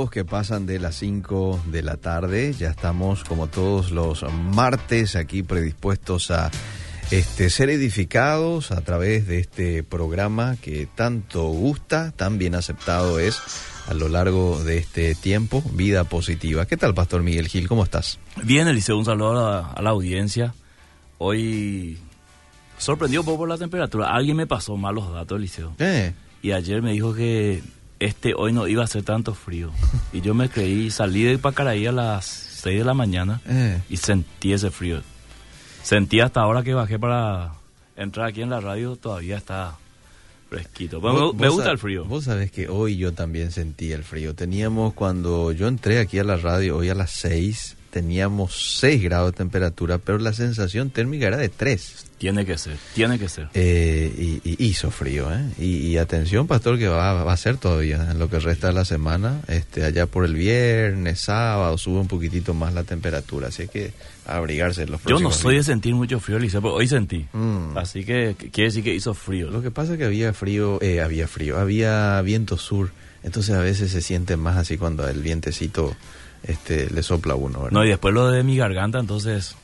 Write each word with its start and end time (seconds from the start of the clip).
32 0.00 0.08
minutos 0.08 0.10
que 0.10 0.24
pasan 0.24 0.66
de 0.66 0.78
las 0.78 0.96
5 0.96 1.64
de 1.66 1.82
la 1.82 1.96
tarde. 1.96 2.54
Ya 2.54 2.70
estamos 2.70 3.24
como 3.24 3.48
todos 3.48 3.90
los 3.90 4.24
martes 4.32 5.16
aquí 5.16 5.42
predispuestos 5.42 6.30
a 6.30 6.50
este, 7.10 7.50
ser 7.50 7.70
edificados 7.70 8.70
a 8.70 8.80
través 8.82 9.26
de 9.26 9.40
este 9.40 9.82
programa 9.82 10.56
que 10.60 10.86
tanto 10.94 11.44
gusta, 11.48 12.12
tan 12.12 12.38
bien 12.38 12.54
aceptado 12.54 13.18
es 13.18 13.40
a 13.88 13.94
lo 13.94 14.08
largo 14.08 14.62
de 14.62 14.78
este 14.78 15.14
tiempo, 15.14 15.62
Vida 15.72 16.04
Positiva. 16.04 16.66
¿Qué 16.66 16.76
tal, 16.76 16.94
Pastor 16.94 17.22
Miguel 17.22 17.48
Gil? 17.48 17.66
¿Cómo 17.68 17.82
estás? 17.82 18.18
Bien, 18.44 18.68
Eliseo, 18.68 18.96
un 18.96 19.04
saludo 19.04 19.46
a 19.46 19.50
la, 19.50 19.66
a 19.72 19.82
la 19.82 19.90
audiencia. 19.90 20.54
Hoy 21.18 21.98
sorprendió 22.78 23.20
un 23.20 23.26
poco 23.26 23.46
la 23.46 23.58
temperatura. 23.58 24.14
Alguien 24.14 24.36
me 24.36 24.46
pasó 24.46 24.76
mal 24.76 24.94
los 24.94 25.12
datos, 25.12 25.36
Eliseo. 25.36 25.74
Eh, 25.78 26.12
Y 26.42 26.52
ayer 26.52 26.80
me 26.80 26.92
dijo 26.92 27.12
que 27.14 27.62
este 28.00 28.34
hoy 28.34 28.52
no 28.52 28.66
iba 28.66 28.82
a 28.82 28.86
hacer 28.86 29.04
tanto 29.04 29.34
frío. 29.34 29.70
Y 30.12 30.22
yo 30.22 30.34
me 30.34 30.48
creí, 30.48 30.90
salí 30.90 31.22
de 31.22 31.38
Pacaraí 31.38 31.86
a 31.86 31.92
las 31.92 32.24
6 32.24 32.78
de 32.78 32.84
la 32.84 32.94
mañana 32.94 33.40
eh. 33.46 33.80
y 33.88 33.96
sentí 33.98 34.52
ese 34.52 34.70
frío. 34.70 35.02
Sentí 35.82 36.20
hasta 36.20 36.40
ahora 36.40 36.62
que 36.62 36.74
bajé 36.74 36.98
para 36.98 37.52
entrar 37.96 38.28
aquí 38.28 38.42
en 38.42 38.50
la 38.50 38.60
radio, 38.60 38.96
todavía 38.96 39.36
está 39.36 39.76
fresquito. 40.48 41.00
Vos- 41.00 41.34
me, 41.34 41.48
gusta 41.48 41.70
el 41.70 41.78
frío. 41.78 42.04
Vos 42.04 42.24
sabés 42.24 42.50
que 42.50 42.68
hoy 42.68 42.96
yo 42.96 43.12
también 43.12 43.52
sentí 43.52 43.92
el 43.92 44.02
frío. 44.02 44.34
Teníamos, 44.34 44.94
cuando 44.94 45.52
yo 45.52 45.68
entré 45.68 46.00
aquí 46.00 46.18
a 46.18 46.24
la 46.24 46.36
radio, 46.36 46.76
hoy 46.76 46.88
a 46.88 46.94
las 46.94 47.12
6, 47.12 47.76
teníamos 47.90 48.78
6 48.78 49.02
grados 49.02 49.32
de 49.32 49.38
temperatura, 49.38 49.98
pero 49.98 50.18
la 50.18 50.32
sensación 50.32 50.90
térmica 50.90 51.26
era 51.26 51.36
de 51.36 51.48
3. 51.48 52.06
Tiene 52.18 52.44
que 52.44 52.58
ser, 52.58 52.76
tiene 52.94 53.18
que 53.18 53.28
ser. 53.28 53.48
Eh, 53.54 54.12
y, 54.16 54.40
y 54.44 54.66
hizo 54.66 54.90
frío, 54.90 55.32
¿eh? 55.32 55.42
Y, 55.58 55.88
y 55.88 55.96
atención, 55.96 56.46
pastor, 56.46 56.78
que 56.78 56.86
va, 56.86 57.24
va 57.24 57.32
a 57.32 57.36
ser 57.36 57.56
todavía 57.56 58.10
en 58.10 58.18
lo 58.18 58.28
que 58.28 58.38
resta 58.38 58.68
de 58.68 58.74
la 58.74 58.84
semana. 58.84 59.40
Este, 59.48 59.84
allá 59.84 60.06
por 60.06 60.26
el 60.26 60.34
viernes, 60.34 61.20
sábado, 61.20 61.78
sube 61.78 61.98
un 61.98 62.08
poquitito 62.08 62.52
más 62.52 62.74
la 62.74 62.84
temperatura. 62.84 63.48
Así 63.48 63.68
que 63.68 63.92
abrigarse 64.26 64.86
los 64.86 65.02
Yo 65.04 65.18
no 65.18 65.32
soy 65.32 65.56
de 65.56 65.62
sentir 65.62 65.94
mucho 65.94 66.20
frío, 66.20 66.36
Eliseo, 66.36 66.60
pero 66.60 66.74
hoy 66.74 66.86
sentí. 66.86 67.26
Mm. 67.32 67.76
Así 67.78 68.04
que 68.04 68.36
que 68.38 68.50
quiere 68.50 68.68
decir 68.68 68.84
que 68.84 68.94
hizo 68.94 69.14
frío. 69.14 69.50
Lo 69.50 69.62
que 69.62 69.70
pasa 69.70 69.92
es 69.92 69.98
que 69.98 70.04
había 70.04 70.32
frío, 70.32 70.78
eh, 70.82 71.00
había 71.00 71.26
frío, 71.26 71.58
había 71.58 72.20
viento 72.22 72.58
sur. 72.58 72.90
Entonces 73.22 73.54
a 73.54 73.60
veces 73.60 73.90
se 73.90 74.02
siente 74.02 74.36
más 74.36 74.56
así 74.56 74.78
cuando 74.78 75.08
el 75.08 75.22
vientecito 75.22 75.94
este, 76.42 76.90
le 76.90 77.02
sopla 77.02 77.34
uno, 77.34 77.60
¿verdad? 77.60 77.72
No, 77.72 77.84
y 77.84 77.88
después 77.88 78.14
lo 78.14 78.30
de 78.30 78.42
mi 78.42 78.56
garganta, 78.56 78.98
entonces 78.98 79.56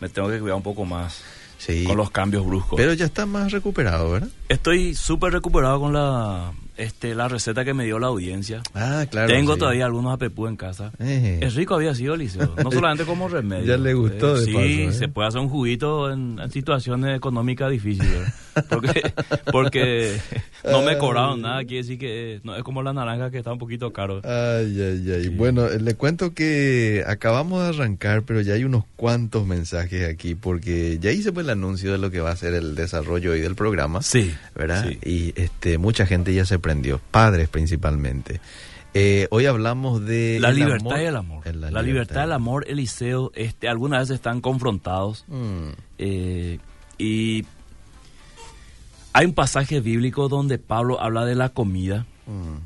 me 0.00 0.08
tengo 0.08 0.28
que 0.28 0.40
cuidar 0.40 0.56
un 0.56 0.62
poco 0.62 0.84
más 0.84 1.22
sí. 1.58 1.84
con 1.84 1.96
los 1.96 2.10
cambios 2.10 2.44
bruscos. 2.44 2.76
Pero 2.76 2.92
ya 2.92 3.04
está 3.04 3.26
más 3.26 3.52
recuperado, 3.52 4.10
¿verdad? 4.12 4.28
Estoy 4.48 4.94
súper 4.94 5.32
recuperado 5.32 5.80
con 5.80 5.92
la 5.92 6.52
este 6.76 7.14
la 7.14 7.28
receta 7.28 7.64
que 7.64 7.74
me 7.74 7.84
dio 7.84 7.98
la 7.98 8.08
audiencia. 8.08 8.62
Ah, 8.74 9.06
claro. 9.10 9.28
Tengo 9.28 9.54
sí. 9.54 9.60
todavía 9.60 9.84
algunos 9.84 10.14
apepú 10.14 10.46
en 10.46 10.56
casa. 10.56 10.92
Eh. 10.98 11.38
Es 11.42 11.54
rico 11.54 11.74
había 11.74 11.94
sido, 11.94 12.16
Liceo. 12.16 12.54
No 12.62 12.70
solamente 12.72 13.04
como 13.04 13.28
remedio. 13.28 13.64
Ya 13.64 13.76
le 13.76 13.94
gustó 13.94 14.34
de 14.34 14.44
sí, 14.44 14.52
paso, 14.52 14.66
¿eh? 14.66 14.92
se 14.92 15.08
puede 15.08 15.28
hacer 15.28 15.40
un 15.40 15.48
juguito 15.48 16.10
en, 16.10 16.38
en 16.38 16.50
situaciones 16.50 17.16
económicas 17.16 17.70
difíciles. 17.70 18.32
Porque, 18.68 19.12
porque 19.50 20.16
no 20.64 20.82
me 20.82 20.98
cobraron 20.98 21.40
nada. 21.42 21.64
Quiere 21.64 21.82
decir 21.82 21.98
que 21.98 22.40
no 22.44 22.54
es 22.56 22.62
como 22.62 22.82
la 22.82 22.92
naranja 22.92 23.30
que 23.30 23.38
está 23.38 23.52
un 23.52 23.58
poquito 23.58 23.92
caro. 23.92 24.20
Ay, 24.24 24.80
ay, 24.80 25.12
ay. 25.12 25.22
Sí. 25.24 25.28
Bueno, 25.30 25.66
eh, 25.66 25.80
le 25.80 25.94
cuento 25.94 26.34
que 26.34 27.04
acabamos 27.06 27.62
de 27.62 27.68
arrancar, 27.70 28.22
pero 28.22 28.40
ya 28.40 28.54
hay 28.54 28.64
unos 28.64 28.84
cuantos 28.96 29.46
mensajes 29.46 30.08
aquí, 30.08 30.34
porque 30.34 30.98
ya 31.00 31.10
hice 31.12 31.32
pues 31.32 31.44
el 31.44 31.50
anuncio 31.50 31.92
de 31.92 31.98
lo 31.98 32.10
que 32.10 32.20
va 32.20 32.30
a 32.30 32.36
ser 32.36 32.54
el 32.54 32.74
desarrollo 32.74 33.32
hoy 33.32 33.40
del 33.40 33.54
programa, 33.54 34.02
Sí. 34.02 34.34
¿verdad? 34.54 34.86
sí. 34.88 34.98
Y 35.04 35.40
este, 35.40 35.78
mucha 35.78 36.06
gente 36.06 36.34
ya 36.34 36.44
se 36.44 36.58
prendió, 36.58 37.00
padres 37.10 37.48
principalmente. 37.48 38.40
Eh, 38.94 39.26
hoy 39.30 39.46
hablamos 39.46 40.04
de... 40.04 40.36
La 40.38 40.52
libertad 40.52 40.86
amor- 40.92 41.00
y 41.00 41.04
el 41.06 41.16
amor. 41.16 41.54
La, 41.56 41.80
libertad 41.82 42.20
y 42.20 42.24
el 42.24 42.32
amor, 42.32 42.66
Eliseo, 42.68 43.32
este, 43.34 43.66
algunas 43.66 44.00
veces 44.00 44.16
están 44.16 44.42
confrontados. 44.42 45.24
Mm, 45.28 45.68
eh, 45.98 46.58
y 46.98 47.42
hay 49.12 49.26
un 49.26 49.34
pasaje 49.34 49.80
bíblico 49.80 50.28
donde 50.28 50.58
Pablo 50.58 51.00
habla 51.00 51.24
de 51.24 51.34
la 51.34 51.50
comida 51.50 52.06
mm, 52.26 52.56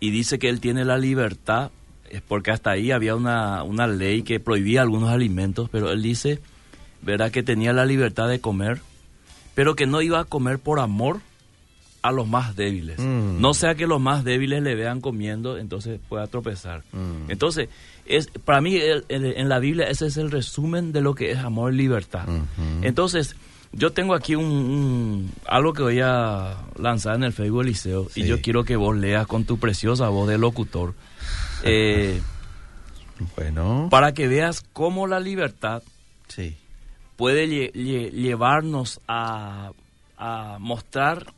y 0.00 0.10
dice 0.10 0.38
que 0.38 0.48
él 0.48 0.60
tiene 0.60 0.84
la 0.84 0.98
libertad, 0.98 1.70
es 2.10 2.20
porque 2.22 2.50
hasta 2.50 2.70
ahí 2.70 2.90
había 2.90 3.14
una, 3.16 3.62
una 3.62 3.86
ley 3.86 4.22
que 4.22 4.38
prohibía 4.40 4.82
algunos 4.82 5.10
alimentos, 5.10 5.68
pero 5.70 5.90
él 5.90 6.02
dice, 6.02 6.40
verá 7.02 7.30
que 7.30 7.42
tenía 7.42 7.72
la 7.72 7.86
libertad 7.86 8.28
de 8.28 8.40
comer, 8.40 8.80
pero 9.54 9.74
que 9.74 9.86
no 9.86 10.02
iba 10.02 10.20
a 10.20 10.24
comer 10.24 10.58
por 10.58 10.80
amor 10.80 11.20
a 12.02 12.12
los 12.12 12.28
más 12.28 12.54
débiles. 12.54 12.98
Mm. 13.00 13.40
No 13.40 13.52
sea 13.54 13.74
que 13.74 13.86
los 13.88 14.00
más 14.00 14.22
débiles 14.22 14.62
le 14.62 14.74
vean 14.76 15.00
comiendo, 15.00 15.56
entonces 15.58 15.98
pueda 16.08 16.26
tropezar. 16.28 16.82
Mm. 16.92 17.30
Entonces, 17.30 17.68
es, 18.04 18.28
para 18.44 18.60
mí 18.60 18.76
el- 18.76 19.04
el- 19.08 19.24
en 19.36 19.48
la 19.48 19.58
Biblia 19.58 19.86
ese 19.86 20.06
es 20.06 20.16
el 20.18 20.30
resumen 20.30 20.92
de 20.92 21.00
lo 21.00 21.14
que 21.16 21.32
es 21.32 21.38
amor 21.38 21.72
y 21.74 21.78
libertad. 21.78 22.28
Entonces, 22.82 23.34
yo 23.76 23.92
tengo 23.92 24.14
aquí 24.14 24.34
un, 24.34 24.44
un- 24.46 25.32
algo 25.46 25.72
que 25.72 25.82
voy 25.82 26.00
a 26.02 26.56
lanzar 26.78 27.14
en 27.16 27.24
el 27.24 27.32
Facebook 27.32 27.64
Liceo 27.64 28.08
Sí. 28.10 28.22
y 28.22 28.26
yo 28.26 28.40
quiero 28.40 28.64
que 28.64 28.76
vos 28.76 28.96
leas 28.96 29.26
con 29.26 29.44
tu 29.44 29.58
preciosa 29.58 30.08
voz 30.08 30.28
de 30.28 30.38
locutor 30.38 30.94
eh, 31.64 32.20
Bueno, 33.36 33.88
para 33.90 34.12
que 34.12 34.28
veas 34.28 34.62
cómo 34.72 35.06
la 35.06 35.20
libertad 35.20 35.82
sí. 36.28 36.56
puede 37.16 37.46
lle- 37.48 37.72
lle- 37.72 38.10
llevarnos 38.10 39.00
a, 39.08 39.70
a 40.18 40.58
mostrar 40.60 41.32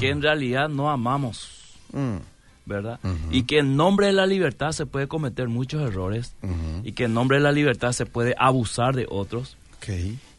que 0.00 0.10
en 0.10 0.22
realidad 0.22 0.68
no 0.68 0.90
amamos, 0.90 1.58
Mm, 1.94 2.16
¿verdad? 2.64 2.98
Y 3.30 3.42
que 3.42 3.58
en 3.58 3.76
nombre 3.76 4.06
de 4.06 4.12
la 4.14 4.24
libertad 4.26 4.72
se 4.72 4.86
puede 4.86 5.08
cometer 5.08 5.48
muchos 5.48 5.82
errores 5.82 6.34
y 6.84 6.92
que 6.92 7.04
en 7.04 7.12
nombre 7.12 7.36
de 7.36 7.42
la 7.42 7.52
libertad 7.52 7.92
se 7.92 8.06
puede 8.06 8.34
abusar 8.38 8.96
de 8.96 9.06
otros 9.10 9.58
Ok. 9.76 9.90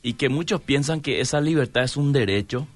Y 0.04 0.14
que 0.14 0.30
muchos 0.30 0.62
piensan 0.62 1.02
que 1.02 1.22
esa 1.22 1.42
libertad 1.42 1.84
es 1.84 1.98
un 1.98 2.12
derecho. 2.12 2.68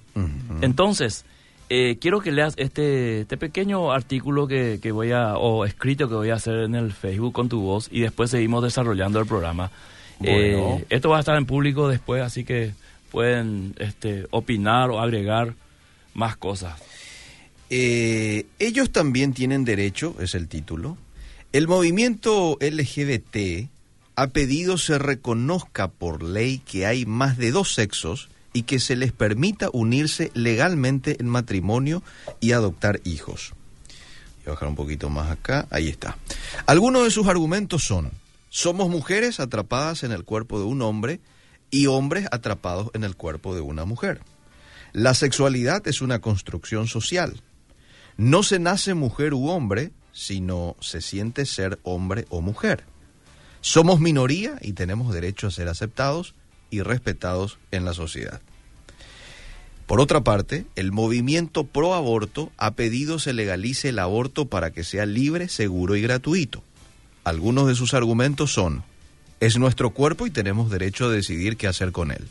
Entonces, 0.62 1.26
eh, 1.70 1.98
quiero 2.02 2.22
que 2.22 2.32
leas 2.32 2.56
este, 2.58 3.22
este 3.22 3.38
pequeño 3.38 3.92
artículo 3.92 4.48
que, 4.48 4.80
que 4.82 4.92
voy 4.92 5.12
a, 5.12 5.38
o 5.38 5.66
escrito 5.66 6.10
que 6.10 6.16
voy 6.16 6.32
a 6.32 6.36
hacer 6.36 6.62
en 6.62 6.74
el 6.74 6.92
Facebook 6.92 7.34
con 7.34 7.50
tu 7.50 7.62
voz 7.62 7.90
y 7.92 8.00
después 8.00 8.32
seguimos 8.32 8.64
desarrollando 8.64 9.20
el 9.20 9.28
programa. 9.28 9.70
Bueno. 10.18 10.78
Eh, 10.78 10.86
esto 10.90 11.10
va 11.10 11.18
a 11.18 11.20
estar 11.20 11.38
en 11.38 11.46
público 11.46 11.88
después, 11.88 12.24
así 12.24 12.44
que 12.44 12.72
pueden 13.12 13.76
este, 13.78 14.26
opinar 14.32 14.90
o 14.90 15.00
agregar 15.00 15.54
más 16.14 16.38
cosas. 16.38 16.82
Eh, 17.70 18.46
ellos 18.60 18.92
también 18.92 19.34
tienen 19.34 19.66
derecho, 19.66 20.16
es 20.20 20.36
el 20.36 20.48
título. 20.48 20.98
El 21.52 21.68
movimiento 21.68 22.58
LGBT 22.62 23.70
ha 24.18 24.28
pedido 24.28 24.80
se 24.80 24.98
reconozca 24.98 25.90
por 25.90 26.24
ley 26.24 26.58
que 26.58 26.88
hay 26.88 27.06
más 27.06 27.38
de 27.38 27.52
dos 27.52 27.76
sexos 27.76 28.30
y 28.52 28.64
que 28.64 28.80
se 28.80 28.96
les 28.96 29.12
permita 29.12 29.70
unirse 29.72 30.32
legalmente 30.34 31.18
en 31.20 31.30
matrimonio 31.30 32.02
y 32.40 32.54
adoptar 32.54 33.00
hijos. 33.04 33.54
Voy 34.38 34.48
a 34.48 34.50
bajar 34.54 34.70
un 34.70 34.76
poquito 34.76 35.10
más 35.10 35.30
acá, 35.30 35.68
ahí 35.70 35.88
está. 35.88 36.18
Algunos 36.66 37.04
de 37.04 37.12
sus 37.12 37.28
argumentos 37.28 37.84
son, 37.84 38.10
somos 38.50 38.90
mujeres 38.90 39.40
atrapadas 39.40 40.02
en 40.02 40.12
el 40.12 40.24
cuerpo 40.24 40.58
de 40.58 40.66
un 40.66 40.82
hombre 40.82 41.20
y 41.70 41.86
hombres 41.86 42.28
atrapados 42.32 42.90
en 42.96 43.04
el 43.04 43.16
cuerpo 43.16 43.54
de 43.54 43.62
una 43.62 43.86
mujer. 43.86 44.22
La 44.94 45.14
sexualidad 45.14 45.88
es 45.88 46.02
una 46.02 46.22
construcción 46.22 46.88
social. 46.88 47.44
No 48.18 48.42
se 48.42 48.58
nace 48.58 48.96
mujer 48.96 49.36
u 49.36 49.50
hombre, 49.50 49.92
sino 50.12 50.76
se 50.80 51.02
siente 51.02 51.46
ser 51.46 51.78
hombre 51.84 52.26
o 52.30 52.42
mujer. 52.42 52.84
Somos 53.68 54.00
minoría 54.00 54.58
y 54.62 54.72
tenemos 54.72 55.14
derecho 55.14 55.46
a 55.46 55.52
ser 55.52 55.68
aceptados 55.68 56.36
y 56.70 56.84
respetados 56.84 57.58
en 57.72 57.84
la 57.84 57.94
sociedad. 57.94 58.40
Por 59.88 60.00
otra 60.00 60.22
parte, 60.22 60.66
el 60.78 60.94
movimiento 60.94 61.66
pro 61.66 61.94
aborto 61.94 62.50
ha 62.56 62.76
pedido 62.76 63.20
se 63.20 63.34
legalice 63.34 63.90
el 63.90 64.00
aborto 64.00 64.46
para 64.46 64.72
que 64.72 64.86
sea 64.86 65.06
libre, 65.06 65.50
seguro 65.50 65.98
y 65.98 66.02
gratuito. 66.02 66.64
Algunos 67.26 67.68
de 67.68 67.76
sus 67.76 67.94
argumentos 67.94 68.54
son, 68.54 68.86
es 69.42 69.58
nuestro 69.58 69.90
cuerpo 69.90 70.26
y 70.26 70.32
tenemos 70.32 70.72
derecho 70.72 71.08
a 71.08 71.12
decidir 71.12 71.58
qué 71.58 71.68
hacer 71.68 71.92
con 71.92 72.12
él. 72.12 72.26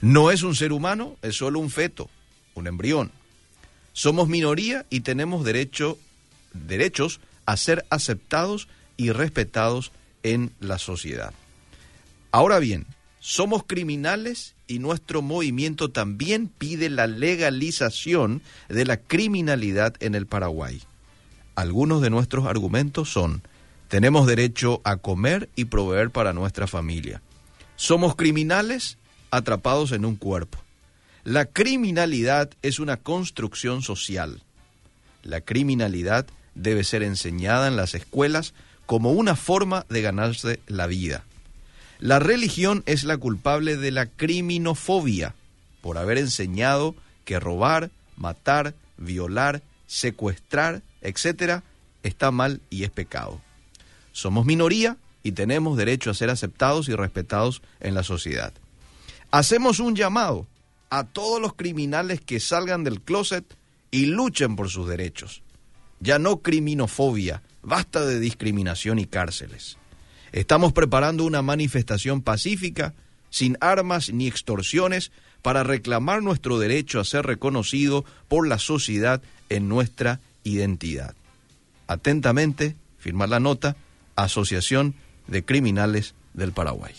No 0.00 0.30
es 0.30 0.42
un 0.42 0.54
ser 0.54 0.72
humano, 0.72 1.18
es 1.20 1.36
solo 1.36 1.60
un 1.60 1.68
feto, 1.68 2.08
un 2.54 2.66
embrión. 2.66 3.12
Somos 3.92 4.26
minoría 4.26 4.86
y 4.88 5.00
tenemos 5.00 5.44
derecho, 5.44 5.98
derechos 6.54 7.20
a 7.44 7.58
ser 7.58 7.84
aceptados 7.90 8.68
y 8.96 9.10
respetados 9.10 9.92
en 10.22 10.52
la 10.60 10.78
sociedad. 10.78 11.32
Ahora 12.30 12.58
bien, 12.58 12.86
somos 13.20 13.64
criminales 13.64 14.54
y 14.66 14.78
nuestro 14.78 15.22
movimiento 15.22 15.90
también 15.90 16.48
pide 16.48 16.90
la 16.90 17.06
legalización 17.06 18.42
de 18.68 18.84
la 18.84 18.96
criminalidad 18.96 19.94
en 20.00 20.14
el 20.14 20.26
Paraguay. 20.26 20.82
Algunos 21.54 22.02
de 22.02 22.10
nuestros 22.10 22.46
argumentos 22.46 23.12
son, 23.12 23.42
tenemos 23.88 24.26
derecho 24.26 24.80
a 24.84 24.96
comer 24.96 25.50
y 25.54 25.66
proveer 25.66 26.10
para 26.10 26.32
nuestra 26.32 26.66
familia. 26.66 27.20
Somos 27.76 28.16
criminales 28.16 28.98
atrapados 29.30 29.92
en 29.92 30.04
un 30.04 30.16
cuerpo. 30.16 30.58
La 31.24 31.44
criminalidad 31.44 32.50
es 32.62 32.80
una 32.80 32.96
construcción 32.96 33.82
social. 33.82 34.42
La 35.22 35.42
criminalidad 35.42 36.26
debe 36.54 36.82
ser 36.84 37.02
enseñada 37.02 37.68
en 37.68 37.76
las 37.76 37.94
escuelas 37.94 38.54
como 38.92 39.12
una 39.12 39.36
forma 39.36 39.86
de 39.88 40.02
ganarse 40.02 40.60
la 40.66 40.86
vida. 40.86 41.24
La 41.98 42.18
religión 42.18 42.82
es 42.84 43.04
la 43.04 43.16
culpable 43.16 43.78
de 43.78 43.90
la 43.90 44.04
criminofobia 44.04 45.34
por 45.80 45.96
haber 45.96 46.18
enseñado 46.18 46.94
que 47.24 47.40
robar, 47.40 47.90
matar, 48.18 48.74
violar, 48.98 49.62
secuestrar, 49.86 50.82
etcétera, 51.00 51.62
está 52.02 52.30
mal 52.32 52.60
y 52.68 52.84
es 52.84 52.90
pecado. 52.90 53.40
Somos 54.12 54.44
minoría 54.44 54.98
y 55.22 55.32
tenemos 55.32 55.78
derecho 55.78 56.10
a 56.10 56.14
ser 56.14 56.28
aceptados 56.28 56.90
y 56.90 56.94
respetados 56.94 57.62
en 57.80 57.94
la 57.94 58.02
sociedad. 58.02 58.52
Hacemos 59.30 59.80
un 59.80 59.96
llamado 59.96 60.46
a 60.90 61.04
todos 61.04 61.40
los 61.40 61.54
criminales 61.54 62.20
que 62.20 62.40
salgan 62.40 62.84
del 62.84 63.00
closet 63.00 63.56
y 63.90 64.04
luchen 64.04 64.54
por 64.54 64.68
sus 64.68 64.86
derechos. 64.86 65.40
Ya 66.00 66.18
no 66.18 66.42
criminofobia, 66.42 67.40
basta 67.62 68.04
de 68.04 68.20
discriminación 68.20 68.98
y 68.98 69.06
cárceles. 69.06 69.76
Estamos 70.32 70.72
preparando 70.72 71.24
una 71.24 71.42
manifestación 71.42 72.22
pacífica, 72.22 72.94
sin 73.30 73.56
armas 73.60 74.12
ni 74.12 74.26
extorsiones, 74.26 75.12
para 75.42 75.64
reclamar 75.64 76.22
nuestro 76.22 76.58
derecho 76.58 77.00
a 77.00 77.04
ser 77.04 77.26
reconocido 77.26 78.04
por 78.28 78.46
la 78.46 78.58
sociedad 78.58 79.22
en 79.48 79.68
nuestra 79.68 80.20
identidad. 80.44 81.14
Atentamente, 81.86 82.76
firmar 82.98 83.28
la 83.28 83.40
nota, 83.40 83.76
Asociación 84.16 84.94
de 85.26 85.44
Criminales 85.44 86.14
del 86.34 86.52
Paraguay. 86.52 86.94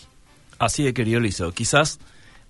Así 0.58 0.86
es, 0.86 0.94
querido 0.94 1.20
Liceo. 1.20 1.52
Quizás 1.52 1.98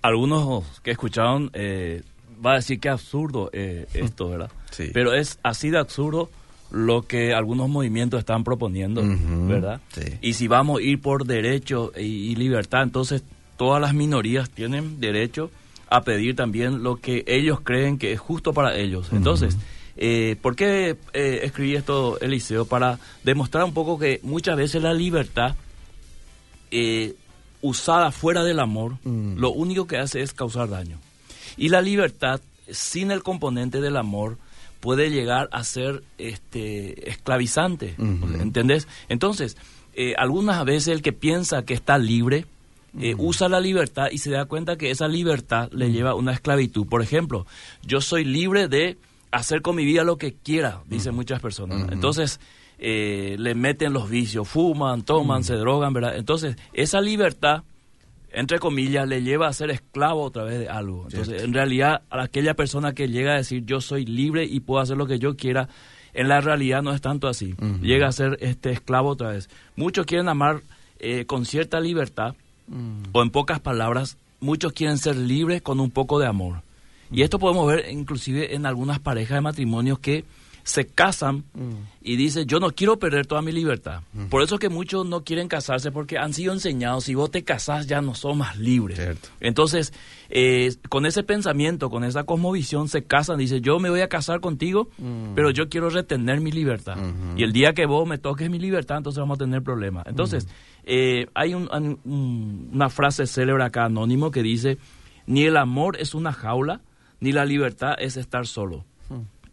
algunos 0.01 0.81
que 0.81 0.91
escucharon 0.91 1.49
eh, 1.53 2.03
va 2.45 2.53
a 2.53 2.55
decir 2.55 2.79
que 2.79 2.89
absurdo 2.89 3.49
eh, 3.53 3.87
esto, 3.93 4.29
¿verdad? 4.29 4.51
Sí. 4.71 4.91
Pero 4.93 5.13
es 5.13 5.39
así 5.43 5.69
de 5.69 5.79
absurdo 5.79 6.29
lo 6.71 7.03
que 7.03 7.33
algunos 7.33 7.69
movimientos 7.69 8.19
están 8.19 8.43
proponiendo, 8.43 9.01
¿verdad? 9.47 9.81
sí. 9.93 10.01
Y 10.21 10.33
si 10.33 10.47
vamos 10.47 10.79
a 10.79 10.83
ir 10.83 10.99
por 11.01 11.25
derecho 11.25 11.91
y, 11.97 12.01
y 12.31 12.35
libertad, 12.35 12.83
entonces 12.83 13.23
todas 13.57 13.79
las 13.81 13.93
minorías 13.93 14.49
tienen 14.49 14.99
derecho 14.99 15.51
a 15.89 16.01
pedir 16.01 16.35
también 16.35 16.83
lo 16.83 16.97
que 16.97 17.23
ellos 17.27 17.59
creen 17.61 17.97
que 17.97 18.11
es 18.11 18.19
justo 18.19 18.51
para 18.53 18.75
ellos. 18.75 19.09
Entonces, 19.13 19.55
eh, 19.95 20.35
¿por 20.41 20.55
qué 20.55 20.97
eh, 21.13 21.39
escribí 21.43 21.75
esto, 21.75 22.19
Eliseo? 22.19 22.65
Para 22.65 22.99
demostrar 23.23 23.63
un 23.63 23.73
poco 23.73 23.97
que 23.99 24.19
muchas 24.23 24.57
veces 24.57 24.81
la 24.81 24.93
libertad 24.93 25.55
eh, 26.71 27.15
usada 27.61 28.11
fuera 28.11 28.43
del 28.43 28.59
amor, 28.59 28.97
Mm. 29.03 29.37
lo 29.37 29.51
único 29.51 29.87
que 29.87 29.97
hace 29.97 30.21
es 30.21 30.33
causar 30.33 30.69
daño. 30.69 30.97
Y 31.57 31.69
la 31.69 31.81
libertad, 31.81 32.41
sin 32.69 33.11
el 33.11 33.23
componente 33.23 33.79
del 33.79 33.95
amor, 33.97 34.37
puede 34.85 35.09
llegar 35.09 35.49
a 35.51 35.63
ser 35.63 36.03
este, 36.19 37.09
esclavizante. 37.09 37.95
¿entendés? 37.97 38.87
Entonces, 39.09 39.57
eh, 39.95 40.13
algunas 40.15 40.63
veces 40.63 40.89
el 40.89 41.01
que 41.01 41.11
piensa 41.11 41.65
que 41.65 41.73
está 41.73 41.97
libre, 41.97 42.45
eh, 42.99 43.15
usa 43.17 43.49
la 43.49 43.59
libertad 43.59 44.09
y 44.11 44.19
se 44.19 44.29
da 44.29 44.45
cuenta 44.45 44.77
que 44.77 44.91
esa 44.91 45.07
libertad 45.07 45.71
le 45.71 45.91
lleva 45.91 46.11
a 46.11 46.13
una 46.13 46.33
esclavitud. 46.33 46.85
Por 46.85 47.01
ejemplo, 47.01 47.47
yo 47.81 47.99
soy 47.99 48.25
libre 48.25 48.67
de 48.67 48.99
hacer 49.31 49.63
con 49.63 49.75
mi 49.75 49.85
vida 49.85 50.03
lo 50.03 50.17
que 50.17 50.35
quiera, 50.35 50.83
dicen 50.87 51.15
muchas 51.15 51.41
personas. 51.41 51.91
Entonces, 51.91 52.39
eh, 52.77 53.37
le 53.39 53.55
meten 53.55 53.91
los 53.91 54.07
vicios, 54.07 54.47
fuman, 54.47 55.01
toman, 55.01 55.43
se 55.43 55.55
drogan, 55.55 55.93
¿verdad? 55.93 56.15
Entonces, 56.15 56.57
esa 56.73 57.01
libertad, 57.01 57.63
entre 58.35 58.59
comillas, 58.59 59.07
le 59.07 59.23
lleva 59.23 59.47
a 59.47 59.53
ser 59.53 59.71
esclavo 59.71 60.21
otra 60.21 60.43
vez 60.43 60.59
de 60.59 60.67
algo. 60.69 61.05
Entonces, 61.05 61.27
Cierto. 61.27 61.45
en 61.45 61.53
realidad, 61.53 62.01
a 62.09 62.23
aquella 62.23 62.53
persona 62.53 62.93
que 62.93 63.07
llega 63.07 63.31
a 63.31 63.37
decir 63.37 63.63
yo 63.65 63.79
soy 63.79 64.05
libre 64.05 64.43
y 64.43 64.59
puedo 64.59 64.81
hacer 64.81 64.97
lo 64.97 65.07
que 65.07 65.19
yo 65.19 65.37
quiera, 65.37 65.69
en 66.13 66.27
la 66.27 66.41
realidad 66.41 66.81
no 66.81 66.93
es 66.93 67.01
tanto 67.01 67.27
así. 67.27 67.55
Llega 67.81 68.07
a 68.07 68.11
ser 68.11 68.37
este 68.41 68.71
esclavo 68.71 69.09
otra 69.09 69.31
vez. 69.31 69.49
Muchos 69.75 70.05
quieren 70.05 70.27
amar 70.27 70.61
eh, 70.99 71.25
con 71.25 71.45
cierta 71.45 71.79
libertad, 71.79 72.35
o 73.11 73.21
en 73.21 73.29
pocas 73.29 73.59
palabras, 73.59 74.17
muchos 74.39 74.73
quieren 74.73 74.97
ser 74.97 75.15
libres 75.15 75.61
con 75.61 75.79
un 75.79 75.91
poco 75.91 76.19
de 76.19 76.27
amor. 76.27 76.61
Y 77.11 77.21
esto 77.21 77.39
podemos 77.39 77.67
ver 77.67 77.89
inclusive 77.89 78.55
en 78.55 78.65
algunas 78.65 78.99
parejas 78.99 79.37
de 79.37 79.41
matrimonios 79.41 79.99
que 79.99 80.25
se 80.67 80.87
casan 80.87 81.43
y 82.01 82.15
dicen, 82.15 82.47
yo 82.47 82.59
no 82.59 82.71
quiero 82.71 82.97
perder 82.97 83.27
toda 83.27 83.43
mi 83.43 83.51
libertad. 83.51 84.01
Por 84.31 84.41
eso 84.41 84.55
es 84.55 84.59
que 84.61 84.69
muchos 84.69 85.05
no 85.05 85.23
quieren 85.23 85.47
casarse 85.47 85.91
porque 85.91 86.17
han 86.17 86.33
sido 86.33 86.53
enseñados, 86.53 87.03
si 87.03 87.13
vos 87.13 87.29
te 87.29 87.43
casás 87.43 87.85
ya 87.85 88.01
no 88.01 88.15
sos 88.15 88.35
más 88.35 88.57
libre. 88.57 88.95
Cierto. 88.95 89.29
Entonces, 89.41 89.93
eh, 90.31 90.73
con 90.89 91.05
ese 91.05 91.21
pensamiento, 91.21 91.91
con 91.91 92.03
esa 92.03 92.23
cosmovisión, 92.23 92.89
se 92.89 93.03
casan, 93.03 93.37
dice, 93.37 93.61
yo 93.61 93.77
me 93.79 93.91
voy 93.91 94.01
a 94.01 94.09
casar 94.09 94.39
contigo, 94.39 94.89
pero 95.35 95.51
yo 95.51 95.69
quiero 95.69 95.91
retener 95.91 96.41
mi 96.41 96.51
libertad. 96.51 96.97
Y 97.37 97.43
el 97.43 97.53
día 97.53 97.73
que 97.73 97.85
vos 97.85 98.07
me 98.07 98.17
toques 98.17 98.49
mi 98.49 98.57
libertad, 98.57 98.97
entonces 98.97 99.19
vamos 99.19 99.35
a 99.35 99.43
tener 99.45 99.61
problemas. 99.61 100.07
Entonces, 100.07 100.47
eh, 100.83 101.27
hay 101.35 101.53
un- 101.53 101.69
una 102.73 102.89
frase 102.89 103.27
célebre 103.27 103.63
acá, 103.63 103.85
anónimo, 103.85 104.31
que 104.31 104.41
dice, 104.41 104.79
ni 105.27 105.43
el 105.45 105.57
amor 105.57 105.97
es 105.99 106.15
una 106.15 106.33
jaula, 106.33 106.81
ni 107.19 107.31
la 107.31 107.45
libertad 107.45 107.93
es 107.99 108.17
estar 108.17 108.47
solo. 108.47 108.83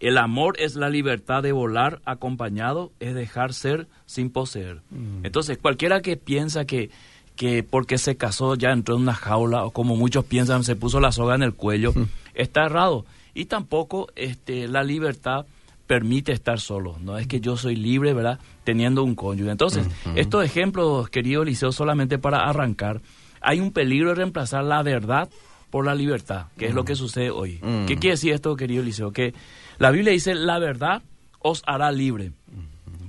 El 0.02 0.18
amor 0.18 0.56
es 0.58 0.74
la 0.74 0.90
libertad 0.90 1.44
de 1.44 1.52
volar 1.52 2.02
acompañado, 2.04 2.90
es 2.98 3.14
dejar 3.14 3.54
ser 3.54 3.86
sin 4.04 4.30
poseer. 4.30 4.82
Entonces, 5.22 5.58
cualquiera 5.58 6.02
que 6.02 6.16
piensa 6.16 6.64
que, 6.64 6.90
que 7.36 7.62
porque 7.62 7.98
se 7.98 8.16
casó 8.16 8.56
ya 8.56 8.72
entró 8.72 8.96
en 8.96 9.02
una 9.02 9.14
jaula, 9.14 9.64
o 9.64 9.70
como 9.70 9.94
muchos 9.94 10.24
piensan, 10.24 10.64
se 10.64 10.74
puso 10.74 10.98
la 10.98 11.12
soga 11.12 11.36
en 11.36 11.44
el 11.44 11.54
cuello, 11.54 11.94
está 12.34 12.64
errado. 12.64 13.06
Y 13.32 13.44
tampoco 13.44 14.08
este, 14.16 14.66
la 14.66 14.82
libertad 14.82 15.46
permite 15.86 16.32
estar 16.32 16.58
solo. 16.58 16.96
No 17.00 17.16
es 17.16 17.28
que 17.28 17.40
yo 17.40 17.56
soy 17.56 17.76
libre, 17.76 18.12
¿verdad? 18.12 18.40
Teniendo 18.64 19.04
un 19.04 19.14
cónyuge. 19.14 19.52
Entonces, 19.52 19.86
estos 20.16 20.44
ejemplos, 20.44 21.10
querido 21.10 21.44
Liceo, 21.44 21.70
solamente 21.70 22.18
para 22.18 22.38
arrancar, 22.38 23.02
hay 23.40 23.60
un 23.60 23.70
peligro 23.70 24.08
de 24.08 24.16
reemplazar 24.16 24.64
la 24.64 24.82
verdad 24.82 25.28
por 25.70 25.86
la 25.86 25.94
libertad, 25.94 26.48
que 26.58 26.66
es 26.66 26.74
lo 26.74 26.84
que 26.84 26.96
sucede 26.96 27.30
hoy. 27.30 27.60
Mm. 27.62 27.86
¿Qué 27.86 27.96
quiere 27.96 28.14
decir 28.14 28.32
esto, 28.32 28.56
querido 28.56 28.82
Liceo? 28.82 29.12
Que 29.12 29.32
la 29.78 29.90
Biblia 29.90 30.12
dice, 30.12 30.34
la 30.34 30.58
verdad 30.58 31.02
os 31.38 31.62
hará 31.66 31.90
libre. 31.92 32.32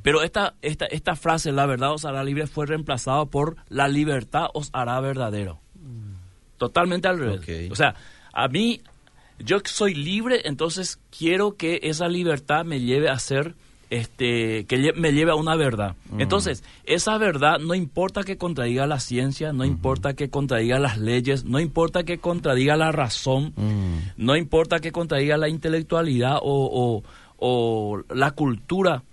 Pero 0.01 0.21
esta, 0.21 0.55
esta, 0.61 0.85
esta 0.85 1.15
frase, 1.15 1.51
la 1.51 1.65
verdad 1.65 1.93
os 1.93 2.03
hará 2.03 2.23
libre, 2.23 2.45
fue 2.45 2.65
reemplazada 2.65 3.25
por 3.25 3.55
la 3.69 3.87
libertad 3.87 4.47
os 4.53 4.69
hará 4.73 4.99
verdadero. 4.99 5.61
Totalmente 6.57 7.07
al 7.07 7.19
revés. 7.19 7.71
O 7.71 7.75
sea, 7.75 7.95
a 8.33 8.47
mí, 8.47 8.81
yo 9.39 9.57
soy 9.63 9.93
libre, 9.93 10.41
entonces 10.45 10.99
quiero 11.17 11.55
que 11.55 11.79
esa 11.83 12.07
libertad 12.07 12.65
me 12.65 12.81
lleve 12.81 13.09
a 13.09 13.17
ser, 13.19 13.55
este, 13.93 14.65
que 14.65 14.93
me 14.95 15.11
lleve 15.13 15.31
a 15.31 15.35
una 15.35 15.55
verdad. 15.55 15.95
Entonces, 16.17 16.63
esa 16.85 17.17
verdad 17.17 17.59
no 17.59 17.75
importa 17.75 18.23
que 18.23 18.37
contradiga 18.37 18.87
la 18.87 18.99
ciencia, 18.99 19.53
no 19.53 19.65
importa 19.65 20.13
que 20.15 20.29
contradiga 20.29 20.79
las 20.79 20.97
leyes, 20.97 21.45
no 21.45 21.59
importa 21.59 22.03
que 22.03 22.17
contradiga 22.17 22.75
la 22.75 22.91
razón, 22.91 23.53
Mm. 23.55 23.97
no 24.17 24.35
importa 24.35 24.79
que 24.79 24.91
contradiga 24.91 25.37
la 25.37 25.47
intelectualidad 25.49 26.37
o, 26.41 26.43
o- 26.43 27.03
o 27.37 28.01
la 28.13 28.31
cultura. 28.31 29.03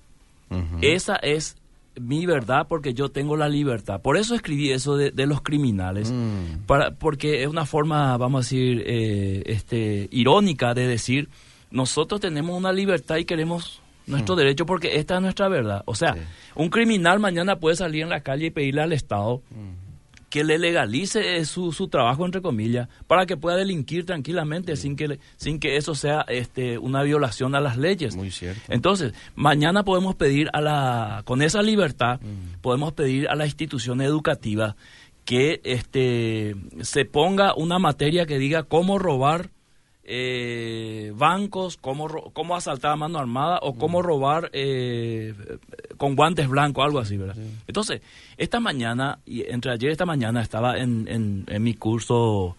Esa 0.80 1.16
es 1.16 1.56
mi 2.00 2.24
verdad 2.26 2.66
porque 2.68 2.94
yo 2.94 3.08
tengo 3.10 3.36
la 3.36 3.48
libertad. 3.48 4.00
Por 4.00 4.16
eso 4.16 4.34
escribí 4.34 4.70
eso 4.70 4.96
de, 4.96 5.10
de 5.10 5.26
los 5.26 5.42
criminales. 5.42 6.10
Mm. 6.10 6.64
Para, 6.66 6.92
porque 6.92 7.42
es 7.42 7.48
una 7.48 7.66
forma, 7.66 8.16
vamos 8.16 8.38
a 8.38 8.42
decir, 8.44 8.82
eh, 8.86 9.42
este, 9.46 10.08
irónica 10.10 10.74
de 10.74 10.86
decir, 10.86 11.28
nosotros 11.70 12.20
tenemos 12.20 12.56
una 12.56 12.72
libertad 12.72 13.16
y 13.18 13.24
queremos 13.24 13.80
nuestro 14.06 14.36
derecho 14.36 14.66
porque 14.66 14.96
esta 14.96 15.16
es 15.16 15.22
nuestra 15.22 15.48
verdad. 15.48 15.82
O 15.86 15.94
sea, 15.94 16.14
Sí. 16.14 16.20
un 16.56 16.68
criminal 16.70 17.18
mañana 17.20 17.56
puede 17.56 17.76
salir 17.76 18.02
en 18.02 18.08
la 18.10 18.20
calle 18.22 18.46
y 18.46 18.50
pedirle 18.50 18.82
al 18.82 18.92
Estado 18.92 19.42
que 20.28 20.44
le 20.44 20.58
legalice 20.58 21.38
eh, 21.38 21.44
su, 21.44 21.72
su 21.72 21.88
trabajo, 21.88 22.24
entre 22.24 22.40
comillas, 22.40 22.88
para 23.08 23.26
que 23.26 23.36
pueda 23.36 23.56
delinquir 23.56 24.06
tranquilamente 24.06 24.76
sin, 24.76 24.94
que, 24.94 25.18
sin 25.36 25.58
que 25.58 25.76
eso 25.76 25.96
sea 25.96 26.24
este, 26.28 26.78
una 26.78 27.02
violación 27.02 27.56
a 27.56 27.60
las 27.60 27.76
leyes. 27.76 28.14
Muy 28.14 28.30
cierto. 28.30 28.60
Entonces, 28.68 29.12
mañana 29.34 29.82
podemos 29.82 30.14
pedir 30.14 30.48
a 30.52 30.60
la, 30.60 31.22
con 31.24 31.42
esa 31.42 31.62
libertad, 31.62 32.20
podemos 32.60 32.92
pedir 32.92 33.28
a 33.28 33.34
la 33.34 33.44
institución 33.44 34.00
educativa 34.02 34.76
que 35.24 35.60
este, 35.64 36.54
se 36.82 37.04
ponga 37.04 37.54
una 37.56 37.80
materia 37.80 38.24
que 38.24 38.38
diga 38.38 38.62
cómo 38.62 39.00
robar 39.00 39.50
eh, 40.12 41.12
bancos, 41.16 41.76
cómo, 41.76 42.08
cómo 42.32 42.56
asaltar 42.56 42.90
a 42.92 42.96
mano 42.96 43.18
armada 43.20 43.60
o 43.62 43.74
cómo 43.76 44.02
robar 44.02 44.50
eh, 44.52 45.34
con 45.96 46.16
guantes 46.16 46.48
blancos, 46.48 46.84
algo 46.84 46.98
así, 46.98 47.16
¿verdad? 47.16 47.36
Entonces, 47.68 48.00
esta 48.36 48.58
mañana, 48.58 49.20
y 49.24 49.48
entre 49.48 49.72
ayer 49.72 49.90
y 49.90 49.92
esta 49.92 50.06
mañana, 50.06 50.42
estaba 50.42 50.78
en, 50.78 51.06
en- 51.08 51.44
en 51.46 51.62
mi 51.62 51.74
curso 51.74 52.56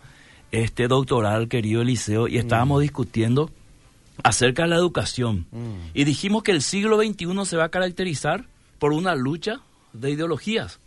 este 0.51 0.87
doctoral, 0.87 1.49
querido 1.49 1.81
Eliseo, 1.81 2.27
y 2.27 2.37
estábamos 2.37 2.81
discutiendo 2.81 3.49
acerca 4.23 4.63
de 4.63 4.69
la 4.69 4.75
educación. 4.77 5.45
Mm. 5.51 5.73
Y 5.93 6.03
dijimos 6.05 6.43
que 6.43 6.51
el 6.51 6.61
siglo 6.61 6.97
XXI 7.01 7.45
se 7.45 7.57
va 7.57 7.65
a 7.65 7.69
caracterizar 7.69 8.45
por 8.79 8.93
una 8.93 9.13
lucha 9.15 9.59
de 9.93 10.11
ideologías 10.11 10.79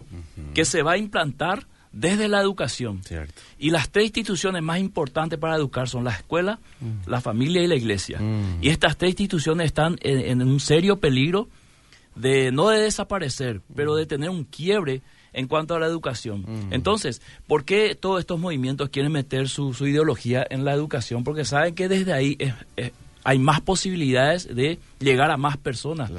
que 0.55 0.65
se 0.65 0.83
va 0.83 0.93
a 0.93 0.97
implantar 0.97 1.67
desde 1.95 2.29
la 2.29 2.41
educación. 2.41 3.03
Cierto. 3.05 3.41
Y 3.59 3.71
las 3.71 3.91
tres 3.91 4.07
instituciones 4.07 4.63
más 4.63 4.79
importantes 4.79 5.39
para 5.39 5.57
educar 5.57 5.89
son 5.89 6.05
la 6.05 6.11
escuela, 6.11 6.59
la 7.07 7.21
familia 7.21 7.63
y 7.63 7.67
la 7.67 7.77
iglesia. 7.77 8.19
Mm. 8.21 8.59
Y 8.63 8.69
estas 8.69 8.97
tres 8.97 9.11
instituciones 9.11 9.67
están 9.67 9.97
en, 10.03 10.41
en 10.41 10.43
un 10.43 10.61
serio 10.61 10.99
peligro 10.99 11.49
de 12.15 12.53
no 12.53 12.69
de 12.69 12.81
desaparecer, 12.81 13.61
pero 13.75 13.95
de 13.95 14.07
tener 14.07 14.31
un 14.31 14.45
quiebre 14.45 15.03
en 15.33 15.49
cuanto 15.49 15.75
a 15.75 15.81
la 15.81 15.87
educación. 15.87 16.45
Entonces, 16.71 17.21
¿por 17.49 17.65
qué 17.65 17.97
todos 17.97 18.21
estos 18.21 18.39
movimientos 18.39 18.89
quieren 18.89 19.11
meter 19.13 19.49
su, 19.49 19.75
su 19.75 19.87
ideología 19.87 20.47
en 20.49 20.65
la 20.65 20.73
educación? 20.73 21.25
Porque 21.25 21.45
saben 21.45 21.75
que 21.75 21.89
desde 21.89 22.13
ahí 22.13 22.39
hay 23.25 23.39
más 23.39 23.63
posibilidades 23.63 24.55
de 24.55 24.79
llegar 25.01 25.31
a 25.31 25.39
más 25.39 25.57
personas. 25.57 26.13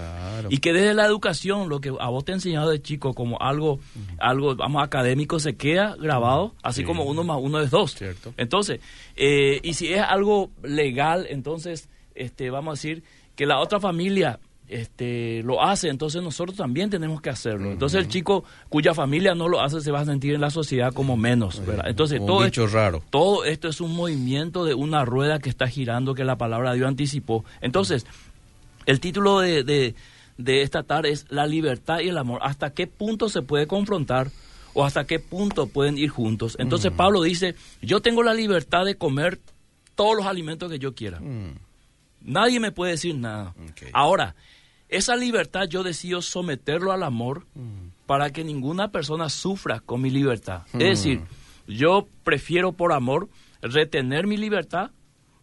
Y 0.49 0.57
que 0.57 0.73
desde 0.73 0.95
la 0.95 1.05
educación, 1.05 1.69
lo 1.69 1.79
que 1.79 1.93
a 1.99 2.09
vos 2.09 2.25
te 2.25 2.31
he 2.31 2.35
enseñado 2.35 2.71
de 2.71 2.81
chico 2.81 3.13
como 3.13 3.39
algo, 3.39 3.79
algo 4.17 4.55
vamos, 4.55 4.83
académico, 4.83 5.39
se 5.39 5.55
queda 5.55 5.95
grabado, 5.97 6.55
así 6.63 6.83
como 6.83 7.03
uno 7.03 7.23
más 7.23 7.37
uno 7.39 7.61
es 7.61 7.69
dos. 7.69 7.95
Entonces, 8.37 8.81
eh, 9.15 9.59
y 9.61 9.75
si 9.75 9.93
es 9.93 10.01
algo 10.01 10.49
legal, 10.63 11.27
entonces, 11.29 11.89
este, 12.15 12.49
vamos 12.49 12.71
a 12.71 12.75
decir 12.75 13.03
que 13.35 13.45
la 13.45 13.59
otra 13.59 13.79
familia 13.79 14.39
este, 14.67 15.43
lo 15.43 15.63
hace, 15.63 15.89
entonces 15.89 16.23
nosotros 16.23 16.57
también 16.57 16.89
tenemos 16.89 17.21
que 17.21 17.29
hacerlo. 17.29 17.71
Entonces 17.71 17.99
el 17.99 18.07
chico 18.07 18.43
cuya 18.69 18.93
familia 18.93 19.35
no 19.35 19.47
lo 19.47 19.61
hace 19.61 19.81
se 19.81 19.91
va 19.91 20.01
a 20.01 20.05
sentir 20.05 20.33
en 20.33 20.41
la 20.41 20.49
sociedad 20.49 20.93
como 20.93 21.17
menos, 21.17 21.61
Entonces 21.85 22.19
todo, 22.25 22.45
esto, 22.45 22.67
raro. 22.67 23.03
todo 23.09 23.45
esto 23.45 23.67
es 23.67 23.81
un 23.81 23.95
movimiento 23.95 24.65
de 24.65 24.73
una 24.73 25.05
rueda 25.05 25.39
que 25.39 25.49
está 25.49 25.67
girando 25.67 26.15
que 26.15 26.23
la 26.23 26.37
palabra 26.37 26.71
de 26.71 26.77
Dios 26.77 26.87
anticipó. 26.87 27.45
Entonces, 27.61 28.05
el 28.85 28.99
título 28.99 29.39
de, 29.39 29.63
de, 30.37 30.61
esta 30.61 30.83
tarde 30.83 31.11
es 31.11 31.25
La 31.29 31.45
libertad 31.47 31.99
y 31.99 32.09
el 32.09 32.17
amor. 32.17 32.39
¿Hasta 32.43 32.71
qué 32.71 32.87
punto 32.87 33.29
se 33.29 33.41
puede 33.41 33.67
confrontar? 33.67 34.29
o 34.77 34.83
hasta 34.83 35.07
qué 35.07 35.19
punto 35.19 35.67
pueden 35.67 35.97
ir 35.97 36.09
juntos. 36.09 36.57
Entonces 36.59 36.91
Pablo 36.91 37.21
dice, 37.21 37.55
yo 37.81 38.01
tengo 38.01 38.23
la 38.23 38.33
libertad 38.33 38.83
de 38.83 38.95
comer 38.95 39.39
todos 39.95 40.17
los 40.17 40.25
alimentos 40.25 40.69
que 40.69 40.79
yo 40.79 40.93
quiera. 40.93 41.21
Nadie 42.21 42.59
me 42.59 42.71
puede 42.71 42.91
decir 42.91 43.15
nada. 43.15 43.55
Ahora, 43.93 44.35
esa 44.95 45.15
libertad 45.15 45.67
yo 45.67 45.83
decido 45.83 46.21
someterlo 46.21 46.91
al 46.91 47.03
amor 47.03 47.45
mm. 47.55 48.05
para 48.05 48.31
que 48.31 48.43
ninguna 48.43 48.91
persona 48.91 49.29
sufra 49.29 49.79
con 49.79 50.01
mi 50.01 50.09
libertad. 50.09 50.63
Es 50.67 50.75
mm. 50.75 50.79
decir, 50.79 51.21
yo 51.67 52.07
prefiero 52.23 52.73
por 52.73 52.93
amor 52.93 53.29
retener 53.61 54.27
mi 54.27 54.37
libertad 54.37 54.91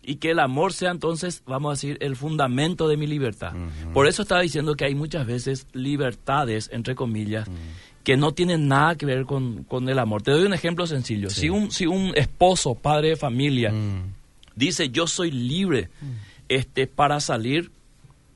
y 0.03 0.17
que 0.17 0.31
el 0.31 0.41
amor 0.41 0.73
sea 0.73 0.91
entonces, 0.91 1.43
vamos 1.47 1.71
a 1.71 1.75
decir, 1.75 1.97
el 2.01 2.17
fundamento 2.17 2.89
de 2.89 2.97
mi 2.97 3.07
libertad. 3.07 3.53
Por 3.93 4.09
eso 4.09 4.23
estaba 4.23 4.41
diciendo 4.41 4.75
que 4.75 4.85
hay 4.85 4.97
muchas 4.97 5.27
veces 5.27 5.67
libertades, 5.73 6.71
entre 6.73 6.95
comillas, 6.95 7.49
mm. 7.49 7.55
que 8.03 8.17
no 8.17 8.33
tienen 8.33 8.67
nada 8.67 8.97
que 8.97 9.07
ver 9.07 9.27
con, 9.27 9.67
el 9.89 9.99
amor. 9.99 10.23
Te 10.23 10.33
doy 10.33 10.45
un 10.45 10.55
ejemplo 10.55 10.87
sencillo. 10.87 11.31
Si, 11.31 11.51
un, 11.51 11.71
si 11.71 11.87
un 11.87 12.13
esposo, 12.17 12.75
padre 12.75 13.11
de 13.11 13.17
familia, 13.17 13.73
dice 14.57 14.91
yo 14.91 15.07
soy 15.07 15.31
libre 15.31 15.89
este, 16.49 16.87
para 16.87 17.21
salir 17.21 17.71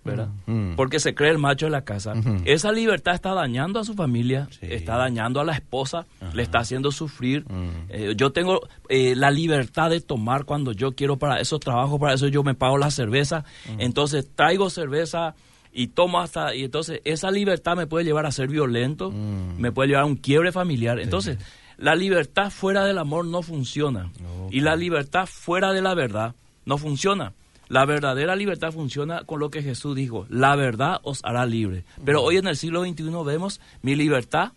¿verdad? 0.06 0.28
Mm. 0.46 0.74
Porque 0.76 1.00
se 1.00 1.14
cree 1.14 1.30
el 1.30 1.38
macho 1.38 1.66
de 1.66 1.70
la 1.70 1.82
casa. 1.82 2.14
Esa 2.44 2.72
libertad 2.72 3.14
está 3.14 3.34
dañando 3.34 3.80
a 3.80 3.84
su 3.84 3.94
familia, 3.94 4.48
está 4.62 4.96
dañando 4.96 5.40
a 5.40 5.44
la 5.44 5.52
esposa, 5.52 6.06
le 6.32 6.42
está 6.42 6.60
haciendo 6.60 6.90
sufrir. 6.92 7.44
Mm. 7.44 7.68
Eh, 7.90 8.14
yo 8.16 8.32
tengo 8.32 8.60
eh, 8.88 9.14
la 9.14 9.30
libertad 9.30 9.90
de 9.90 10.00
tomar 10.00 10.44
cuando 10.44 10.72
yo 10.72 10.92
quiero 10.92 11.16
para 11.18 11.40
esos 11.40 11.60
trabajos, 11.60 12.00
para 12.00 12.14
eso 12.14 12.28
yo 12.28 12.42
me 12.42 12.54
pago 12.54 12.78
la 12.78 12.90
cerveza. 12.90 13.44
Mm. 13.68 13.80
Entonces 13.80 14.26
traigo 14.34 14.70
cerveza 14.70 15.34
y 15.72 15.88
tomo 15.88 16.20
hasta... 16.20 16.54
Y 16.54 16.64
entonces 16.64 17.00
esa 17.04 17.30
libertad 17.30 17.76
me 17.76 17.86
puede 17.86 18.04
llevar 18.04 18.24
a 18.24 18.30
ser 18.30 18.48
violento, 18.48 19.10
me 19.10 19.72
puede 19.72 19.88
llevar 19.88 20.04
a 20.04 20.06
un 20.06 20.16
quiebre 20.16 20.52
familiar. 20.52 20.98
Entonces... 21.00 21.38
La 21.78 21.94
libertad 21.94 22.50
fuera 22.50 22.86
del 22.86 22.96
amor 22.96 23.26
no 23.26 23.42
funciona. 23.42 24.10
Y 24.50 24.60
la 24.60 24.76
libertad 24.76 25.26
fuera 25.26 25.74
de 25.74 25.82
la 25.82 25.94
verdad 25.94 26.34
no 26.64 26.78
funciona. 26.78 27.32
La 27.68 27.84
verdadera 27.84 28.36
libertad 28.36 28.72
funciona 28.72 29.24
con 29.24 29.40
lo 29.40 29.50
que 29.50 29.62
Jesús 29.62 29.96
dijo, 29.96 30.26
la 30.28 30.54
verdad 30.56 31.00
os 31.02 31.20
hará 31.24 31.46
libre. 31.46 31.84
Pero 32.04 32.22
hoy 32.22 32.36
en 32.36 32.46
el 32.46 32.56
siglo 32.56 32.84
XXI 32.84 33.10
vemos 33.24 33.60
mi 33.82 33.94
libertad 33.94 34.52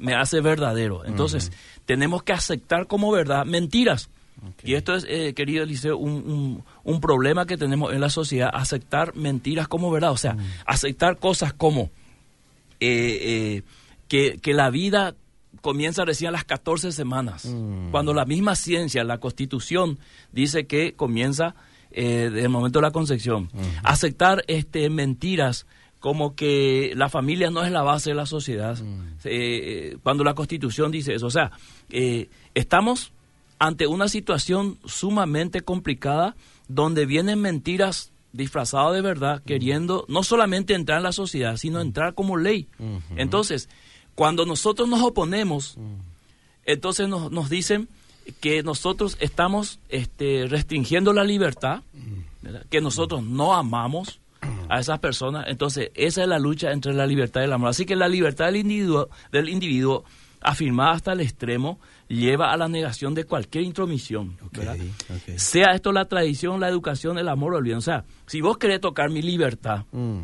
me 0.00 0.14
hace 0.14 0.40
verdadero. 0.40 1.04
Entonces, 1.04 1.52
tenemos 1.84 2.22
que 2.22 2.32
aceptar 2.32 2.86
como 2.86 3.10
verdad 3.10 3.44
mentiras. 3.44 4.08
Y 4.64 4.74
esto 4.74 4.94
es, 4.94 5.06
eh, 5.08 5.34
querido 5.34 5.62
Eliseo, 5.62 5.96
un, 5.96 6.64
un, 6.82 7.00
problema 7.00 7.46
que 7.46 7.56
tenemos 7.56 7.92
en 7.92 8.00
la 8.00 8.10
sociedad, 8.10 8.50
aceptar 8.52 9.14
mentiras 9.14 9.68
como 9.68 9.90
verdad. 9.90 10.10
O 10.10 10.16
sea, 10.16 10.36
aceptar 10.66 11.18
cosas 11.18 11.52
como 11.52 11.90
eh, 12.80 13.18
eh, 13.20 13.62
que, 14.08 14.38
que 14.38 14.52
la 14.52 14.70
vida 14.70 15.14
comienza 15.62 16.04
recién 16.04 16.28
a 16.28 16.32
las 16.32 16.44
14 16.44 16.92
semanas, 16.92 17.46
mm. 17.46 17.90
cuando 17.90 18.12
la 18.12 18.26
misma 18.26 18.54
ciencia, 18.54 19.04
la 19.04 19.18
constitución, 19.18 19.98
dice 20.32 20.66
que 20.66 20.92
comienza 20.92 21.54
eh, 21.92 22.28
desde 22.30 22.42
el 22.42 22.48
momento 22.50 22.80
de 22.80 22.82
la 22.82 22.90
concepción. 22.90 23.48
Aceptar 23.82 24.44
este, 24.48 24.90
mentiras 24.90 25.66
como 26.00 26.34
que 26.34 26.92
la 26.96 27.08
familia 27.08 27.50
no 27.50 27.64
es 27.64 27.70
la 27.70 27.82
base 27.82 28.10
de 28.10 28.16
la 28.16 28.26
sociedad, 28.26 28.76
mm. 28.76 29.02
eh, 29.24 29.30
eh, 29.92 29.96
cuando 30.02 30.24
la 30.24 30.34
constitución 30.34 30.90
dice 30.90 31.14
eso. 31.14 31.26
O 31.26 31.30
sea, 31.30 31.52
estamos 32.54 33.12
ante 33.58 33.86
una 33.86 34.08
situación 34.08 34.78
sumamente 34.84 35.60
complicada 35.60 36.34
donde 36.66 37.06
vienen 37.06 37.40
mentiras 37.40 38.10
disfrazadas 38.32 38.94
de 38.94 39.02
verdad, 39.02 39.42
queriendo 39.44 40.04
no 40.08 40.24
solamente 40.24 40.74
entrar 40.74 40.98
en 40.98 41.04
la 41.04 41.12
sociedad, 41.12 41.56
sino 41.56 41.80
entrar 41.80 42.14
como 42.14 42.36
ley. 42.36 42.66
Entonces, 43.16 43.68
cuando 44.22 44.46
nosotros 44.46 44.88
nos 44.88 45.00
oponemos, 45.00 45.76
entonces 46.64 47.08
nos, 47.08 47.32
nos 47.32 47.50
dicen 47.50 47.88
que 48.40 48.62
nosotros 48.62 49.16
estamos 49.18 49.80
este, 49.88 50.46
restringiendo 50.46 51.12
la 51.12 51.24
libertad, 51.24 51.82
que 52.70 52.80
nosotros 52.80 53.24
no 53.24 53.52
amamos 53.52 54.20
a 54.68 54.78
esas 54.78 55.00
personas. 55.00 55.46
Entonces, 55.48 55.90
esa 55.96 56.22
es 56.22 56.28
la 56.28 56.38
lucha 56.38 56.70
entre 56.70 56.94
la 56.94 57.04
libertad 57.04 57.40
y 57.40 57.46
el 57.46 57.52
amor. 57.52 57.70
Así 57.70 57.84
que 57.84 57.96
la 57.96 58.06
libertad 58.06 58.44
del 58.44 58.58
individuo, 58.58 59.08
del 59.32 59.48
individuo 59.48 60.04
afirmada 60.40 60.92
hasta 60.92 61.14
el 61.14 61.20
extremo, 61.20 61.80
lleva 62.06 62.52
a 62.52 62.56
la 62.56 62.68
negación 62.68 63.14
de 63.14 63.24
cualquier 63.24 63.64
intromisión. 63.64 64.38
Sea 65.34 65.74
esto 65.74 65.90
la 65.90 66.04
tradición, 66.04 66.60
la 66.60 66.68
educación, 66.68 67.18
el 67.18 67.28
amor 67.28 67.54
o 67.54 67.58
el 67.58 67.64
bien. 67.64 67.78
O 67.78 67.80
sea, 67.80 68.04
si 68.28 68.40
vos 68.40 68.56
querés 68.56 68.80
tocar 68.80 69.10
mi 69.10 69.20
libertad, 69.20 69.84
mm. 69.90 70.20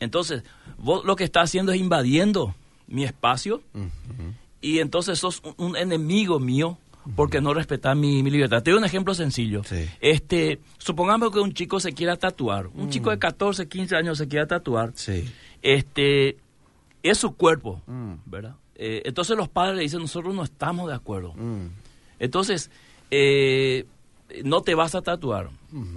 entonces 0.00 0.42
vos 0.78 1.04
lo 1.04 1.14
que 1.14 1.22
estás 1.22 1.44
haciendo 1.44 1.70
es 1.70 1.78
invadiendo 1.78 2.52
mi 2.86 3.04
espacio 3.04 3.62
y 4.60 4.78
entonces 4.78 5.18
sos 5.18 5.42
un, 5.56 5.76
enemigo 5.76 6.40
mío 6.40 6.78
porque 7.14 7.40
no 7.40 7.54
respetas 7.54 7.96
mi, 7.96 8.22
libertad. 8.22 8.62
Te 8.62 8.70
doy 8.70 8.78
un 8.78 8.84
ejemplo 8.84 9.14
sencillo. 9.14 9.62
Este, 10.00 10.60
supongamos 10.78 11.30
que 11.30 11.38
un 11.38 11.52
chico 11.52 11.78
se 11.78 11.92
quiera 11.92 12.16
tatuar, 12.16 12.66
un 12.68 12.90
chico 12.90 13.10
de 13.10 13.18
14, 13.18 13.68
15 13.68 13.96
años 13.96 14.18
se 14.18 14.28
quiera 14.28 14.46
tatuar. 14.46 14.92
Este, 15.62 16.36
es 17.02 17.18
su 17.18 17.34
cuerpo, 17.36 17.82
mm. 17.86 18.14
¿verdad? 18.26 18.56
Eh, 18.74 19.02
entonces 19.04 19.36
los 19.36 19.48
padres 19.48 19.76
le 19.76 19.82
dicen, 19.82 20.00
nosotros 20.00 20.34
no 20.34 20.42
estamos 20.42 20.88
de 20.88 20.94
acuerdo. 20.94 21.32
Mm. 21.34 21.68
Entonces, 22.18 22.70
eh, 23.10 23.86
no 24.44 24.62
te 24.62 24.74
vas 24.74 24.94
a 24.94 25.02
tatuar. 25.02 25.50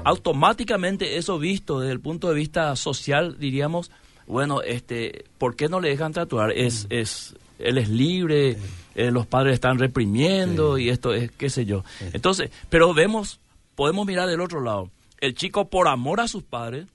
Automáticamente 0.03 1.17
eso 1.17 1.39
visto 1.39 1.79
desde 1.79 1.93
el 1.93 1.99
punto 1.99 2.29
de 2.29 2.35
vista 2.35 2.75
social, 2.75 3.37
diríamos, 3.39 3.91
bueno, 4.29 4.61
este, 4.61 5.25
¿por 5.39 5.55
qué 5.55 5.67
no 5.67 5.81
le 5.81 5.89
dejan 5.89 6.13
tatuar? 6.13 6.51
Es, 6.51 6.85
mm. 6.85 6.93
es, 6.93 7.35
él 7.57 7.79
es 7.79 7.89
libre, 7.89 8.57
eh, 8.93 9.09
los 9.11 9.25
padres 9.25 9.55
están 9.55 9.79
reprimiendo 9.79 10.77
y 10.77 10.89
esto 10.89 11.13
es, 11.15 11.31
qué 11.31 11.49
sé 11.49 11.65
yo. 11.65 11.83
Entonces, 12.13 12.51
pero 12.69 12.93
vemos, 12.93 13.39
podemos 13.73 14.05
mirar 14.05 14.29
del 14.29 14.39
otro 14.39 14.61
lado. 14.61 14.91
El 15.19 15.33
chico, 15.33 15.69
por 15.69 15.87
amor 15.87 16.21
a 16.21 16.27
sus 16.27 16.43
padres, 16.43 16.85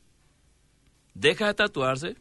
deja 1.15 1.49
de 1.49 1.55
tatuarse 1.55 2.17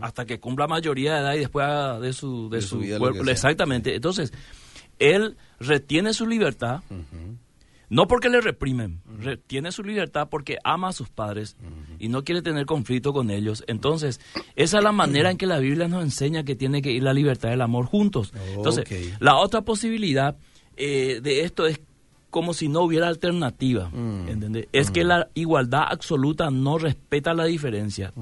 hasta 0.00 0.26
que 0.26 0.38
cumpla 0.38 0.66
mayoría 0.66 1.14
de 1.14 1.20
edad 1.20 1.34
y 1.34 1.38
después 1.38 1.66
de 2.00 2.12
su, 2.12 2.50
de, 2.50 2.60
su, 2.60 2.80
cuerpo. 2.98 3.24
Exactamente. 3.30 3.94
Entonces, 3.94 4.32
él 4.98 5.36
retiene 5.60 6.12
su 6.12 6.26
libertad. 6.26 6.82
No 7.92 8.08
porque 8.08 8.30
le 8.30 8.40
reprimen, 8.40 9.02
tiene 9.46 9.70
su 9.70 9.82
libertad 9.82 10.28
porque 10.30 10.56
ama 10.64 10.88
a 10.88 10.92
sus 10.92 11.10
padres 11.10 11.58
y 11.98 12.08
no 12.08 12.24
quiere 12.24 12.40
tener 12.40 12.64
conflicto 12.64 13.12
con 13.12 13.30
ellos. 13.30 13.64
Entonces, 13.66 14.18
esa 14.56 14.78
es 14.78 14.82
la 14.82 14.92
manera 14.92 15.30
en 15.30 15.36
que 15.36 15.46
la 15.46 15.58
Biblia 15.58 15.88
nos 15.88 16.02
enseña 16.02 16.42
que 16.42 16.56
tiene 16.56 16.80
que 16.80 16.90
ir 16.90 17.02
la 17.02 17.12
libertad 17.12 17.50
y 17.50 17.52
el 17.52 17.60
amor 17.60 17.84
juntos. 17.84 18.32
Entonces, 18.56 18.86
la 19.20 19.36
otra 19.36 19.60
posibilidad 19.60 20.38
eh, 20.78 21.20
de 21.22 21.42
esto 21.42 21.66
es 21.66 21.80
como 22.30 22.54
si 22.54 22.68
no 22.68 22.80
hubiera 22.80 23.08
alternativa, 23.08 23.90
mm. 23.90 24.62
Es 24.72 24.90
que 24.90 25.04
la 25.04 25.28
igualdad 25.34 25.84
absoluta 25.86 26.50
no 26.50 26.78
respeta 26.78 27.34
la 27.34 27.44
diferencia 27.44 28.14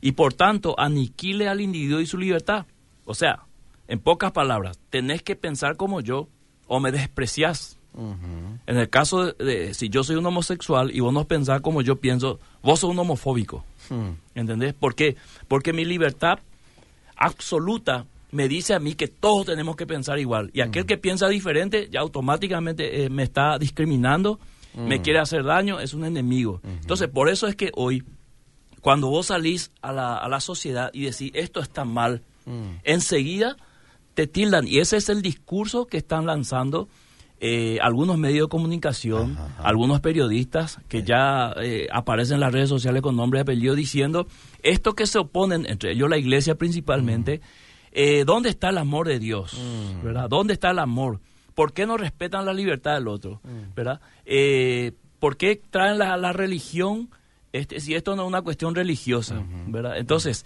y 0.00 0.12
por 0.12 0.32
tanto 0.32 0.74
aniquile 0.80 1.46
al 1.46 1.60
individuo 1.60 2.00
y 2.00 2.06
su 2.06 2.16
libertad. 2.16 2.64
O 3.04 3.12
sea, 3.12 3.40
en 3.86 3.98
pocas 3.98 4.32
palabras, 4.32 4.80
tenés 4.88 5.22
que 5.22 5.36
pensar 5.36 5.76
como 5.76 6.00
yo 6.00 6.26
o 6.68 6.80
me 6.80 6.90
desprecias 6.90 7.79
en 7.96 8.76
el 8.76 8.88
caso 8.88 9.32
de, 9.32 9.74
si 9.74 9.88
yo 9.88 10.04
soy 10.04 10.16
un 10.16 10.26
homosexual 10.26 10.90
y 10.94 11.00
vos 11.00 11.12
no 11.12 11.26
pensás 11.26 11.60
como 11.60 11.82
yo 11.82 11.96
pienso, 11.96 12.38
vos 12.62 12.80
sos 12.80 12.90
un 12.90 12.98
homofóbico. 12.98 13.64
Hmm. 13.88 14.10
¿Entendés? 14.34 14.74
¿Por 14.74 14.94
qué? 14.94 15.16
Porque 15.48 15.72
mi 15.72 15.84
libertad 15.84 16.38
absoluta 17.16 18.06
me 18.30 18.46
dice 18.46 18.74
a 18.74 18.78
mí 18.78 18.94
que 18.94 19.08
todos 19.08 19.46
tenemos 19.46 19.74
que 19.74 19.86
pensar 19.86 20.18
igual. 20.18 20.50
Y 20.54 20.60
aquel 20.60 20.84
hmm. 20.84 20.86
que 20.86 20.98
piensa 20.98 21.28
diferente 21.28 21.88
ya 21.90 22.00
automáticamente 22.00 23.04
eh, 23.04 23.10
me 23.10 23.24
está 23.24 23.58
discriminando, 23.58 24.38
me 24.74 24.98
hmm. 24.98 25.02
quiere 25.02 25.18
hacer 25.18 25.42
daño, 25.42 25.80
es 25.80 25.92
un 25.92 26.04
enemigo. 26.04 26.60
Entonces, 26.64 27.08
por 27.08 27.28
eso 27.28 27.48
es 27.48 27.56
que 27.56 27.70
hoy 27.74 28.04
Cuando 28.80 29.08
vos 29.08 29.26
salís 29.26 29.72
a 29.82 29.92
la, 29.92 30.16
a 30.16 30.28
la 30.28 30.40
sociedad 30.40 30.90
y 30.94 31.02
decís 31.02 31.32
esto 31.34 31.60
está 31.60 31.84
mal, 31.84 32.22
enseguida 32.84 33.56
te 34.14 34.26
tildan. 34.26 34.66
Y 34.66 34.78
ese 34.78 34.96
es 34.96 35.08
el 35.08 35.22
discurso 35.22 35.86
que 35.86 35.98
están 35.98 36.26
lanzando 36.26 36.88
eh, 37.42 37.78
algunos 37.80 38.18
medios 38.18 38.46
de 38.46 38.50
comunicación, 38.50 39.32
Ajá, 39.32 39.46
ajá. 39.46 39.62
algunos 39.62 40.00
periodistas 40.00 40.78
que 40.88 41.02
ya 41.04 41.54
eh, 41.62 41.86
aparecen 41.90 42.34
en 42.34 42.40
las 42.40 42.52
redes 42.52 42.68
sociales 42.68 43.00
con 43.00 43.16
nombre 43.16 43.40
y 43.40 43.42
apellido 43.42 43.74
diciendo 43.74 44.26
esto 44.62 44.94
que 44.94 45.06
se 45.06 45.18
oponen, 45.20 45.64
entre 45.64 45.92
ellos 45.92 46.10
la 46.10 46.18
iglesia 46.18 46.56
principalmente, 46.56 47.40
eh, 47.92 48.24
¿dónde 48.26 48.50
está 48.50 48.68
el 48.68 48.76
amor 48.76 49.08
de 49.08 49.18
Dios? 49.18 49.54
Mm. 49.54 50.04
¿Verdad? 50.04 50.28
¿Dónde 50.28 50.52
está 50.52 50.70
el 50.70 50.78
amor? 50.78 51.20
¿Por 51.54 51.72
qué 51.72 51.86
no 51.86 51.96
respetan 51.96 52.44
la 52.44 52.52
libertad 52.52 52.92
del 52.92 53.08
otro? 53.08 53.40
Mm. 53.42 53.74
¿Verdad? 53.74 54.02
¿Por 55.18 55.38
qué 55.38 55.62
traen 55.70 55.96
la, 55.96 56.18
la 56.18 56.34
religión 56.34 57.08
este, 57.54 57.80
si 57.80 57.94
esto 57.94 58.16
no 58.16 58.22
es 58.24 58.28
una 58.28 58.42
cuestión 58.42 58.74
religiosa? 58.74 59.42
¿Verdad? 59.66 59.96
Entonces, 59.96 60.44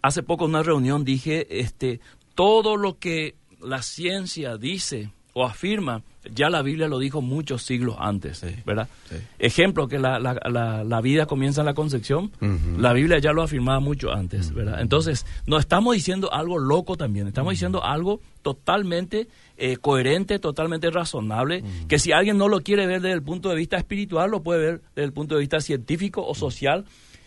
hace 0.00 0.22
poco 0.22 0.44
en 0.44 0.50
una 0.50 0.62
reunión 0.62 1.04
dije, 1.04 1.58
este, 1.58 1.98
todo 2.36 2.76
lo 2.76 3.00
que 3.00 3.34
la 3.60 3.82
ciencia 3.82 4.56
dice 4.58 5.10
o 5.34 5.44
afirma, 5.44 6.02
ya 6.32 6.48
la 6.48 6.62
Biblia 6.62 6.88
lo 6.88 6.98
dijo 6.98 7.20
muchos 7.20 7.62
siglos 7.64 7.96
antes, 7.98 8.38
Sí, 8.38 8.46
¿verdad? 8.64 8.88
sí. 9.10 9.16
Ejemplo, 9.38 9.88
que 9.88 9.98
la, 9.98 10.18
la, 10.18 10.40
la, 10.48 10.82
la 10.84 11.00
vida 11.02 11.26
comienza 11.26 11.60
en 11.60 11.66
la 11.66 11.74
concepción, 11.74 12.30
la 12.78 12.92
Biblia 12.94 13.18
ya 13.18 13.32
lo 13.32 13.42
afirmaba 13.42 13.80
mucho 13.80 14.10
antes, 14.12 14.54
¿verdad? 14.54 14.80
Entonces, 14.80 15.26
no 15.46 15.58
estamos 15.58 15.94
diciendo 15.94 16.32
algo 16.32 16.58
loco 16.58 16.96
también, 16.96 17.26
estamos 17.26 17.50
diciendo 17.52 17.84
algo 17.84 18.20
totalmente 18.42 19.26
eh, 19.56 19.76
coherente, 19.76 20.38
totalmente 20.38 20.90
razonable, 20.90 21.62
que 21.88 21.98
si 21.98 22.12
alguien 22.12 22.38
no 22.38 22.48
lo 22.48 22.60
quiere 22.60 22.86
ver 22.86 23.00
desde 23.02 23.14
el 23.14 23.22
punto 23.22 23.48
de 23.50 23.56
vista 23.56 23.76
espiritual, 23.76 24.30
lo 24.30 24.42
puede 24.42 24.60
ver 24.60 24.80
desde 24.94 25.04
el 25.06 25.12
punto 25.12 25.34
de 25.34 25.40
vista 25.40 25.60
científico 25.60 26.24
o 26.26 26.34
social. 26.34 26.84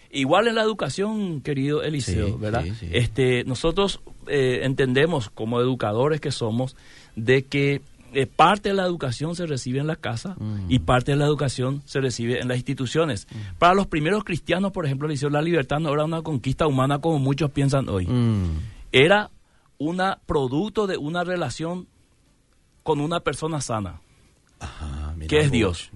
Igual 0.09 0.47
en 0.47 0.55
la 0.55 0.61
educación, 0.63 1.41
querido 1.41 1.83
Eliseo, 1.83 2.27
Sí, 2.27 2.35
¿verdad? 2.39 2.65
Este, 2.91 3.43
nosotros 3.43 3.99
eh, 4.27 4.61
entendemos 4.63 5.29
como 5.29 5.59
educadores 5.59 6.21
que 6.21 6.31
somos 6.31 6.75
de 7.17 7.43
que 7.43 7.81
eh, 8.13 8.25
parte 8.25 8.69
de 8.69 8.75
la 8.75 8.85
educación 8.85 9.35
se 9.35 9.45
recibe 9.45 9.79
en 9.79 9.87
la 9.87 9.95
casa 9.95 10.35
Mm. 10.39 10.65
y 10.69 10.79
parte 10.79 11.11
de 11.11 11.17
la 11.17 11.25
educación 11.25 11.81
se 11.85 11.99
recibe 11.99 12.39
en 12.39 12.47
las 12.47 12.57
instituciones. 12.57 13.27
Para 13.59 13.73
los 13.73 13.87
primeros 13.87 14.23
cristianos, 14.23 14.71
por 14.71 14.85
ejemplo, 14.85 15.07
Eliseo, 15.07 15.29
la 15.29 15.41
libertad 15.41 15.79
no 15.79 15.93
era 15.93 16.05
una 16.05 16.21
conquista 16.21 16.67
humana 16.67 16.99
como 16.99 17.19
muchos 17.19 17.51
piensan 17.51 17.89
hoy. 17.89 18.05
Mm. 18.07 18.59
Era 18.91 19.31
una 19.77 20.19
producto 20.25 20.87
de 20.87 20.97
una 20.97 21.23
relación 21.23 21.87
con 22.83 22.99
una 23.01 23.19
persona 23.19 23.61
sana. 23.61 24.01
Ajá, 24.59 25.13
¿Qué 25.27 25.37
es 25.39 25.45
vos, 25.45 25.51
Dios? 25.51 25.91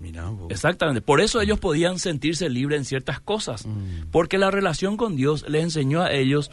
Exactamente. 0.50 1.02
Por 1.02 1.22
eso 1.22 1.42
ellos 1.42 1.60
podían 1.60 1.98
sentirse 1.98 2.50
libres 2.50 2.78
en 2.80 2.86
ciertas 2.86 3.20
cosas. 3.20 3.66
Mm. 3.66 4.10
Porque 4.12 4.38
la 4.38 4.52
relación 4.52 4.98
con 4.98 5.16
Dios 5.16 5.46
les 5.48 5.64
enseñó 5.64 6.02
a 6.02 6.12
ellos 6.12 6.52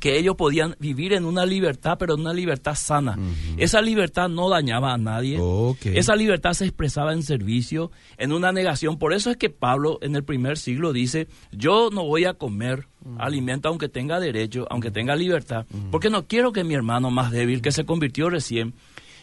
que 0.00 0.18
ellos 0.18 0.36
podían 0.36 0.76
vivir 0.78 1.12
en 1.12 1.24
una 1.24 1.46
libertad, 1.46 1.96
pero 1.98 2.14
en 2.14 2.20
una 2.20 2.32
libertad 2.32 2.74
sana. 2.74 3.18
Esa 3.56 3.80
libertad 3.80 4.28
no 4.28 4.48
dañaba 4.48 4.92
a 4.92 4.98
nadie. 4.98 5.38
Esa 5.84 6.16
libertad 6.16 6.52
se 6.52 6.64
expresaba 6.64 7.12
en 7.12 7.22
servicio, 7.22 7.90
en 8.16 8.32
una 8.32 8.52
negación. 8.52 8.98
Por 8.98 9.12
eso 9.12 9.30
es 9.30 9.36
que 9.36 9.50
Pablo 9.50 9.98
en 10.02 10.16
el 10.16 10.24
primer 10.24 10.58
siglo 10.58 10.92
dice, 10.92 11.28
yo 11.52 11.90
no 11.90 12.04
voy 12.04 12.24
a 12.24 12.34
comer 12.34 12.86
alimento 13.18 13.68
aunque 13.68 13.88
tenga 13.88 14.20
derecho, 14.20 14.66
aunque 14.70 14.90
tenga 14.90 15.14
libertad, 15.16 15.66
porque 15.90 16.10
no 16.10 16.26
quiero 16.26 16.52
que 16.52 16.64
mi 16.64 16.74
hermano 16.74 17.10
más 17.10 17.30
débil, 17.30 17.62
que 17.62 17.72
se 17.72 17.84
convirtió 17.84 18.30
recién, 18.30 18.74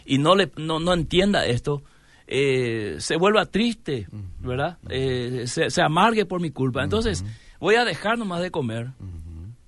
y 0.06 0.18
no, 0.18 0.36
le, 0.36 0.52
no, 0.58 0.80
no 0.80 0.94
entienda 0.94 1.46
esto, 1.46 1.84
eh, 2.28 2.96
se 3.00 3.18
vuelva 3.18 3.46
triste, 3.46 4.08
¿verdad? 4.40 4.78
Eh, 4.90 5.44
se, 5.48 5.70
se 5.70 5.82
amargue 5.82 6.26
por 6.26 6.42
mi 6.42 6.50
culpa. 6.50 6.84
Entonces, 6.84 7.26
voy 7.60 7.76
a 7.76 7.86
dejar 7.86 8.18
nomás 8.18 8.42
de 8.42 8.52
comer 8.52 8.92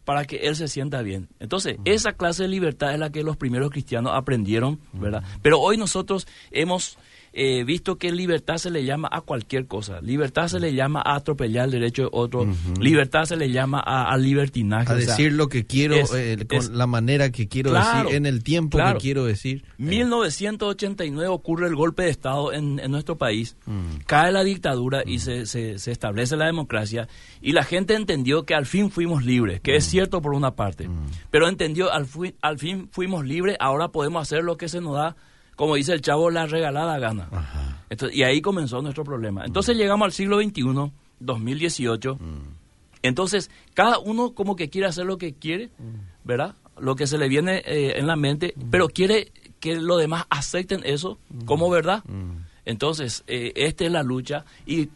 para 0.05 0.25
que 0.25 0.37
él 0.37 0.55
se 0.55 0.67
sienta 0.67 1.01
bien. 1.01 1.29
Entonces, 1.39 1.77
esa 1.85 2.13
clase 2.13 2.43
de 2.43 2.49
libertad 2.49 2.93
es 2.93 2.99
la 2.99 3.11
que 3.11 3.23
los 3.23 3.37
primeros 3.37 3.71
cristianos 3.71 4.13
aprendieron, 4.15 4.79
¿verdad? 4.93 5.23
Pero 5.41 5.59
hoy 5.59 5.77
nosotros 5.77 6.27
hemos 6.51 6.97
eh, 7.35 7.63
visto 7.63 7.97
que 7.97 8.11
libertad 8.11 8.57
se 8.57 8.69
le 8.69 8.85
llama 8.85 9.09
a 9.11 9.21
cualquier 9.21 9.65
cosa. 9.65 9.99
Libertad 10.01 10.47
se 10.47 10.59
le 10.59 10.73
llama 10.75 11.01
a 11.03 11.15
atropellar 11.15 11.65
el 11.65 11.71
derecho 11.71 12.03
de 12.03 12.09
otro. 12.11 12.47
Libertad 12.79 13.25
se 13.25 13.35
le 13.35 13.49
llama 13.51 13.79
a, 13.79 14.15
libertinaje. 14.17 14.91
A 14.91 14.95
o 14.95 14.99
sea, 14.99 15.07
decir 15.07 15.33
lo 15.33 15.49
que 15.49 15.65
quiero, 15.65 15.95
es- 15.95 16.13
eh, 16.13 16.45
con 16.47 16.59
es- 16.59 16.69
la 16.69 16.85
manera 16.87 17.31
que 17.31 17.47
quiero 17.47 17.71
Claro, 17.71 18.03
decir, 18.03 18.15
en 18.17 18.25
el 18.27 18.43
tiempo 18.43 18.77
claro. 18.77 18.97
que 18.99 19.01
quiero 19.01 19.25
decir. 19.25 19.63
1989 19.77 21.27
ocurre 21.27 21.67
el 21.67 21.75
golpe 21.75 22.03
de 22.03 22.09
Estado 22.09 22.53
en, 22.53 22.79
en 22.79 22.91
nuestro 22.91 23.17
país, 23.17 23.55
Mm. 23.65 24.03
cae 24.05 24.31
la 24.31 24.43
dictadura 24.43 25.01
y 25.05 25.19
se, 25.19 25.45
se- 25.45 25.79
se 25.79 25.91
establece 25.91 26.35
la 26.37 26.45
democracia 26.45 27.07
y 27.41 27.53
la 27.53 27.63
gente 27.63 27.95
entendió 27.95 28.43
que 28.45 28.53
al 28.55 28.65
fin 28.65 28.91
fuimos 28.91 29.25
libres, 29.25 29.59
que 29.61 29.73
Mm. 29.73 29.77
es 29.77 29.85
cierto 29.85 30.21
por 30.21 30.33
una 30.33 30.55
parte, 30.55 30.89
pero 31.31 31.47
entendió 31.47 31.91
al, 31.91 32.07
al 32.41 32.59
fin 32.59 32.89
fuimos 32.91 33.25
libres, 33.25 33.57
ahora 33.59 33.87
podemos 33.89 34.21
hacer 34.21 34.43
lo 34.43 34.57
que 34.57 34.69
se 34.69 34.81
nos 34.81 34.95
da, 34.95 35.15
como 35.55 35.75
dice 35.75 35.93
el 35.93 36.01
chavo, 36.01 36.29
la 36.29 36.45
regalada 36.45 36.97
gana. 36.99 37.27
Ajá. 37.31 37.83
Entonces, 37.89 38.17
y 38.17 38.23
ahí 38.23 38.41
comenzó 38.41 38.81
nuestro 38.81 39.03
problema. 39.03 39.45
Entonces 39.45 39.77
llegamos 39.77 40.05
al 40.05 40.11
siglo 40.11 40.41
XXI, 40.41 40.91
2018. 41.19 42.17
Entonces, 43.03 43.51
cada 43.73 43.99
uno 43.99 44.33
como 44.33 44.55
que 44.55 44.69
quiere 44.69 44.87
hacer 44.87 45.05
lo 45.05 45.17
que 45.17 45.33
quiere, 45.33 45.69
¿verdad? 46.23 46.55
Lo 46.79 46.95
que 46.95 47.05
se 47.05 47.17
le 47.17 47.27
viene 47.27 47.61
eh, 47.65 47.99
en 47.99 48.07
la 48.07 48.15
mente, 48.15 48.55
pero 48.71 48.87
quiere 48.87 49.31
que 49.59 49.75
los 49.75 49.99
demás 49.99 50.25
acepten 50.29 50.81
eso 50.85 51.19
como 51.45 51.69
verdad. 51.69 52.03
Entonces, 52.65 53.23
eh, 53.27 53.53
esta 53.55 53.85
es 53.85 53.91
la 53.91 54.03
lucha 54.03 54.45
y 54.65 54.89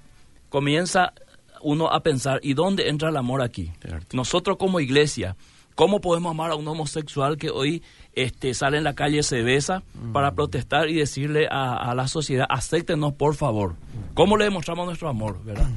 comienza 0.49 1.13
uno 1.61 1.91
a 1.91 2.01
pensar, 2.01 2.39
¿y 2.43 2.53
dónde 2.53 2.89
entra 2.89 3.09
el 3.09 3.17
amor 3.17 3.41
aquí? 3.41 3.71
Cierto. 3.81 4.15
Nosotros 4.15 4.57
como 4.57 4.79
iglesia, 4.79 5.35
¿cómo 5.77 6.01
podemos 6.01 6.31
amar 6.31 6.49
a 6.49 6.55
un 6.55 6.67
homosexual 6.67 7.37
que 7.37 7.51
hoy 7.51 7.83
este, 8.13 8.55
sale 8.55 8.79
en 8.79 8.83
la 8.83 8.95
calle, 8.95 9.21
se 9.21 9.43
besa 9.43 9.83
para 10.11 10.33
protestar 10.33 10.89
y 10.89 10.95
decirle 10.95 11.47
a, 11.49 11.75
a 11.75 11.93
la 11.93 12.07
sociedad, 12.07 12.47
acéptenos 12.49 13.13
por 13.13 13.35
favor? 13.35 13.75
¿Cómo 14.15 14.37
le 14.37 14.45
demostramos 14.45 14.87
nuestro 14.87 15.07
amor, 15.07 15.41
verdad? 15.45 15.69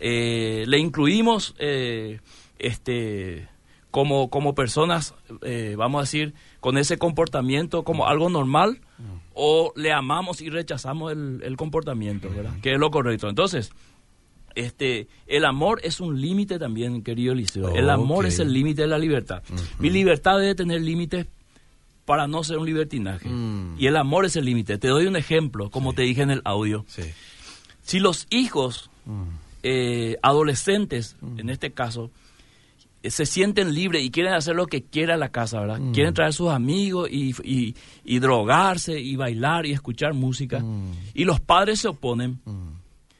Eh, 0.00 0.64
le 0.66 0.78
incluimos 0.78 1.54
eh, 1.60 2.18
este, 2.58 3.48
como, 3.92 4.30
como 4.30 4.56
personas, 4.56 5.14
eh, 5.42 5.76
vamos 5.78 6.00
a 6.00 6.02
decir, 6.02 6.34
con 6.58 6.76
ese 6.76 6.98
comportamiento 6.98 7.84
como 7.84 8.08
algo 8.08 8.28
normal 8.28 8.80
o 9.32 9.72
le 9.76 9.92
amamos 9.92 10.40
y 10.40 10.50
rechazamos 10.50 11.12
el, 11.12 11.40
el 11.44 11.56
comportamiento, 11.56 12.28
¿verdad? 12.30 12.54
Que 12.62 12.72
es 12.72 12.80
lo 12.80 12.90
correcto. 12.90 13.28
Entonces, 13.28 13.70
este, 14.56 15.06
el 15.28 15.44
amor 15.44 15.80
es 15.84 16.00
un 16.00 16.20
límite 16.20 16.58
también, 16.58 17.02
querido 17.02 17.32
Eliseo. 17.32 17.68
el 17.76 17.88
amor 17.90 18.26
es 18.26 18.38
el 18.40 18.52
límite 18.52 18.82
de 18.82 18.88
la 18.88 18.98
libertad. 18.98 19.42
Mi 19.78 19.90
libertad 19.90 20.38
debe 20.38 20.54
tener 20.56 20.80
límites 20.82 21.26
para 22.04 22.26
no 22.26 22.42
ser 22.44 22.58
un 22.58 22.66
libertinaje. 22.66 23.28
Mm. 23.28 23.76
Y 23.78 23.86
el 23.86 23.96
amor 23.96 24.24
es 24.26 24.36
el 24.36 24.44
límite. 24.44 24.78
Te 24.78 24.88
doy 24.88 25.06
un 25.06 25.16
ejemplo, 25.16 25.70
como 25.70 25.92
te 25.92 26.02
dije 26.02 26.22
en 26.22 26.30
el 26.30 26.42
audio. 26.44 26.84
Sí. 26.88 27.02
Si 27.82 27.98
los 28.00 28.26
hijos, 28.30 28.90
eh, 29.62 30.16
adolescentes, 30.22 31.16
en 31.36 31.50
este 31.50 31.72
caso, 31.72 32.10
eh, 33.02 33.10
se 33.10 33.26
sienten 33.26 33.74
libres 33.74 34.02
y 34.04 34.10
quieren 34.10 34.32
hacer 34.34 34.54
lo 34.56 34.66
que 34.66 34.82
quiera 34.82 35.16
la 35.16 35.28
casa, 35.30 35.60
¿verdad? 35.60 35.80
Quieren 35.92 36.14
traer 36.14 36.32
sus 36.32 36.50
amigos 36.50 37.08
y, 37.10 37.34
y- 37.44 37.74
y 38.04 38.18
drogarse 38.20 38.98
y 39.00 39.16
bailar 39.16 39.66
y 39.66 39.72
escuchar 39.72 40.14
música. 40.14 40.64
Y 41.14 41.24
los 41.24 41.40
padres 41.40 41.80
se 41.80 41.88
oponen. 41.88 42.38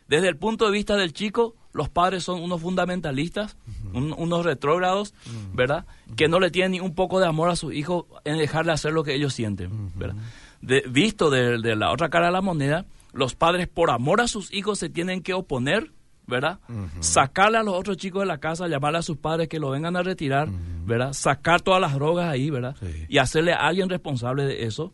Desde 0.09 0.29
el 0.29 0.37
punto 0.37 0.67
de 0.67 0.71
vista 0.73 0.97
del 0.97 1.13
chico, 1.13 1.55
los 1.73 1.89
padres 1.89 2.23
son 2.25 2.41
unos 2.41 2.61
fundamentalistas, 2.61 3.57
un- 3.93 4.15
unos 4.17 4.45
retrógrados, 4.45 5.15
¿verdad? 5.53 5.85
Que 6.17 6.29
no 6.29 6.41
le 6.41 6.51
tienen 6.51 6.73
ni 6.73 6.81
un 6.81 6.95
poco 6.95 7.21
de 7.21 7.27
amor 7.27 7.51
a 7.51 7.57
sus 7.57 7.75
hijos 7.75 8.05
en 8.25 8.39
dejarle 8.39 8.73
hacer 8.73 8.93
lo 8.93 9.05
que 9.05 9.15
ellos 9.15 9.35
sienten, 9.35 9.91
¿verdad? 9.97 10.17
De- 10.63 10.85
visto 10.89 11.29
de, 11.31 11.59
de 11.61 11.77
la 11.77 11.91
otra 11.93 12.09
cara 12.09 12.27
de 12.27 12.33
la 12.33 12.41
moneda, 12.41 12.87
los 13.13 13.35
padres 13.35 13.69
por 13.69 13.91
amor 13.91 14.21
a 14.21 14.29
sus 14.29 14.53
hijos 14.55 14.79
se 14.79 14.89
tienen 14.89 15.23
que 15.23 15.35
oponer, 15.35 15.93
¿verdad? 16.27 16.59
Sacarle 17.01 17.59
a 17.59 17.63
los 17.63 17.75
otros 17.75 17.97
chicos 17.97 18.21
de 18.23 18.27
la 18.27 18.39
casa, 18.39 18.69
llamarle 18.69 18.99
a 18.99 19.03
sus 19.03 19.17
padres 19.17 19.49
que 19.49 19.59
lo 19.59 19.71
vengan 19.71 19.97
a 19.97 20.03
retirar, 20.03 20.49
¿verdad? 20.87 21.13
Sacar 21.13 21.61
todas 21.63 21.81
las 21.81 21.95
drogas 21.95 22.29
ahí, 22.29 22.49
¿verdad? 22.51 22.75
Sí. 22.81 23.07
Y 23.09 23.19
hacerle 23.19 23.53
a 23.53 23.67
alguien 23.67 23.89
responsable 23.89 24.45
de 24.45 24.65
eso. 24.67 24.93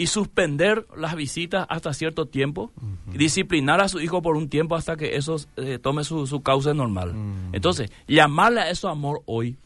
Y 0.00 0.06
suspender 0.06 0.86
las 0.96 1.14
visitas 1.14 1.66
hasta 1.68 1.92
cierto 1.92 2.26
tiempo, 2.26 2.72
disciplinar 3.12 3.80
a 3.80 3.88
su 3.88 4.00
hijo 4.00 4.22
por 4.22 4.36
un 4.36 4.48
tiempo 4.48 4.74
hasta 4.74 4.96
que 4.96 5.16
eso 5.16 5.36
eh, 5.56 5.78
tome 5.78 6.04
su, 6.04 6.26
su 6.26 6.42
causa 6.42 6.72
normal. 6.72 7.14
Entonces, 7.52 7.90
llamarle 8.08 8.60
a 8.60 8.70
eso 8.70 8.88
amor 8.88 9.22
hoy 9.26 9.56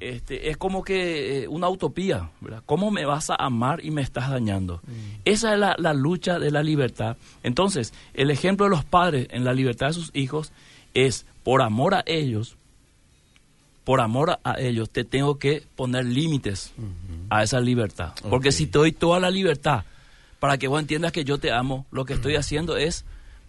este, 0.00 0.50
es 0.50 0.56
como 0.56 0.82
que 0.82 1.44
eh, 1.44 1.48
una 1.48 1.68
utopía, 1.68 2.30
¿verdad? 2.40 2.62
¿Cómo 2.66 2.90
me 2.90 3.04
vas 3.06 3.30
a 3.30 3.36
amar 3.36 3.84
y 3.84 3.90
me 3.90 4.02
estás 4.02 4.30
dañando? 4.30 4.80
Esa 5.24 5.54
es 5.54 5.58
la, 5.58 5.74
la 5.78 5.94
lucha 5.94 6.38
de 6.38 6.50
la 6.50 6.62
libertad. 6.62 7.16
Entonces, 7.42 7.94
el 8.14 8.30
ejemplo 8.30 8.66
de 8.66 8.70
los 8.70 8.84
padres 8.84 9.28
en 9.30 9.44
la 9.44 9.54
libertad 9.54 9.88
de 9.88 9.92
sus 9.94 10.10
hijos 10.14 10.52
es, 10.94 11.26
por 11.42 11.62
amor 11.62 11.94
a 11.94 12.04
ellos, 12.06 12.55
por 13.86 14.00
amor 14.00 14.40
a- 14.42 14.60
ellos, 14.60 14.90
te 14.90 15.04
tengo 15.04 15.38
que 15.38 15.62
poner 15.76 16.04
límites 16.04 16.72
a 17.30 17.44
esa 17.44 17.60
libertad. 17.60 18.14
Porque 18.28 18.50
si 18.50 18.66
te 18.66 18.78
doy 18.78 18.90
toda 18.90 19.20
la 19.20 19.30
libertad 19.30 19.84
para 20.40 20.58
que 20.58 20.66
vos 20.66 20.80
entiendas 20.80 21.12
que 21.12 21.24
yo 21.24 21.38
te 21.38 21.52
amo, 21.52 21.86
lo 21.92 22.04
que 22.04 22.14
estoy 22.14 22.34
haciendo 22.34 22.76
es 22.76 23.04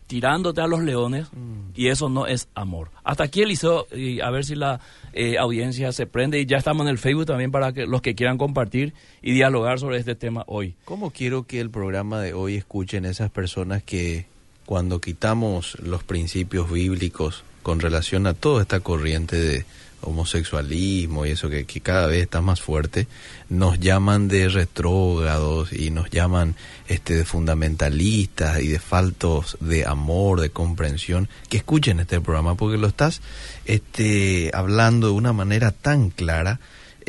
tirándote 0.06 0.62
a 0.62 0.68
los 0.68 0.82
leones 0.84 1.28
y 1.76 1.88
eso 1.88 2.08
no 2.08 2.28
es 2.28 2.48
amor. 2.54 2.92
Hasta 3.04 3.24
aquí 3.24 3.42
Eliseo, 3.42 3.88
y 3.94 4.22
a 4.22 4.30
ver 4.30 4.46
si 4.46 4.54
la 4.56 4.80
eh, 5.12 5.40
audiencia 5.40 5.92
se 5.92 6.06
prende 6.06 6.40
y 6.40 6.46
ya 6.46 6.58
estamos 6.58 6.86
en 6.86 6.92
el 6.92 6.98
Facebook 7.00 7.26
también 7.26 7.52
para 7.52 7.74
que 7.74 7.88
los 7.88 8.04
que 8.04 8.14
quieran 8.14 8.38
compartir 8.38 8.94
y 9.24 9.34
dialogar 9.34 9.80
sobre 9.80 9.98
este 9.98 10.14
tema 10.14 10.44
hoy. 10.46 10.76
¿Cómo 10.86 11.10
quiero 11.10 11.44
que 11.48 11.60
el 11.60 11.72
programa 11.72 12.22
de 12.22 12.34
hoy 12.34 12.56
escuchen 12.58 13.06
esas 13.06 13.32
personas 13.32 13.82
que 13.82 14.28
cuando 14.68 15.02
quitamos 15.02 15.78
los 15.80 16.04
principios 16.04 16.72
bíblicos 16.72 17.44
con 17.64 17.80
relación 17.80 18.28
a 18.28 18.34
toda 18.36 18.62
esta 18.62 18.80
corriente 18.82 19.36
de 19.36 19.66
homosexualismo 20.02 21.26
y 21.26 21.32
eso 21.32 21.50
que, 21.50 21.66
cada 21.82 22.08
vez 22.08 22.24
está 22.24 22.42
más 22.42 22.62
fuerte, 22.62 23.08
nos 23.50 23.80
llaman 23.80 24.28
de 24.28 24.50
retrógrados 24.50 25.74
y 25.74 25.90
nos 25.90 26.10
llaman 26.10 26.56
este 26.88 27.16
de 27.16 27.26
fundamentalistas 27.26 28.62
y 28.62 28.68
de 28.68 28.80
faltos 28.80 29.58
de 29.60 29.86
amor, 29.86 30.42
de 30.42 30.50
comprensión, 30.50 31.30
que 31.50 31.58
escuchen 31.58 32.00
este 32.00 32.22
programa 32.22 32.56
porque 32.56 32.78
lo 32.78 32.88
estás 32.88 33.22
este 33.66 34.52
hablando 34.54 35.08
de 35.08 35.14
una 35.14 35.34
manera 35.34 35.72
tan 35.72 36.10
clara. 36.10 36.60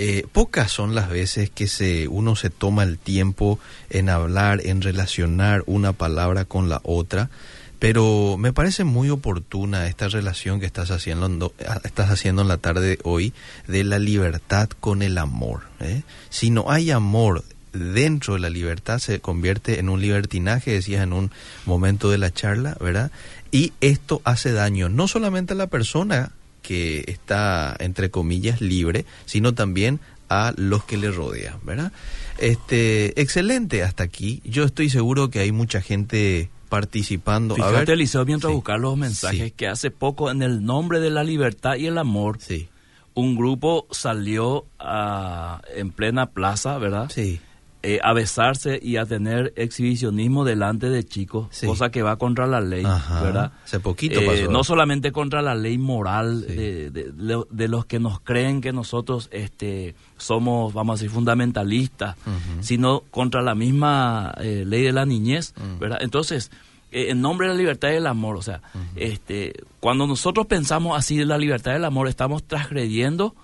Eh, 0.01 0.27
pocas 0.31 0.71
son 0.71 0.95
las 0.95 1.11
veces 1.11 1.51
que 1.51 1.67
se 1.67 2.07
uno 2.07 2.37
se 2.37 2.51
toma 2.51 2.85
el 2.85 2.99
tiempo 2.99 3.59
en 3.91 4.09
hablar, 4.09 4.61
en 4.65 4.81
relacionar 4.81 5.65
una 5.67 5.93
palabra 5.93 6.45
con 6.45 6.69
la 6.69 6.81
otra 6.85 7.31
pero 7.79 8.37
me 8.39 8.53
parece 8.53 8.85
muy 8.85 9.11
oportuna 9.11 9.87
esta 9.87 10.09
relación 10.09 10.61
que 10.61 10.67
estás 10.67 10.91
haciendo, 10.91 11.53
estás 11.85 12.11
haciendo 12.11 12.43
en 12.43 12.49
la 12.49 12.59
tarde 12.59 12.89
de 12.89 12.99
hoy 13.05 13.33
de 13.67 13.85
la 13.85 13.99
libertad 13.99 14.69
con 14.81 15.03
el 15.03 15.17
amor. 15.19 15.63
¿eh? 15.81 16.03
Si 16.29 16.51
no 16.51 16.71
hay 16.71 16.91
amor 16.91 17.45
dentro 17.73 18.35
de 18.35 18.41
la 18.41 18.51
libertad, 18.51 18.99
se 18.99 19.21
convierte 19.21 19.79
en 19.79 19.89
un 19.89 20.01
libertinaje, 20.01 20.73
decías 20.73 21.03
en 21.03 21.13
un 21.13 21.31
momento 21.67 22.11
de 22.11 22.19
la 22.19 22.33
charla, 22.33 22.77
¿verdad? 22.81 23.13
Y 23.51 23.73
esto 23.81 24.21
hace 24.25 24.53
daño 24.53 24.89
no 24.89 25.07
solamente 25.07 25.53
a 25.53 25.57
la 25.57 25.69
persona 25.69 26.33
que 26.63 27.05
está, 27.07 27.77
entre 27.79 28.11
comillas, 28.11 28.61
libre, 28.61 29.05
sino 29.27 29.55
también 29.55 30.01
a 30.29 30.53
los 30.57 30.85
que 30.85 30.97
le 30.97 31.11
rodean, 31.11 31.59
¿verdad? 31.63 31.93
Este, 32.39 33.21
excelente 33.21 33.83
hasta 33.83 34.03
aquí. 34.03 34.43
Yo 34.45 34.65
estoy 34.65 34.91
seguro 34.91 35.31
que 35.31 35.41
hay 35.41 35.53
mucha 35.53 35.81
gente 35.81 36.51
participando. 36.69 37.55
Fíjate, 37.55 37.75
a 37.75 37.79
ver, 37.81 37.91
Eliseo, 37.91 38.25
mientras 38.25 38.53
buscar 38.53 38.79
los 38.79 38.97
mensajes, 38.97 39.53
que 39.53 39.67
hace 39.67 39.91
poco, 39.91 40.31
en 40.31 40.43
el 40.43 40.65
nombre 40.65 41.01
de 41.01 41.11
la 41.11 41.25
libertad 41.25 41.77
y 41.77 41.87
el 41.87 41.99
amor, 41.99 42.39
sí. 42.41 42.69
un 43.15 43.37
grupo 43.37 43.87
salió 43.91 44.67
a, 44.79 45.63
en 45.75 45.91
plena 45.91 46.31
plaza, 46.31 46.79
¿verdad? 46.79 47.11
Sí. 47.13 47.41
Eh, 47.81 48.01
a 48.03 48.13
besarse 48.13 48.81
y 48.83 48.97
a 48.97 49.07
tener 49.07 49.53
exhibicionismo 49.55 50.45
delante 50.45 50.91
de 50.91 51.05
chicos, 51.05 51.47
Sí. 51.51 51.65
cosa 51.65 51.91
que 51.91 52.03
va 52.03 52.17
contra 52.17 52.49
la 52.49 52.61
ley, 52.61 52.85
Ajá. 52.85 53.23
¿verdad? 53.23 53.53
Hace 53.65 53.79
poquito 53.79 54.19
Eh, 54.21 54.27
pasó. 54.27 54.51
no 54.51 54.65
solamente 54.65 55.13
contra 55.13 55.43
la 55.43 55.55
ley 55.55 55.79
moral 55.79 56.45
Sí. 56.49 56.55
de, 56.57 56.91
de- 56.91 57.69
los 57.69 57.87
que 57.87 58.01
nos 58.01 58.19
creen 58.19 58.61
que 58.61 58.73
nosotros 58.73 59.29
este, 59.31 59.95
somos, 60.17 60.75
vamos 60.75 60.95
a 60.95 60.97
decir, 60.97 61.11
fundamentalistas, 61.15 62.17
sino 62.61 63.05
contra 63.13 63.43
la 63.43 63.55
misma 63.55 64.35
eh, 64.41 64.65
ley 64.67 64.83
de 64.83 64.93
la 64.93 65.07
niñez, 65.07 65.55
Mm. 65.57 65.79
¿verdad? 65.79 65.99
Entonces, 66.01 66.51
eh, 66.91 67.11
en 67.11 67.21
nombre 67.21 67.47
de 67.47 67.55
la 67.55 67.59
libertad 67.61 67.91
y 67.91 67.95
el 67.95 68.09
amor, 68.09 68.37
o 68.37 68.43
sea, 68.43 68.61
este, 68.97 69.53
cuando 69.79 70.09
nosotros 70.09 70.47
pensamos 70.47 70.99
así 70.99 71.17
de 71.17 71.27
la 71.27 71.39
libertad 71.39 71.73
y 71.73 71.77
el 71.77 71.85
amor, 71.85 72.09
estamos 72.09 72.43
transgrediendo 72.43 73.37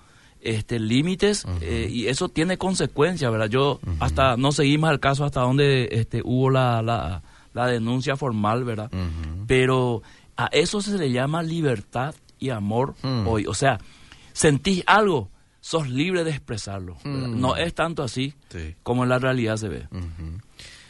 este 0.45 0.79
límites 0.79 1.45
eh, 1.61 1.89
y 1.91 2.07
eso 2.07 2.29
tiene 2.29 2.57
consecuencias, 2.57 3.31
¿verdad? 3.31 3.49
Yo 3.49 3.79
hasta 3.99 4.37
no 4.37 4.51
seguí 4.51 4.77
más 4.77 4.91
el 4.91 4.99
caso 4.99 5.25
hasta 5.25 5.41
donde 5.41 5.89
este, 5.91 6.21
hubo 6.23 6.49
la, 6.49 6.81
la, 6.81 7.21
la 7.53 7.67
denuncia 7.67 8.15
formal, 8.15 8.63
¿verdad? 8.63 8.89
Pero 9.47 10.01
a 10.37 10.47
eso 10.47 10.81
se 10.81 10.97
le 10.97 11.11
llama 11.11 11.43
libertad 11.43 12.13
y 12.39 12.49
amor 12.49 12.95
hoy. 13.25 13.45
O 13.47 13.53
sea, 13.53 13.79
sentís 14.33 14.83
algo, 14.85 15.29
sos 15.61 15.89
libre 15.89 16.23
de 16.23 16.31
expresarlo. 16.31 16.97
No 17.03 17.55
es 17.55 17.73
tanto 17.73 18.03
así 18.03 18.33
Sí. 18.49 18.75
como 18.83 19.03
en 19.03 19.09
la 19.09 19.19
realidad 19.19 19.57
se 19.57 19.69
ve. 19.69 19.87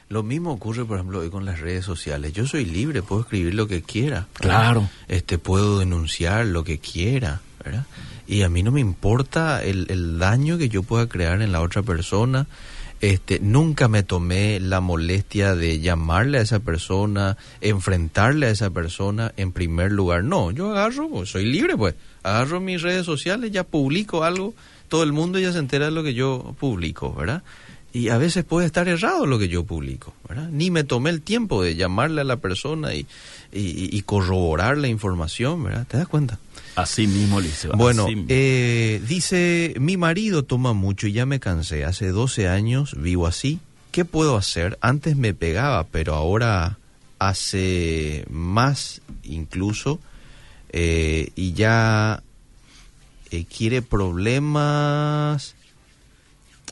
Lo 0.07 0.21
mismo 0.21 0.51
ocurre, 0.51 0.85
por 0.85 0.97
ejemplo, 0.97 1.19
hoy 1.21 1.31
con 1.31 1.45
las 1.45 1.59
redes 1.59 1.83
sociales. 1.83 2.31
Yo 2.31 2.45
soy 2.45 2.63
libre, 2.63 3.01
puedo 3.01 3.21
escribir 3.21 3.55
lo 3.55 3.67
que 3.67 3.81
quiera. 3.81 4.27
¿verdad? 4.39 4.59
Claro. 4.61 4.89
Este, 5.07 5.39
puedo 5.39 5.79
denunciar 5.79 6.45
lo 6.45 6.63
que 6.63 6.77
quiera, 6.77 7.41
¿verdad? 7.65 7.85
Y 8.27 8.43
a 8.43 8.49
mí 8.49 8.63
no 8.63 8.71
me 8.71 8.79
importa 8.81 9.63
el, 9.63 9.87
el 9.89 10.17
daño 10.19 10.57
que 10.57 10.69
yo 10.69 10.83
pueda 10.83 11.07
crear 11.09 11.41
en 11.41 11.51
la 11.51 11.61
otra 11.61 11.83
persona. 11.83 12.47
Este, 13.01 13.39
nunca 13.39 13.87
me 13.89 14.03
tomé 14.03 14.59
la 14.61 14.79
molestia 14.79 15.53
de 15.53 15.79
llamarle 15.79 16.37
a 16.37 16.41
esa 16.41 16.59
persona, 16.59 17.37
enfrentarle 17.61 18.47
a 18.47 18.49
esa 18.49 18.69
persona 18.69 19.33
en 19.37 19.51
primer 19.51 19.91
lugar. 19.91 20.23
No, 20.23 20.49
yo 20.51 20.71
agarro, 20.71 21.09
pues, 21.09 21.29
soy 21.29 21.45
libre, 21.45 21.75
pues. 21.77 21.93
Agarro 22.23 22.61
mis 22.61 22.81
redes 22.81 23.05
sociales, 23.05 23.51
ya 23.51 23.63
publico 23.65 24.23
algo, 24.23 24.53
todo 24.87 25.03
el 25.03 25.11
mundo 25.11 25.37
ya 25.39 25.51
se 25.51 25.59
entera 25.59 25.85
de 25.85 25.91
lo 25.91 26.03
que 26.03 26.13
yo 26.13 26.55
publico, 26.59 27.13
¿verdad? 27.13 27.43
Y 27.93 28.09
a 28.09 28.17
veces 28.17 28.43
puede 28.43 28.65
estar 28.65 28.87
errado 28.87 29.25
lo 29.25 29.37
que 29.39 29.47
yo 29.49 29.63
publico, 29.65 30.13
¿verdad? 30.27 30.49
Ni 30.49 30.71
me 30.71 30.83
tomé 30.83 31.09
el 31.11 31.21
tiempo 31.21 31.61
de 31.63 31.75
llamarle 31.75 32.21
a 32.21 32.25
la 32.25 32.37
persona 32.37 32.93
y, 32.93 33.01
y- 33.53 33.89
y 33.95 34.01
corroborar 34.01 34.77
la 34.77 34.87
información, 34.87 35.63
¿verdad? 35.63 35.85
¿Te 35.87 35.97
das 35.97 36.07
cuenta? 36.07 36.39
Así 36.75 37.07
mismo, 37.07 37.39
Liceo. 37.39 37.71
Bueno, 37.73 38.07
mismo. 38.07 38.25
eh, 38.29 39.01
dice, 39.07 39.73
mi 39.79 39.95
marido 39.97 40.43
toma 40.43 40.73
mucho 40.73 41.07
y 41.07 41.13
ya 41.13 41.25
me 41.25 41.39
cansé. 41.39 41.85
Hace 41.85 42.09
12 42.09 42.47
años 42.49 42.95
vivo 43.01 43.27
así. 43.27 43.59
¿Qué 43.91 44.03
puedo 44.03 44.35
hacer? 44.35 44.77
Antes 44.81 45.15
me 45.15 45.33
pegaba, 45.33 45.85
pero 45.85 46.15
ahora 46.15 46.77
hace 47.17 48.25
más 48.29 49.01
incluso 49.23 49.99
eh, 50.69 51.29
y 51.35 51.53
ya 51.53 52.21
eh, 53.31 53.45
quiere 53.45 53.81
problemas. 53.81 55.55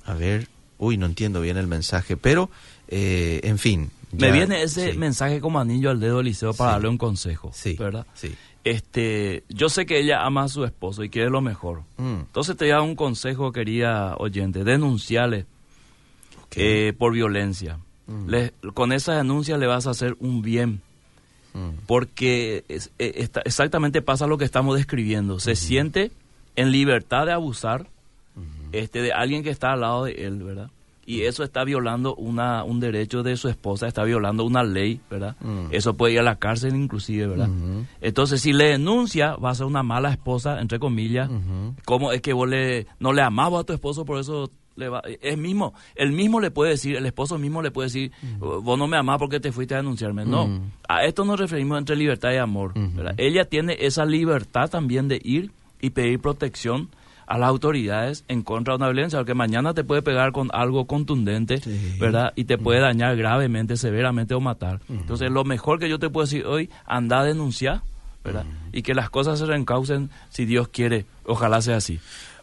A 0.06 0.14
ver, 0.16 0.48
uy, 0.80 0.98
no 0.98 1.06
entiendo 1.06 1.40
bien 1.40 1.56
el 1.56 1.68
mensaje, 1.68 2.18
pero 2.18 2.50
eh, 2.90 3.40
en 3.44 3.58
fin. 3.58 3.90
Me 4.12 4.32
viene 4.32 4.62
ese 4.62 4.92
sí, 4.92 4.98
mensaje 4.98 5.40
como 5.40 5.60
anillo 5.60 5.90
al 5.90 6.00
dedo, 6.00 6.22
Liceo, 6.22 6.54
para 6.54 6.72
Sí. 6.72 6.74
darle 6.76 6.90
un 6.90 6.98
consejo, 7.00 7.52
Sí, 7.56 7.76
¿verdad? 7.80 8.06
sí. 8.14 8.36
Este, 8.64 9.44
yo 9.50 9.68
sé 9.70 9.86
que 9.86 10.00
ella 10.00 10.26
ama 10.26 10.44
a 10.44 10.48
su 10.48 10.64
esposo 10.64 11.04
y 11.04 11.10
quiere 11.10 11.30
lo 11.30 11.42
mejor. 11.42 11.82
Mm, 11.98 12.22
Entonces 12.22 12.56
te 12.56 12.66
voy 12.66 12.72
a 12.72 12.76
dar 12.76 12.84
un 12.84 12.96
consejo, 12.96 13.52
querida 13.52 14.16
oyente, 14.18 14.64
denunciale 14.64 15.46
ok. 16.46 16.54
eh, 16.56 16.94
por 16.98 17.14
violencia. 17.14 17.80
Mm. 18.08 18.30
Le- 18.30 18.54
con 18.74 18.92
esa 18.94 19.16
denuncia 19.16 19.58
le 19.58 19.68
vas 19.68 19.88
a 19.88 19.92
hacer 19.92 20.16
un 20.20 20.42
bien, 20.42 20.82
Mm, 21.54 21.70
porque 21.86 22.64
es- 22.68 22.90
está- 22.98 23.42
exactamente 23.46 24.02
pasa 24.02 24.26
lo 24.28 24.38
que 24.40 24.46
estamos 24.46 24.76
describiendo. 24.76 25.40
Se 25.40 25.56
siente 25.56 26.12
en 26.56 26.72
libertad 26.72 27.26
de 27.28 27.32
abusar 27.34 27.88
este, 28.72 29.04
de 29.04 29.14
alguien 29.14 29.44
que 29.44 29.52
está 29.52 29.74
al 29.74 29.82
lado 29.82 30.06
de 30.06 30.14
él, 30.14 30.42
¿verdad? 30.42 30.72
Y 31.06 31.24
eso 31.24 31.44
está 31.44 31.64
violando 31.64 32.16
una, 32.16 32.64
un 32.64 32.80
derecho 32.80 33.24
de 33.24 33.36
su 33.36 33.50
esposa, 33.50 33.88
está 33.88 34.04
violando 34.04 34.46
una 34.46 34.64
ley, 34.64 35.02
¿verdad? 35.10 35.36
Mm. 35.42 35.68
Eso 35.72 35.96
puede 35.96 36.14
ir 36.14 36.20
a 36.20 36.24
la 36.24 36.38
cárcel 36.38 36.76
inclusive, 36.76 37.28
¿verdad? 37.28 37.50
Entonces, 38.00 38.42
si 38.42 38.54
le 38.54 38.70
denuncia, 38.70 39.36
va 39.36 39.50
a 39.50 39.56
ser 39.56 39.66
una 39.66 39.84
mala 39.84 40.12
esposa, 40.12 40.62
entre 40.62 40.80
comillas. 40.80 41.30
Ujú. 41.30 41.76
¿Cómo 41.86 42.12
es 42.12 42.22
que 42.22 42.34
vos 42.34 42.48
le, 42.48 42.88
no 43.00 43.12
le 43.12 43.22
amabas 43.22 43.62
a 43.62 43.64
tu 43.66 43.74
esposo, 43.74 44.06
por 44.06 44.20
eso 44.20 44.50
le 44.76 44.90
va... 44.90 45.02
Es 45.22 45.38
mismo, 45.38 45.74
el 45.96 46.14
mismo 46.14 46.40
le 46.40 46.52
puede 46.52 46.72
decir, 46.72 46.96
el 46.96 47.06
esposo 47.06 47.38
mismo 47.38 47.62
le 47.62 47.72
puede 47.72 47.88
decir, 47.88 48.12
vos 48.40 48.78
no 48.78 48.88
me 48.88 48.98
amás 48.98 49.18
porque 49.20 49.40
te 49.40 49.52
fuiste 49.52 49.74
a 49.74 49.78
denunciarme. 49.78 50.26
No, 50.26 50.62
a 50.88 51.04
esto 51.04 51.26
nos 51.26 51.40
referimos 51.40 51.78
entre 51.78 51.96
libertad 51.96 52.32
y 52.32 52.38
amor. 52.38 52.74
¿verdad? 52.76 53.16
Ella 53.18 53.46
tiene 53.46 53.78
esa 53.80 54.06
libertad 54.06 54.70
también 54.70 55.08
de 55.08 55.20
ir 55.24 55.52
y 55.82 55.90
pedir 55.90 56.20
protección 56.22 56.90
a 57.28 57.38
las 57.38 57.50
autoridades 57.50 58.24
en 58.28 58.42
contra 58.44 58.74
de 58.74 58.78
una 58.78 58.88
violencia, 58.88 59.20
porque 59.20 59.34
mañana 59.34 59.74
te 59.74 59.84
puede 59.84 60.02
pegar 60.02 60.32
con 60.32 60.50
algo 60.54 60.86
contundente, 60.86 61.60
Sí. 61.62 61.96
¿verdad? 62.00 62.34
Y 62.36 62.46
te 62.46 62.58
puede 62.58 62.80
dañar 62.80 63.16
gravemente, 63.16 63.78
severamente 63.78 64.34
o 64.34 64.40
matar. 64.42 64.80
Entonces, 64.90 65.30
lo 65.32 65.44
mejor 65.44 65.80
que 65.80 65.90
yo 65.90 66.00
te 66.00 66.10
puedo 66.10 66.26
decir 66.26 66.46
hoy, 66.46 66.70
anda 66.86 67.22
a 67.22 67.24
denunciar, 67.26 67.82
¿verdad? 68.24 68.46
Y 68.72 68.82
que 68.84 68.94
las 68.94 69.10
cosas 69.10 69.40
se 69.40 69.46
reencaucen 69.46 70.10
si 70.30 70.46
Dios 70.46 70.68
quiere. 70.70 71.06
Ojalá 71.26 71.62
sea 71.62 71.78
así. 71.78 72.00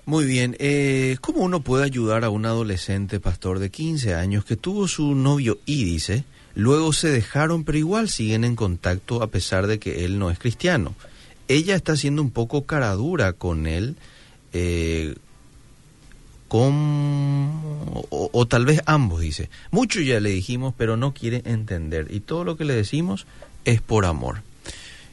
Muy 0.06 0.24
bien, 0.24 0.56
eh, 0.58 1.18
¿cómo 1.20 1.40
uno 1.40 1.60
puede 1.60 1.84
ayudar 1.84 2.24
a 2.24 2.30
un 2.30 2.46
adolescente 2.46 3.20
pastor 3.20 3.58
de 3.58 3.70
15 3.70 4.14
años 4.14 4.44
que 4.44 4.56
tuvo 4.56 4.88
su 4.88 5.14
novio 5.14 5.58
y 5.66 5.84
dice, 5.84 6.24
luego 6.54 6.92
se 6.92 7.10
dejaron 7.10 7.64
pero 7.64 7.78
igual 7.78 8.08
siguen 8.08 8.44
en 8.44 8.56
contacto 8.56 9.22
a 9.22 9.28
pesar 9.28 9.66
de 9.66 9.78
que 9.78 10.04
él 10.04 10.18
no 10.18 10.30
es 10.30 10.38
cristiano? 10.38 10.94
Ella 11.48 11.76
está 11.76 11.96
siendo 11.96 12.22
un 12.22 12.30
poco 12.30 12.64
cara 12.64 12.92
dura 12.94 13.34
con 13.34 13.66
él, 13.66 13.96
eh, 14.52 15.14
con, 16.48 16.72
o, 18.10 18.30
o 18.32 18.46
tal 18.46 18.64
vez 18.66 18.82
ambos, 18.86 19.20
dice. 19.20 19.50
Mucho 19.70 20.00
ya 20.00 20.18
le 20.20 20.30
dijimos, 20.30 20.74
pero 20.76 20.96
no 20.96 21.14
quiere 21.14 21.42
entender. 21.44 22.08
Y 22.10 22.20
todo 22.20 22.44
lo 22.44 22.56
que 22.56 22.64
le 22.64 22.74
decimos 22.74 23.26
es 23.64 23.80
por 23.80 24.04
amor. 24.04 24.42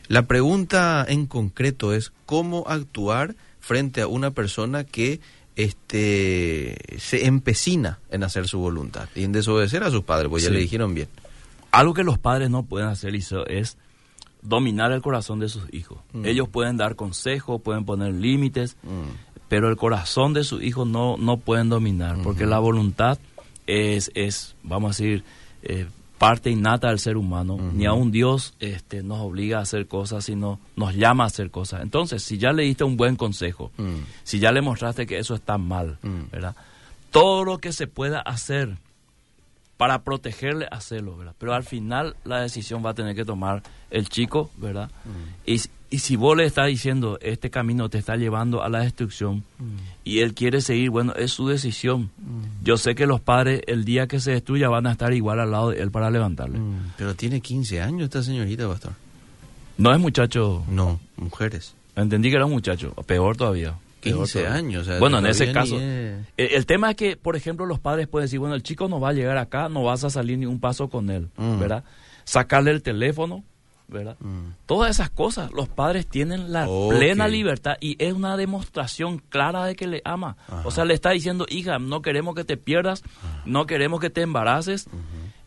La 0.08 0.24
pregunta 0.26 1.06
en 1.08 1.28
concreto 1.28 1.94
es 1.94 2.12
cómo 2.26 2.64
actuar 2.68 3.36
frente 3.60 4.02
a 4.02 4.08
una 4.08 4.32
persona 4.32 4.84
que 4.86 5.20
este 5.58 6.78
se 6.98 7.26
empecina 7.26 8.00
en 8.12 8.24
hacer 8.24 8.48
su 8.48 8.60
voluntad 8.60 9.10
y 9.16 9.24
en 9.24 9.32
desobedecer 9.32 9.84
a 9.84 9.92
sus 9.92 10.04
padres, 10.04 10.30
pues 10.30 10.44
ya 10.44 10.50
le 10.50 10.60
dijeron 10.60 10.94
bien. 10.94 11.10
Algo 11.72 11.94
que 11.94 12.04
los 12.04 12.18
padres 12.18 12.50
no 12.50 12.64
pueden 12.64 12.88
hacer, 12.88 13.12
Liceo, 13.12 13.46
es 13.48 13.78
dominar 14.42 14.92
el 14.92 15.02
corazón 15.02 15.40
de 15.40 15.50
sus 15.50 15.64
hijos. 15.74 16.00
Mm. 16.14 16.26
Ellos 16.26 16.48
pueden 16.48 16.78
dar 16.78 16.96
consejos, 16.96 17.62
pueden 17.62 17.86
poner 17.86 18.14
límites, 18.14 18.78
Mm. 18.84 19.27
Pero 19.50 19.70
el 19.70 19.78
corazón 19.78 20.34
de 20.34 20.44
sus 20.44 20.62
hijos 20.64 20.88
no, 20.88 21.18
no 21.18 21.38
pueden 21.38 21.70
dominar, 21.70 22.18
porque 22.24 22.46
la 22.46 22.60
voluntad 22.60 23.18
es, 23.66 24.12
es 24.16 24.56
vamos 24.64 24.88
a 25.00 25.04
decir, 25.04 25.24
eh, 25.64 25.88
parte 26.18 26.50
innata 26.50 26.88
del 26.90 27.00
ser 27.00 27.16
humano. 27.16 27.58
Ni 27.74 27.86
aun 27.86 28.12
Dios 28.12 28.56
este, 28.60 29.04
nos 29.04 29.20
obliga 29.20 29.60
a 29.60 29.62
hacer 29.62 29.88
cosas, 29.88 30.26
sino 30.26 30.60
nos 30.76 30.96
llama 30.96 31.26
a 31.26 31.28
hacer 31.28 31.52
cosas. 31.52 31.82
Entonces, 31.84 32.24
si 32.24 32.38
ya 32.40 32.52
le 32.54 32.64
diste 32.64 32.84
un 32.84 32.98
buen 32.98 33.16
consejo, 33.16 33.72
Mm. 33.78 33.98
si 34.24 34.40
ya 34.40 34.52
le 34.52 34.62
mostraste 34.62 35.06
que 35.06 35.20
eso 35.20 35.36
está 35.36 35.58
mal, 35.60 35.98
Mm. 36.02 36.32
¿verdad? 36.32 36.56
Todo 37.12 37.44
lo 37.46 37.60
que 37.60 37.72
se 37.72 37.88
pueda 37.88 38.20
hacer 38.20 38.78
para 39.78 40.04
protegerle, 40.04 40.68
hacerlo, 40.72 41.18
¿verdad? 41.18 41.36
Pero 41.38 41.54
al 41.54 41.64
final 41.64 42.16
la 42.26 42.42
decisión 42.42 42.84
va 42.86 42.90
a 42.90 42.94
tener 42.94 43.16
que 43.16 43.24
tomar 43.26 43.62
el 43.92 44.10
chico, 44.10 44.50
¿verdad? 44.58 44.90
Y, 45.46 45.62
y 45.90 46.00
si 46.00 46.16
vos 46.16 46.36
le 46.36 46.46
estás 46.46 46.68
diciendo, 46.68 47.18
este 47.22 47.50
camino 47.50 47.88
te 47.88 47.98
está 48.00 48.16
llevando 48.16 48.64
a 48.64 48.70
la 48.70 48.80
destrucción, 48.80 49.44
y 50.04 50.20
él 50.20 50.34
quiere 50.34 50.62
seguir, 50.62 50.90
bueno, 50.90 51.14
es 51.14 51.32
su 51.32 51.48
decisión. 51.48 52.10
Yo 52.64 52.78
sé 52.78 52.96
que 52.96 53.06
los 53.06 53.22
padres, 53.22 53.62
el 53.68 53.86
día 53.86 54.08
que 54.08 54.20
se 54.20 54.32
destruya, 54.32 54.68
van 54.68 54.88
a 54.88 54.92
estar 54.94 55.14
igual 55.14 55.40
al 55.40 55.52
lado 55.52 55.70
de 55.70 55.82
él 55.82 55.92
para 55.92 56.10
levantarle. 56.10 56.58
Mm. 56.60 56.94
Pero 56.98 57.14
tiene 57.16 57.40
15 57.40 57.82
años 57.82 58.04
esta 58.06 58.24
señorita, 58.24 58.68
pastor. 58.68 58.94
No 59.78 59.94
es 59.94 60.00
muchacho, 60.00 60.64
No, 60.70 61.00
mujeres. 61.18 61.76
entendí 61.96 62.30
que 62.32 62.36
era 62.38 62.46
un 62.46 62.52
muchacho, 62.52 62.94
peor 63.06 63.38
todavía. 63.38 63.76
Peor 64.08 64.18
15 64.20 64.40
todavía. 64.40 64.58
años. 64.58 64.82
o 64.82 64.86
sea, 64.92 65.00
bueno, 65.00 65.20
en 65.20 65.26
ese 65.28 65.52
caso, 65.52 65.76
es- 65.76 65.82
el, 66.38 66.48
el 66.54 66.66
tema 66.66 66.92
es 66.92 66.96
que, 66.96 67.18
por 67.18 67.36
ejemplo, 67.36 67.66
los 67.66 67.80
padres 67.80 68.08
pueden 68.08 68.26
decir, 68.26 68.40
bueno, 68.40 68.56
el 68.56 68.64
chico 68.64 68.88
no 68.88 69.00
va 69.00 69.10
a 69.10 69.14
llegar 69.14 69.38
acá, 69.38 69.70
no 69.70 69.84
vas 69.84 70.04
a 70.04 70.10
salir 70.10 70.38
ni 70.38 70.46
un 70.46 70.60
paso 70.60 70.90
con 70.90 71.10
él, 71.10 71.30
Mm. 71.38 71.60
¿verdad? 71.60 71.84
Sacarle 72.26 72.72
el 72.72 72.82
teléfono, 72.82 73.44
¿verdad? 73.88 74.18
Mm. 74.20 74.50
Todas 74.66 74.90
esas 74.92 75.10
cosas, 75.10 75.50
los 75.54 75.70
padres 75.70 76.08
tienen 76.08 76.52
la 76.52 76.68
plena 76.90 77.28
libertad 77.30 77.78
y 77.80 77.96
es 78.04 78.12
una 78.14 78.36
demostración 78.36 79.20
clara 79.30 79.64
de 79.66 79.76
que 79.78 79.88
le 79.88 80.02
ama. 80.04 80.36
Ajá. 80.48 80.62
O 80.66 80.72
sea, 80.72 80.84
le 80.84 80.94
está 80.94 81.12
diciendo, 81.12 81.46
hija, 81.50 81.80
no 81.80 82.02
queremos 82.02 82.36
que 82.36 82.44
te 82.44 82.58
pierdas, 82.58 83.02
no 83.46 83.66
queremos 83.66 84.02
que 84.02 84.10
te 84.10 84.24
embaraces, 84.24 84.88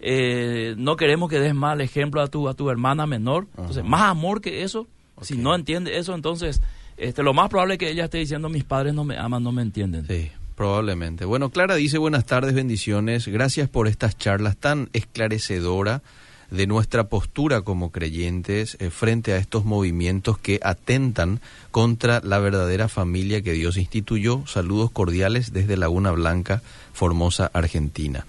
eh, 0.00 0.74
no 0.78 0.96
queremos 0.96 1.28
que 1.28 1.38
des 1.40 1.54
mal 1.54 1.80
ejemplo 1.80 2.22
a 2.22 2.28
tu, 2.28 2.48
a 2.48 2.54
tu 2.54 2.70
hermana 2.70 3.06
menor. 3.06 3.46
Entonces, 3.58 3.84
más 3.84 4.02
amor 4.02 4.40
que 4.40 4.62
eso, 4.62 4.86
si 5.20 5.36
no 5.36 5.54
entiende 5.54 5.98
eso, 5.98 6.14
entonces, 6.14 6.62
este, 7.00 7.22
lo 7.22 7.34
más 7.34 7.48
probable 7.48 7.74
es 7.74 7.78
que 7.78 7.90
ella 7.90 8.04
esté 8.04 8.18
diciendo, 8.18 8.48
mis 8.48 8.64
padres 8.64 8.94
no 8.94 9.04
me 9.04 9.16
aman, 9.16 9.42
no 9.42 9.52
me 9.52 9.62
entienden. 9.62 10.06
Sí, 10.06 10.30
probablemente. 10.54 11.24
Bueno, 11.24 11.50
Clara 11.50 11.74
dice 11.74 11.98
buenas 11.98 12.26
tardes, 12.26 12.54
bendiciones. 12.54 13.26
Gracias 13.26 13.68
por 13.68 13.88
estas 13.88 14.16
charlas 14.18 14.56
tan 14.56 14.88
esclarecedora 14.92 16.02
de 16.50 16.66
nuestra 16.66 17.04
postura 17.04 17.62
como 17.62 17.90
creyentes 17.92 18.76
eh, 18.80 18.90
frente 18.90 19.32
a 19.32 19.36
estos 19.36 19.64
movimientos 19.64 20.36
que 20.38 20.60
atentan 20.62 21.40
contra 21.70 22.20
la 22.24 22.38
verdadera 22.38 22.88
familia 22.88 23.42
que 23.42 23.52
Dios 23.52 23.76
instituyó. 23.76 24.44
Saludos 24.46 24.90
cordiales 24.90 25.52
desde 25.52 25.76
Laguna 25.76 26.10
Blanca, 26.10 26.62
Formosa, 26.92 27.50
Argentina. 27.52 28.26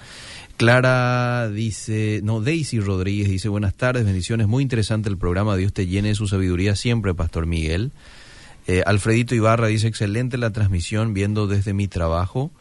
Clara 0.57 1.49
dice, 1.49 2.21
no, 2.23 2.39
Daisy 2.39 2.79
Rodríguez 2.79 3.27
dice, 3.27 3.49
buenas 3.49 3.73
tardes, 3.73 4.05
bendiciones, 4.05 4.47
muy 4.47 4.62
interesante 4.62 5.10
el 5.10 5.17
programa, 5.17 5.57
Dios 5.57 5.73
te 5.73 5.88
llene 5.88 6.10
de 6.10 6.15
su 6.15 6.27
sabiduría 6.27 6.75
siempre, 6.75 7.15
Pastor 7.15 7.47
Miguel. 7.47 7.91
Eh, 8.71 8.84
Alfredito 8.86 9.36
Ibarra 9.36 9.67
dice, 9.67 9.88
excelente 9.88 10.38
la 10.38 10.51
transmisión, 10.51 11.13
viendo 11.13 11.45
desde 11.45 11.73
mi 11.73 11.89
trabajo. 11.89 12.51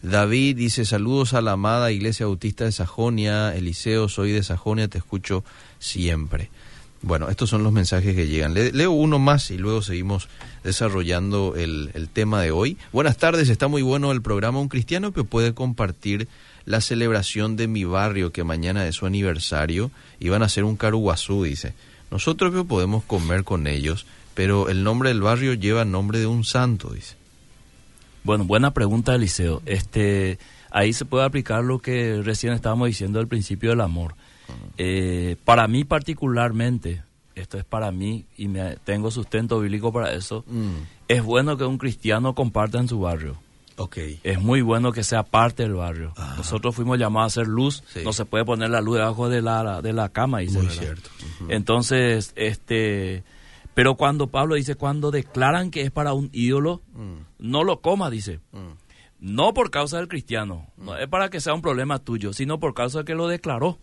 David 0.00 0.56
dice, 0.56 0.86
saludos 0.86 1.34
a 1.34 1.42
la 1.42 1.52
amada 1.52 1.92
Iglesia 1.92 2.24
Bautista 2.24 2.64
de 2.64 2.72
Sajonia. 2.72 3.54
Eliseo, 3.54 4.08
soy 4.08 4.32
de 4.32 4.42
Sajonia, 4.42 4.88
te 4.88 4.96
escucho 4.96 5.44
siempre. 5.78 6.48
Bueno, 7.02 7.28
estos 7.28 7.50
son 7.50 7.64
los 7.64 7.72
mensajes 7.74 8.16
que 8.16 8.26
llegan. 8.28 8.54
Le- 8.54 8.72
leo 8.72 8.92
uno 8.92 9.18
más 9.18 9.50
y 9.50 9.58
luego 9.58 9.82
seguimos 9.82 10.30
desarrollando 10.64 11.54
el, 11.54 12.08
tema 12.14 12.40
de 12.40 12.50
hoy. 12.50 12.78
Buenas 12.90 13.18
tardes, 13.18 13.50
está 13.50 13.68
muy 13.68 13.82
bueno 13.82 14.10
el 14.10 14.22
programa. 14.22 14.60
Un 14.60 14.68
cristiano 14.68 15.12
que 15.12 15.22
puede 15.22 15.52
compartir 15.52 16.28
la 16.64 16.80
celebración 16.80 17.56
de 17.56 17.68
mi 17.68 17.84
barrio, 17.84 18.32
que 18.32 18.42
mañana 18.42 18.86
es 18.88 18.94
su 18.94 19.04
aniversario, 19.04 19.90
y 20.18 20.30
van 20.30 20.40
a 20.40 20.46
hacer 20.46 20.64
un 20.64 20.76
caruguazú, 20.76 21.44
dice. 21.44 21.74
Nosotros 22.10 22.54
podemos 22.66 23.04
comer 23.04 23.44
con 23.44 23.66
ellos, 23.66 24.06
pero 24.38 24.68
el 24.68 24.84
nombre 24.84 25.08
del 25.08 25.20
barrio 25.20 25.54
lleva 25.54 25.82
el 25.82 25.90
nombre 25.90 26.20
de 26.20 26.26
un 26.28 26.44
santo, 26.44 26.90
dice. 26.90 27.16
Bueno, 28.22 28.44
buena 28.44 28.72
pregunta, 28.72 29.16
Eliseo. 29.16 29.62
Este, 29.66 30.38
ahí 30.70 30.92
se 30.92 31.04
puede 31.04 31.24
aplicar 31.24 31.64
lo 31.64 31.80
que 31.80 32.22
recién 32.22 32.52
estábamos 32.52 32.86
diciendo 32.86 33.18
al 33.18 33.26
principio 33.26 33.70
del 33.70 33.80
amor. 33.80 34.14
Eh, 34.76 35.34
para 35.44 35.66
mí 35.66 35.82
particularmente, 35.82 37.02
esto 37.34 37.58
es 37.58 37.64
para 37.64 37.90
mí 37.90 38.26
y 38.36 38.46
me, 38.46 38.76
tengo 38.84 39.10
sustento 39.10 39.58
bíblico 39.58 39.92
para 39.92 40.12
eso, 40.12 40.44
es 41.08 41.20
bueno 41.20 41.56
que 41.56 41.64
un 41.64 41.76
cristiano 41.76 42.36
comparta 42.36 42.78
en 42.78 42.86
su 42.86 43.00
barrio. 43.00 43.38
Ok. 43.76 43.96
Es 44.22 44.40
muy 44.40 44.62
bueno 44.62 44.92
que 44.92 45.02
sea 45.02 45.24
parte 45.24 45.64
del 45.64 45.74
barrio. 45.74 46.14
Nosotros 46.36 46.76
fuimos 46.76 46.96
llamados 46.96 47.36
a 47.36 47.40
hacer 47.40 47.48
luz. 47.48 47.82
Sí. 47.92 48.02
No 48.04 48.12
se 48.12 48.24
puede 48.24 48.44
poner 48.44 48.70
la 48.70 48.82
luz 48.82 48.98
debajo 48.98 49.28
de 49.28 49.42
la, 49.42 49.82
de 49.82 49.92
la 49.92 50.10
cama. 50.10 50.38
Dice, 50.38 50.58
Muy 50.58 50.66
¿verdad? 50.68 50.80
cierto. 50.80 51.10
Entonces, 51.48 52.32
este, 52.36 53.24
pero 53.78 53.94
cuando 53.94 54.26
Pablo 54.26 54.56
dice, 54.56 54.74
cuando 54.74 55.12
declaran 55.12 55.70
que 55.70 55.82
es 55.82 55.92
para 55.92 56.12
un 56.12 56.30
ídolo, 56.32 56.82
Mm, 56.94 57.18
no 57.38 57.62
lo 57.62 57.80
coma, 57.80 58.10
dice. 58.10 58.40
mm. 58.50 58.72
No 59.20 59.54
por 59.54 59.70
causa 59.70 59.98
del 59.98 60.08
cristiano, 60.08 60.66
no 60.76 60.96
es 60.96 61.06
para 61.06 61.30
que 61.30 61.40
sea 61.40 61.54
un 61.54 61.62
problema 61.62 62.00
tuyo, 62.00 62.32
sino 62.32 62.58
por 62.58 62.74
causa 62.74 63.04
que 63.04 63.14
lo 63.14 63.28
declaró. 63.28 63.78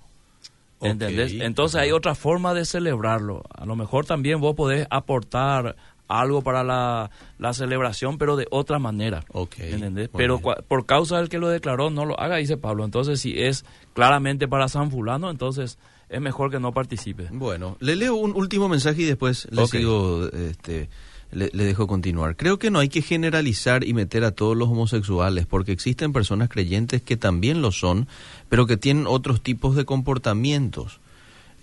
Entonces 0.81 1.75
ajá. 1.75 1.84
hay 1.84 1.93
otra 1.93 2.13
forma 2.13 2.53
de 2.53 2.65
celebrarlo. 2.65 3.43
A 3.58 3.65
lo 3.65 3.77
mejor 3.77 4.05
también 4.05 4.41
vos 4.41 4.53
podés 4.53 4.86
aportar 4.89 5.77
algo 6.10 6.41
para 6.41 6.65
la, 6.65 7.10
la 7.39 7.53
celebración, 7.53 8.17
pero 8.17 8.36
de 8.36 8.47
otra 8.51 8.79
manera. 8.79 9.23
Ok, 9.31 9.60
¿Entendés? 9.60 10.10
Pero 10.13 10.41
por 10.41 10.86
causa 10.86 11.19
del 11.19 11.29
que 11.29 11.39
lo 11.39 11.47
declaró, 11.47 11.89
no 11.89 12.03
lo 12.03 12.19
haga, 12.19 12.36
dice 12.36 12.58
Pablo. 12.58 12.84
Entonces, 12.84 13.21
si 13.21 13.41
es 13.41 13.63
claramente 13.93 14.49
para 14.49 14.67
San 14.67 14.91
Fulano, 14.91 15.31
entonces 15.31 15.79
es 16.10 16.22
mejor 16.22 16.52
que 16.52 16.60
no 16.60 16.72
participe. 16.72 17.28
Bueno, 17.32 17.78
le 17.80 17.96
leo 17.96 18.15
un 18.15 18.34
último 18.36 18.70
mensaje 18.70 19.02
y 19.02 19.06
después 19.06 19.48
le 19.52 19.65
sigo, 19.68 20.28
este, 20.28 20.89
le, 21.32 21.50
le 21.52 21.63
dejo 21.65 21.88
continuar. 21.88 22.36
Creo 22.36 22.60
que 22.60 22.70
no 22.72 22.80
hay 22.80 22.89
que 22.89 23.02
generalizar 23.02 23.84
y 23.84 23.94
meter 23.94 24.24
a 24.24 24.32
todos 24.32 24.56
los 24.56 24.70
homosexuales, 24.70 25.46
porque 25.46 25.72
existen 25.72 26.13
personas 26.13 26.50
creyentes 26.50 27.02
que 27.02 27.18
también 27.18 27.62
lo 27.62 27.72
son, 27.72 28.08
pero 28.50 28.68
que 28.68 28.78
tienen 28.78 29.08
otros 29.08 29.41
tipos 29.41 29.76
de 29.76 29.86
comportamientos. 29.86 31.00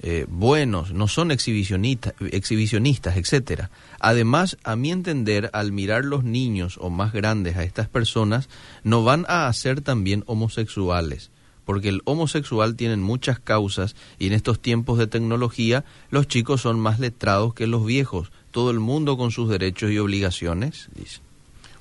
eh, 0.02 0.26
buenos, 0.28 0.92
no 0.92 1.06
son 1.06 1.30
exhibicionistas, 1.30 2.14
exhibicionistas, 2.32 3.16
etcétera. 3.16 3.70
Además, 4.00 4.58
a 4.64 4.74
mi 4.74 4.90
entender, 4.90 5.48
al 5.52 5.70
mirar 5.70 6.04
los 6.04 6.24
niños 6.24 6.76
o 6.80 6.90
más 6.90 7.12
grandes 7.12 7.56
a 7.56 7.62
estas 7.62 7.88
personas, 7.88 8.48
no 8.82 9.04
van 9.04 9.24
a 9.28 9.46
hacer 9.46 9.80
también 9.80 10.24
homosexuales, 10.26 11.30
porque 11.64 11.88
el 11.88 12.02
homosexual 12.04 12.76
tiene 12.76 12.96
muchas 12.96 13.38
causas 13.38 13.96
y 14.18 14.26
en 14.26 14.32
estos 14.32 14.60
tiempos 14.60 14.98
de 14.98 15.06
tecnología 15.06 15.84
los 16.10 16.28
chicos 16.28 16.60
son 16.60 16.80
más 16.80 16.98
letrados 16.98 17.54
que 17.54 17.66
los 17.66 17.84
viejos. 17.84 18.32
Todo 18.50 18.70
el 18.70 18.80
mundo 18.80 19.16
con 19.16 19.30
sus 19.30 19.48
derechos 19.48 19.90
y 19.90 19.98
obligaciones. 19.98 20.88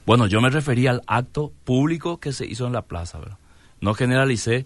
Bueno, 0.05 0.27
yo 0.27 0.41
me 0.41 0.49
refería 0.49 0.91
al 0.91 1.03
acto 1.07 1.51
público 1.63 2.19
que 2.19 2.33
se 2.33 2.45
hizo 2.45 2.65
en 2.65 2.73
la 2.73 2.83
plaza, 2.83 3.19
¿verdad? 3.19 3.37
No 3.81 3.93
generalicé, 3.93 4.65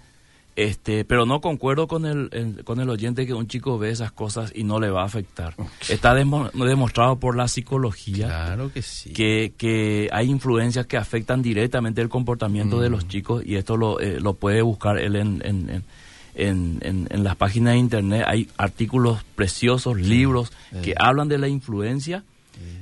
este, 0.58 1.04
pero 1.04 1.26
no 1.26 1.42
concuerdo 1.42 1.88
con 1.88 2.06
el, 2.06 2.30
el- 2.32 2.64
con 2.64 2.80
el 2.80 2.90
oyente 2.90 3.26
que 3.28 3.34
un 3.34 3.48
chico 3.48 3.78
ve 3.78 3.90
esas 3.90 4.12
cosas 4.14 4.52
y 4.56 4.64
no 4.64 4.80
le 4.80 4.90
va 4.90 5.02
a 5.02 5.06
afectar. 5.06 5.54
Está 5.90 6.14
demo- 6.14 6.50
demostrado 6.54 7.18
por 7.20 7.36
la 7.36 7.48
psicología 7.50 8.28
Claro 8.28 8.72
que 8.72 8.82
sí. 8.82 9.12
que, 9.12 9.54
que 9.58 10.08
hay 10.14 10.30
influencias 10.30 10.86
que 10.86 10.96
afectan 10.98 11.42
directamente 11.42 12.02
el 12.02 12.08
comportamiento 12.10 12.80
de 12.80 12.88
Mm. 12.90 12.92
los 12.94 13.08
chicos 13.08 13.44
y 13.46 13.56
esto 13.56 13.76
lo, 13.76 14.00
eh, 14.00 14.20
lo 14.22 14.34
puede 14.36 14.62
buscar 14.62 14.98
él 14.98 15.18
en, 15.18 15.42
en, 15.44 15.84
en, 16.36 16.80
en- 17.10 17.24
las 17.24 17.36
páginas 17.36 17.74
de 17.74 17.80
internet. 17.80 18.24
Hay 18.26 18.48
artículos 18.58 19.24
preciosos, 19.36 19.98
libros 20.00 20.52
que 20.84 20.92
Eh. 20.92 20.96
hablan 20.98 21.28
de 21.28 21.38
la 21.38 21.48
influencia 21.50 22.24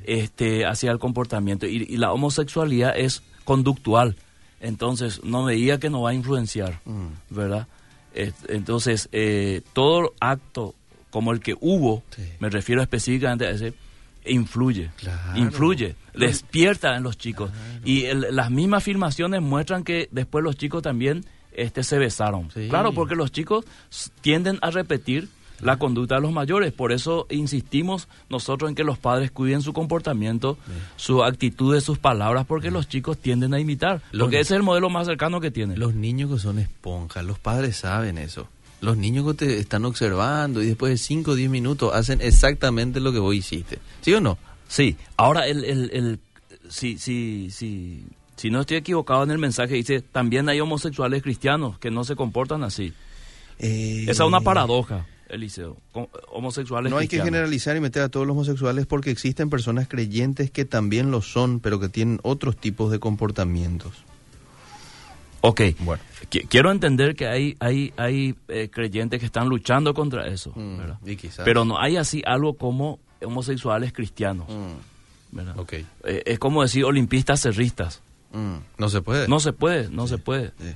este, 0.06 0.66
hacia 0.66 0.92
el 0.92 1.00
comportamiento 1.00 1.66
y, 1.66 1.86
y 1.90 1.98
la 1.98 2.12
homosexualidad 2.12 2.94
es 2.98 3.24
conductual. 3.46 4.16
Entonces, 4.64 5.24
no 5.24 5.44
me 5.44 5.54
diga 5.54 5.78
que 5.78 5.90
no 5.92 6.02
va 6.02 6.10
a 6.12 6.14
influenciar, 6.16 6.80
Mm. 6.86 7.08
¿verdad? 7.30 7.68
Es- 8.16 8.34
Entonces, 8.48 9.10
eh, 9.12 9.62
todo 9.74 10.14
acto 10.20 10.74
como 11.12 11.32
el 11.32 11.40
que 11.42 11.54
hubo, 11.60 12.02
Sí. 12.16 12.24
me 12.40 12.50
refiero 12.50 12.82
específicamente 12.82 13.46
a 13.46 13.52
ese, 13.52 13.74
influye, 14.26 14.90
Claro. 14.98 15.38
influye, 15.38 15.96
despierta 16.14 16.96
en 16.96 17.04
los 17.04 17.18
chicos. 17.18 17.52
Y 17.84 18.06
el- 18.06 18.28
las 18.32 18.50
mismas 18.50 18.84
afirmaciones 18.84 19.42
muestran 19.42 19.84
que 19.84 20.08
después 20.12 20.44
los 20.44 20.56
chicos 20.56 20.82
también 20.82 21.26
este, 21.56 21.84
se 21.84 22.00
besaron. 22.00 22.50
Sí. 22.52 22.68
Claro, 22.68 22.94
porque 22.94 23.14
los 23.14 23.32
chicos 23.32 23.64
tienden 24.22 24.58
a 24.64 24.72
repetir 24.72 25.30
la 25.62 25.78
conducta 25.78 26.16
de 26.16 26.22
los 26.22 26.32
mayores. 26.32 26.74
Por 26.74 26.92
eso 26.92 27.26
insistimos 27.30 28.08
nosotros 28.30 28.70
en 28.70 28.76
que 28.76 28.84
los 28.84 28.98
padres 28.98 29.32
cuiden 29.32 29.62
su 29.62 29.74
comportamiento, 29.74 30.58
su 30.96 31.24
actitud, 31.24 31.80
sus 31.82 31.98
palabras, 32.00 32.46
porque 32.46 32.72
los 32.72 32.88
chicos 32.88 33.18
tienden 33.18 33.54
a 33.54 33.60
imitar. 33.60 34.02
Los- 34.12 34.26
porque 34.26 34.40
ese 34.40 34.54
es 34.54 34.58
el 34.58 34.64
modelo 34.64 34.90
más 34.90 35.08
cercano 35.08 35.40
que 35.40 35.52
tienen. 35.52 35.80
Los 35.80 35.94
niños 35.96 36.32
que 36.32 36.40
son 36.40 36.60
esponjas, 36.60 37.24
los 37.26 37.40
padres 37.40 37.78
saben 37.78 38.18
eso. 38.18 38.48
Los 38.82 38.98
niños 38.98 39.26
que 39.28 39.34
te 39.46 39.60
están 39.60 39.86
observando 39.86 40.62
y 40.62 40.66
después 40.66 40.92
de 40.92 40.98
5 40.98 41.32
o 41.32 41.36
10 41.36 41.50
minutos 41.50 41.94
hacen 41.94 42.20
exactamente 42.20 43.00
lo 43.00 43.14
que 43.14 43.20
vos 43.20 43.34
hiciste. 43.34 43.80
¿Sí 44.02 44.14
o 44.14 44.20
no? 44.20 44.38
Sí. 44.68 44.98
Ahora, 45.16 45.48
el, 45.48 45.64
el, 45.64 45.90
el, 45.94 46.20
si, 46.70 46.98
si, 46.98 47.50
si, 47.50 48.04
si 48.36 48.50
no 48.50 48.60
estoy 48.60 48.76
equivocado 48.78 49.24
en 49.24 49.32
el 49.32 49.38
mensaje, 49.38 49.76
dice, 49.76 50.02
también 50.02 50.50
hay 50.50 50.60
homosexuales 50.60 51.24
cristianos 51.24 51.80
que 51.80 51.92
no 51.92 52.04
se 52.04 52.18
comportan 52.18 52.64
así. 52.64 52.92
Eh, 53.60 54.04
Esa 54.10 54.24
es 54.24 54.28
una 54.28 54.42
paradoja, 54.42 55.06
Eliseo. 55.30 55.78
Homosexuales 56.32 56.92
No 56.92 56.98
hay 56.98 57.08
que 57.08 57.22
generalizar 57.22 57.76
y 57.76 57.80
meter 57.80 58.02
a 58.04 58.10
todos 58.10 58.28
los 58.28 58.34
homosexuales 58.36 58.86
porque 58.86 59.10
existen 59.12 59.50
personas 59.50 59.88
creyentes 59.88 60.52
que 60.52 60.66
también 60.66 61.12
lo 61.12 61.22
son, 61.22 61.60
pero 61.60 61.80
que 61.80 61.90
tienen 61.90 62.20
otros 62.24 62.58
tipos 62.58 62.92
de 62.92 63.00
comportamientos. 63.00 64.04
Ok. 65.42 65.62
Bueno. 65.80 66.02
Qui- 66.32 66.48
Quiero 66.48 66.72
entender 66.72 67.16
que 67.16 67.28
hay, 67.28 67.56
hay, 67.60 67.94
hay 67.98 68.36
eh, 68.48 68.70
creyentes 68.72 69.20
que 69.20 69.26
están 69.26 69.50
luchando 69.50 69.94
contra 69.94 70.28
eso, 70.28 70.52
Mm, 70.56 70.78
¿verdad? 70.78 71.00
y 71.06 71.16
quizás. 71.18 71.44
Pero 71.46 71.66
no 71.66 71.80
hay 71.80 71.98
así 71.98 72.22
algo 72.26 72.54
como 72.58 73.00
homosexuales 73.22 73.92
cristianos, 73.92 74.48
Mm, 74.50 75.36
¿verdad? 75.36 75.60
ok. 75.60 75.74
Eh, 75.74 76.24
es 76.26 76.40
como 76.40 76.62
decir 76.62 76.86
olimpistas 76.86 77.42
cerristas. 77.42 78.02
Mm, 78.32 78.56
no 78.78 78.90
se 78.90 79.02
puede. 79.02 79.28
No 79.28 79.40
se 79.40 79.52
puede, 79.54 79.90
no 79.90 80.08
se 80.08 80.18
puede. 80.18 80.52
Sí. 80.60 80.76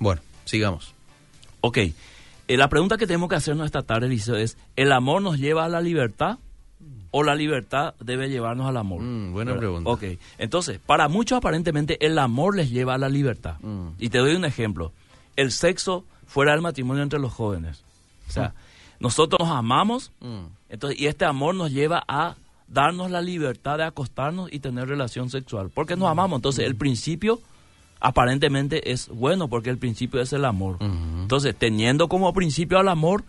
Bueno, 0.00 0.20
sigamos. 0.44 0.92
Ok, 1.60 1.78
eh, 2.48 2.56
la 2.56 2.68
pregunta 2.68 2.96
que 2.96 3.06
tenemos 3.06 3.28
que 3.28 3.36
hacernos 3.36 3.66
esta 3.66 3.82
tarde, 3.82 4.06
Eliseo, 4.06 4.36
es, 4.36 4.56
¿el 4.76 4.92
amor 4.92 5.22
nos 5.22 5.38
lleva 5.38 5.64
a 5.64 5.68
la 5.68 5.80
libertad 5.80 6.38
o 7.10 7.22
la 7.22 7.34
libertad 7.34 7.94
debe 8.00 8.28
llevarnos 8.28 8.66
al 8.68 8.76
amor? 8.76 9.00
Mm, 9.02 9.32
buena 9.32 9.52
¿Verdad? 9.52 9.60
pregunta. 9.60 9.90
Ok, 9.90 10.02
entonces, 10.38 10.80
para 10.84 11.08
muchos 11.08 11.38
aparentemente 11.38 12.04
el 12.04 12.18
amor 12.18 12.56
les 12.56 12.70
lleva 12.70 12.94
a 12.94 12.98
la 12.98 13.08
libertad. 13.08 13.56
Mm. 13.60 13.88
Y 13.98 14.08
te 14.08 14.18
doy 14.18 14.34
un 14.34 14.44
ejemplo. 14.44 14.92
El 15.36 15.52
sexo 15.52 16.04
fuera 16.26 16.52
del 16.52 16.60
matrimonio 16.60 17.02
entre 17.02 17.18
los 17.18 17.32
jóvenes. 17.32 17.82
O 18.28 18.32
sea, 18.32 18.54
nosotros 19.00 19.38
nos 19.40 19.56
amamos, 19.56 20.12
Mm, 20.20 20.46
entonces, 20.68 21.00
y 21.00 21.06
este 21.06 21.24
amor 21.24 21.54
nos 21.54 21.70
lleva 21.70 22.02
a 22.08 22.36
darnos 22.68 23.10
la 23.10 23.20
libertad 23.20 23.78
de 23.78 23.84
acostarnos 23.84 24.52
y 24.52 24.58
tener 24.58 24.88
relación 24.88 25.30
sexual. 25.30 25.70
Porque 25.72 25.96
nos 25.96 26.08
amamos. 26.08 26.38
Entonces, 26.38 26.66
el 26.66 26.74
principio 26.74 27.40
aparentemente 28.00 28.90
es 28.92 29.08
bueno, 29.08 29.48
porque 29.48 29.70
el 29.70 29.78
principio 29.78 30.20
es 30.20 30.32
el 30.32 30.44
amor. 30.44 30.78
Entonces, 31.24 31.54
teniendo 31.56 32.08
como 32.08 32.32
principio 32.32 32.78
al 32.78 32.88
amor, 32.88 33.24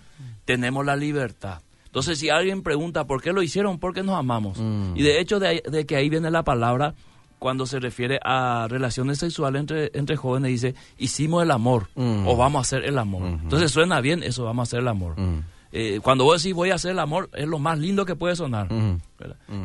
tenemos 0.45 0.85
la 0.85 0.95
libertad. 0.95 1.61
Entonces, 1.85 2.19
si 2.19 2.29
alguien 2.29 2.61
pregunta 2.61 3.05
por 3.07 3.21
qué 3.21 3.31
lo 3.33 3.41
hicieron, 3.41 3.79
porque 3.79 4.03
nos 4.03 4.15
amamos. 4.19 4.57
Mm. 4.59 4.93
Y 4.95 5.01
de 5.01 5.19
hecho, 5.19 5.39
de, 5.39 5.47
ahí- 5.47 5.61
de 5.69 5.85
que 5.85 5.95
ahí 5.95 6.09
viene 6.09 6.29
la 6.29 6.43
palabra 6.43 6.93
cuando 7.39 7.65
se 7.65 7.79
refiere 7.79 8.19
a 8.23 8.67
relaciones 8.69 9.19
sexuales 9.19 9.59
entre, 9.61 9.91
entre 9.93 10.15
jóvenes, 10.15 10.49
dice, 10.51 10.75
hicimos 10.97 11.41
el 11.43 11.51
amor 11.51 11.87
Mm. 11.95 12.27
o 12.27 12.35
vamos 12.37 12.59
a 12.59 12.61
hacer 12.61 12.83
el 12.85 12.97
amor. 12.97 13.23
Entonces, 13.43 13.71
suena 13.71 14.01
bien 14.01 14.23
eso, 14.23 14.43
vamos 14.45 14.63
a 14.63 14.69
hacer 14.69 14.79
el 14.81 14.87
amor. 14.87 15.19
Mm. 15.19 15.39
Eh, 15.71 15.99
cuando 16.01 16.23
vos 16.23 16.41
decís 16.41 16.55
voy 16.55 16.69
a 16.71 16.75
hacer 16.75 16.91
el 16.91 16.99
amor, 16.99 17.29
es 17.33 17.47
lo 17.47 17.59
más 17.59 17.77
lindo 17.79 18.05
que 18.05 18.15
puede 18.15 18.35
sonar. 18.35 18.67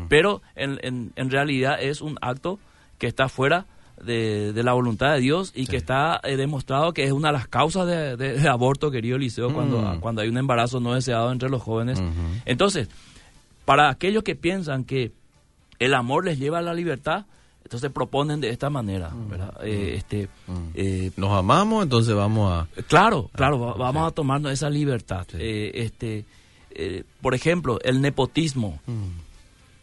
Pero 0.08 0.42
en, 0.56 0.78
en- 0.82 1.12
en 1.16 1.30
realidad 1.30 1.80
es 1.80 2.00
un 2.00 2.16
acto 2.20 2.58
que 2.98 3.06
está 3.06 3.28
fuera 3.28 3.66
de, 4.04 4.52
de 4.52 4.62
la 4.62 4.72
voluntad 4.72 5.12
de 5.14 5.20
Dios 5.20 5.52
y 5.54 5.66
Sí. 5.66 5.70
que 5.72 5.76
está 5.76 6.20
eh, 6.24 6.36
demostrado 6.36 6.92
que 6.92 7.04
es 7.04 7.12
una 7.12 7.28
de 7.28 7.34
las 7.34 7.48
causas 7.48 7.86
de, 7.86 8.16
de- 8.16 8.38
de 8.38 8.48
aborto, 8.48 8.90
querido 8.90 9.16
Eliseo, 9.16 9.52
cuando, 9.52 9.80
Mm. 9.80 10.00
cuando 10.00 10.22
hay 10.22 10.28
un 10.28 10.38
embarazo 10.38 10.80
no 10.80 10.94
deseado 10.94 11.30
entre 11.32 11.48
los 11.50 11.62
jóvenes. 11.62 12.02
Entonces, 12.46 12.88
para 13.64 13.88
aquellos 13.90 14.22
que 14.24 14.34
piensan 14.34 14.84
que 14.84 15.12
el 15.78 15.94
amor 15.94 16.24
les 16.24 16.38
lleva 16.38 16.58
a 16.58 16.62
la 16.62 16.74
libertad, 16.74 17.26
entonces 17.64 17.90
proponen 17.92 18.40
de 18.40 18.50
esta 18.50 18.68
manera, 18.70 19.10
¿verdad? 19.28 19.54
Eh, 19.62 19.94
este, 19.96 20.28
Mm. 20.46 20.52
eh, 20.74 21.10
Nos 21.16 21.30
amamos, 21.32 21.82
entonces 21.84 22.14
vamos 22.14 22.50
a... 22.52 22.82
Claro, 22.88 23.30
claro, 23.34 23.60
va- 23.60 23.72
sí. 23.74 23.78
vamos 23.78 24.08
a 24.08 24.10
tomarnos 24.10 24.50
esa 24.52 24.68
libertad. 24.70 25.26
Sí. 25.30 25.36
Eh, 25.38 25.70
este, 25.74 26.24
por 27.20 27.34
ejemplo, 27.34 27.78
el 27.84 28.00
nepotismo, 28.00 28.80
Mm. 28.86 29.29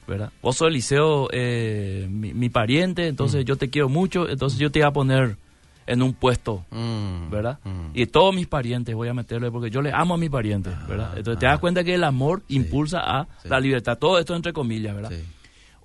¿Verdad? 0.07 0.31
Vos 0.41 0.55
sos 0.57 0.69
Eliseo, 0.69 1.27
eh, 1.31 2.07
mi, 2.09 2.33
mi 2.33 2.49
pariente, 2.49 3.03
Mm. 3.03 3.09
entonces 3.09 3.45
yo 3.45 3.55
te 3.57 3.69
quiero 3.69 3.89
mucho, 3.89 4.27
entonces 4.29 4.57
yo 4.59 4.71
te 4.71 4.79
voy 4.79 4.87
a 4.87 4.91
poner 4.91 5.37
en 5.85 6.01
un 6.01 6.13
puesto, 6.13 6.65
Mm. 6.71 7.29
¿verdad? 7.29 7.59
Mm. 7.63 7.91
Y 7.93 8.05
todos 8.07 8.33
mis 8.35 8.47
parientes 8.47 8.93
voy 8.95 9.07
a 9.07 9.13
meterle 9.13 9.51
porque 9.51 9.69
yo 9.69 9.81
le 9.81 9.91
amo 9.93 10.15
a 10.15 10.17
mis 10.17 10.29
parientes, 10.29 10.73
¿verdad? 10.87 11.13
Entonces 11.17 11.39
te 11.39 11.45
das 11.45 11.59
cuenta 11.59 11.83
que 11.83 11.95
el 11.95 12.03
amor 12.03 12.41
impulsa 12.49 12.99
a 12.99 13.19
Ah, 13.21 13.27
sí. 13.41 13.49
la 13.49 13.59
libertad, 13.59 13.97
todo 13.97 14.19
esto 14.19 14.35
entre 14.35 14.51
comillas, 14.53 14.93
¿verdad? 14.95 15.11
Sí. 15.11 15.23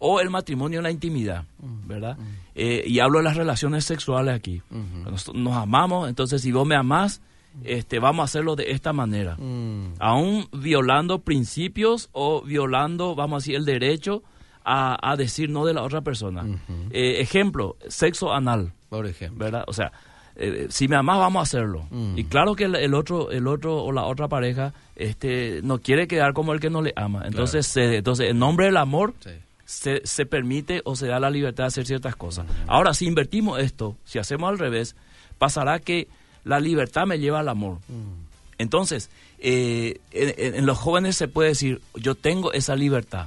O 0.04 0.18
el 0.20 0.30
matrimonio 0.30 0.80
en 0.80 0.82
la 0.82 0.90
intimidad, 0.90 1.44
Mm. 1.60 1.86
¿verdad? 1.86 2.16
Eh, 2.56 2.82
y 2.86 2.98
hablo 2.98 3.18
de 3.18 3.24
las 3.24 3.36
relaciones 3.36 3.84
sexuales 3.84 4.34
aquí. 4.34 4.60
Ujú. 4.70 5.10
Nos, 5.10 5.32
nos 5.34 5.54
amamos, 5.56 6.08
entonces 6.08 6.42
si 6.42 6.50
vos 6.50 6.66
me 6.66 6.74
amás, 6.74 7.20
este, 7.64 7.98
vamos 7.98 8.22
a 8.22 8.24
hacerlo 8.24 8.56
de 8.56 8.70
esta 8.72 8.92
manera. 8.92 9.36
Mm. 9.36 9.94
Aún 9.98 10.46
violando 10.52 11.20
principios 11.20 12.08
o 12.12 12.42
violando, 12.42 13.14
vamos 13.14 13.36
a 13.36 13.40
decir, 13.42 13.56
el 13.56 13.64
derecho 13.64 14.22
a, 14.64 14.96
a 15.10 15.16
decir 15.16 15.50
no 15.50 15.64
de 15.64 15.74
la 15.74 15.82
otra 15.82 16.00
persona. 16.02 16.44
Eh, 16.90 17.20
ejemplo, 17.20 17.76
sexo 17.88 18.32
anal, 18.32 18.72
Por 18.88 19.06
ejemplo. 19.06 19.44
¿verdad? 19.44 19.64
O 19.66 19.72
sea, 19.72 19.92
eh, 20.36 20.66
si 20.70 20.88
me 20.88 20.96
amás, 20.96 21.18
vamos 21.18 21.40
a 21.40 21.42
hacerlo. 21.42 21.86
Mm. 21.90 22.16
Y 22.18 22.24
claro 22.24 22.54
que 22.54 22.64
el, 22.64 22.74
el 22.76 22.94
otro, 22.94 23.30
el 23.30 23.46
otro 23.46 23.82
o 23.82 23.92
la 23.92 24.04
otra 24.04 24.28
pareja, 24.28 24.72
este, 24.96 25.60
no 25.62 25.78
quiere 25.78 26.06
quedar 26.06 26.32
como 26.32 26.52
el 26.52 26.60
que 26.60 26.70
no 26.70 26.80
le 26.82 26.92
ama. 26.96 27.22
Entonces, 27.26 27.66
se- 27.66 27.96
entonces 27.96 28.30
en 28.30 28.38
nombre 28.38 28.66
del 28.66 28.76
amor, 28.76 29.14
Sí. 29.20 29.30
se, 29.64 30.00
se 30.04 30.24
permite 30.26 30.80
o 30.84 30.96
se 30.96 31.06
da 31.08 31.18
la 31.20 31.28
libertad 31.30 31.64
de 31.64 31.68
hacer 31.68 31.86
ciertas 31.86 32.16
cosas. 32.16 32.46
Ahora, 32.66 32.94
si 32.94 33.06
invertimos 33.06 33.58
esto, 33.60 33.96
si 34.04 34.18
hacemos 34.18 34.48
al 34.48 34.58
revés, 34.58 34.96
pasará 35.38 35.80
que 35.80 36.08
la 36.44 36.60
libertad 36.60 37.06
me 37.06 37.18
lleva 37.18 37.40
al 37.40 37.48
amor. 37.48 37.78
Mm. 37.88 38.22
Entonces, 38.58 39.10
eh, 39.38 39.98
en, 40.12 40.66
los 40.66 40.78
jóvenes 40.78 41.16
se 41.16 41.26
puede 41.26 41.48
decir, 41.50 41.80
yo 41.96 42.14
tengo 42.14 42.52
esa 42.52 42.76
libertad, 42.76 43.26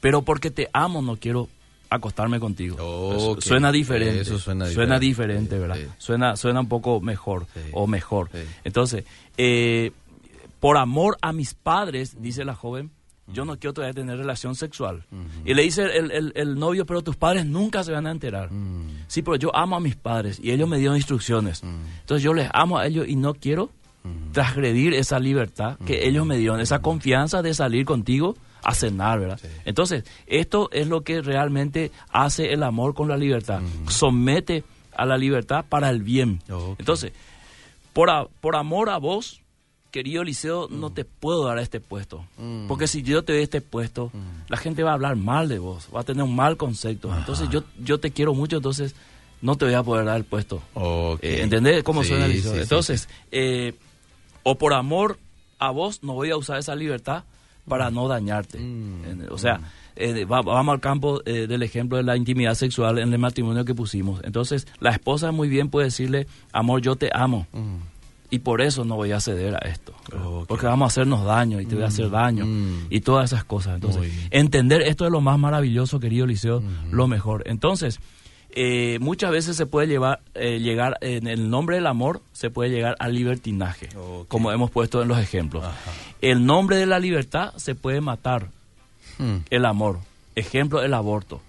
pero 0.00 0.22
porque 0.22 0.50
te 0.50 0.70
amo 0.72 1.02
no 1.02 1.16
quiero 1.16 1.48
acostarme 1.90 2.40
contigo. 2.40 3.36
Suena 3.40 3.70
diferente. 3.70 4.22
Eso 4.22 4.38
suena 4.38 4.66
Suena 4.66 4.98
diferente. 4.98 5.44
diferente, 5.44 5.58
¿verdad? 5.58 5.76
Sí. 5.76 5.86
Suena, 5.98 6.36
suena 6.36 6.60
un 6.60 6.68
poco 6.68 7.00
mejor 7.00 7.46
Sí. 7.52 7.60
o 7.72 7.86
mejor. 7.86 8.30
Entonces, 8.64 9.04
eh, 9.36 9.92
por 10.60 10.78
amor 10.78 11.18
a 11.20 11.32
mis 11.34 11.52
padres, 11.52 12.22
dice 12.22 12.44
la 12.44 12.54
joven, 12.54 12.90
yo 13.26 13.44
no 13.44 13.58
quiero 13.58 13.72
todavía 13.72 13.94
tener 13.94 14.18
relación 14.18 14.54
sexual. 14.54 15.04
Y 15.44 15.54
le 15.54 15.62
dice 15.62 15.84
el, 15.96 16.10
el- 16.10 16.32
el 16.36 16.58
novio, 16.58 16.84
pero 16.86 17.02
tus 17.02 17.16
padres 17.16 17.46
nunca 17.46 17.82
se 17.84 17.92
van 17.92 18.06
a 18.06 18.10
enterar. 18.10 18.50
Sí, 19.06 19.22
pero 19.22 19.36
yo 19.36 19.54
amo 19.56 19.76
a 19.76 19.80
mis 19.80 19.96
padres 19.96 20.38
y 20.42 20.50
ellos 20.50 20.68
me 20.68 20.78
dieron 20.78 20.96
instrucciones. 20.96 21.62
Entonces 21.62 22.22
yo 22.22 22.34
les 22.34 22.48
amo 22.52 22.78
a 22.78 22.86
ellos 22.86 23.06
y 23.08 23.16
no 23.16 23.34
quiero 23.34 23.70
transgredir 24.32 24.92
esa 24.94 25.18
libertad 25.18 25.78
que 25.86 26.06
ellos 26.06 26.26
me 26.26 26.36
dieron, 26.36 26.60
esa 26.60 26.80
confianza 26.80 27.40
de 27.40 27.54
salir 27.54 27.86
contigo 27.86 28.36
a 28.62 28.74
cenar, 28.74 29.20
¿verdad? 29.20 29.38
Sí. 29.40 29.48
Entonces, 29.64 30.04
esto 30.26 30.68
es 30.72 30.88
lo 30.88 31.02
que 31.02 31.20
realmente 31.22 31.90
hace 32.10 32.52
el 32.52 32.62
amor 32.62 32.94
con 32.94 33.08
la 33.08 33.16
libertad. 33.16 33.60
Somete 33.88 34.64
a 34.96 35.06
la 35.06 35.16
libertad 35.16 35.64
para 35.68 35.88
el 35.90 36.02
bien. 36.02 36.40
Entonces, 36.78 37.12
por, 37.92 38.10
a- 38.10 38.26
por 38.40 38.56
amor 38.56 38.90
a 38.90 38.98
vos, 38.98 39.40
querido 39.94 40.22
Eliseo, 40.22 40.66
no 40.68 40.90
te 40.90 41.04
puedo 41.04 41.44
dar 41.44 41.58
este 41.60 41.78
puesto. 41.78 42.24
Mm. 42.36 42.66
Porque 42.66 42.88
si 42.88 43.02
yo 43.02 43.22
te 43.22 43.32
doy 43.32 43.42
este 43.42 43.60
puesto, 43.60 44.10
la 44.48 44.56
gente 44.56 44.82
va 44.82 44.90
a 44.90 44.94
hablar 44.94 45.14
mal 45.14 45.48
de 45.48 45.60
vos, 45.60 45.88
va 45.94 46.00
a 46.00 46.02
tener 46.02 46.24
un 46.24 46.34
mal 46.34 46.56
concepto. 46.56 47.16
Entonces, 47.16 47.48
yo, 47.48 47.62
yo 47.78 47.98
te 48.00 48.10
quiero 48.10 48.34
mucho, 48.34 48.56
entonces 48.56 48.96
no 49.40 49.54
te 49.56 49.66
voy 49.66 49.74
a 49.74 49.84
poder 49.84 50.04
dar 50.06 50.16
el 50.16 50.24
puesto. 50.24 50.60
Ok. 50.74 51.20
Eh, 51.22 51.42
¿Entendés 51.42 51.84
cómo 51.84 52.02
Sí, 52.02 52.08
suena 52.08 52.26
Eliseo? 52.26 52.54
sí, 52.54 52.58
Entonces, 52.60 53.08
eh, 53.30 53.74
o 54.42 54.56
por 54.58 54.74
amor 54.74 55.16
a 55.60 55.70
vos, 55.70 56.02
no 56.02 56.14
voy 56.14 56.30
a 56.32 56.36
usar 56.36 56.58
esa 56.58 56.74
libertad 56.74 57.22
para 57.68 57.90
no 57.92 58.08
dañarte. 58.08 58.58
Mm. 58.58 59.28
O 59.30 59.38
sea, 59.38 59.60
eh, 59.96 60.24
va- 60.24 60.42
vamos 60.42 60.72
al 60.74 60.80
campo 60.80 61.22
eh, 61.24 61.46
del 61.46 61.62
ejemplo 61.62 61.96
de 61.98 62.02
la 62.02 62.16
intimidad 62.16 62.54
sexual 62.56 62.98
en 62.98 63.12
el 63.12 63.18
matrimonio 63.20 63.64
que 63.64 63.74
pusimos. 63.76 64.20
Entonces, 64.24 64.66
la 64.80 64.90
esposa 64.90 65.30
muy 65.30 65.48
bien 65.48 65.70
puede 65.70 65.86
decirle, 65.86 66.26
amor, 66.52 66.80
yo 66.82 66.96
te 66.96 67.10
amo. 67.14 67.46
Mm. 67.52 67.76
Y 68.34 68.40
por 68.40 68.60
eso 68.60 68.84
no 68.84 68.96
voy 68.96 69.12
a 69.12 69.20
ceder 69.20 69.54
a 69.54 69.68
esto. 69.68 69.94
Porque 70.48 70.66
vamos 70.66 70.86
a 70.86 70.88
hacernos 70.88 71.24
daño 71.24 71.60
y 71.60 71.66
te 71.66 71.76
voy 71.76 71.84
a 71.84 71.88
hacer 71.88 72.10
daño. 72.10 72.44
Mm. 72.46 72.86
Y 72.90 73.00
todas 73.00 73.32
esas 73.32 73.44
cosas. 73.44 73.76
Entonces, 73.76 74.12
entender 74.30 74.82
esto 74.82 75.04
es 75.06 75.12
lo 75.12 75.20
más 75.20 75.38
maravilloso, 75.38 76.00
querido 76.00 76.26
Liceo, 76.26 76.62
lo 76.90 77.06
mejor. 77.06 77.44
Entonces, 77.46 78.00
eh, 78.50 78.98
muchas 79.00 79.30
veces 79.30 79.56
se 79.56 79.66
puede 79.66 79.86
llevar, 79.86 80.20
eh, 80.34 80.58
llegar, 80.58 80.98
en 81.00 81.28
el 81.28 81.48
nombre 81.48 81.76
del 81.76 81.86
amor, 81.86 82.22
se 82.32 82.50
puede 82.50 82.70
llegar 82.70 82.96
al 82.98 83.14
libertinaje, 83.14 83.88
como 84.28 84.50
hemos 84.50 84.70
puesto 84.70 85.00
en 85.02 85.08
los 85.08 85.18
ejemplos. 85.18 85.64
Ajá. 85.64 85.92
El 86.20 86.44
nombre 86.44 86.76
de 86.76 86.86
la 86.86 86.98
libertad 86.98 87.52
se 87.56 87.74
puede 87.74 88.00
matar 88.00 88.48
Mm. 89.18 89.36
el 89.50 89.64
amor. 89.64 89.98
Ejemplo, 90.34 90.82
el 90.82 90.94
aborto. 90.94 91.40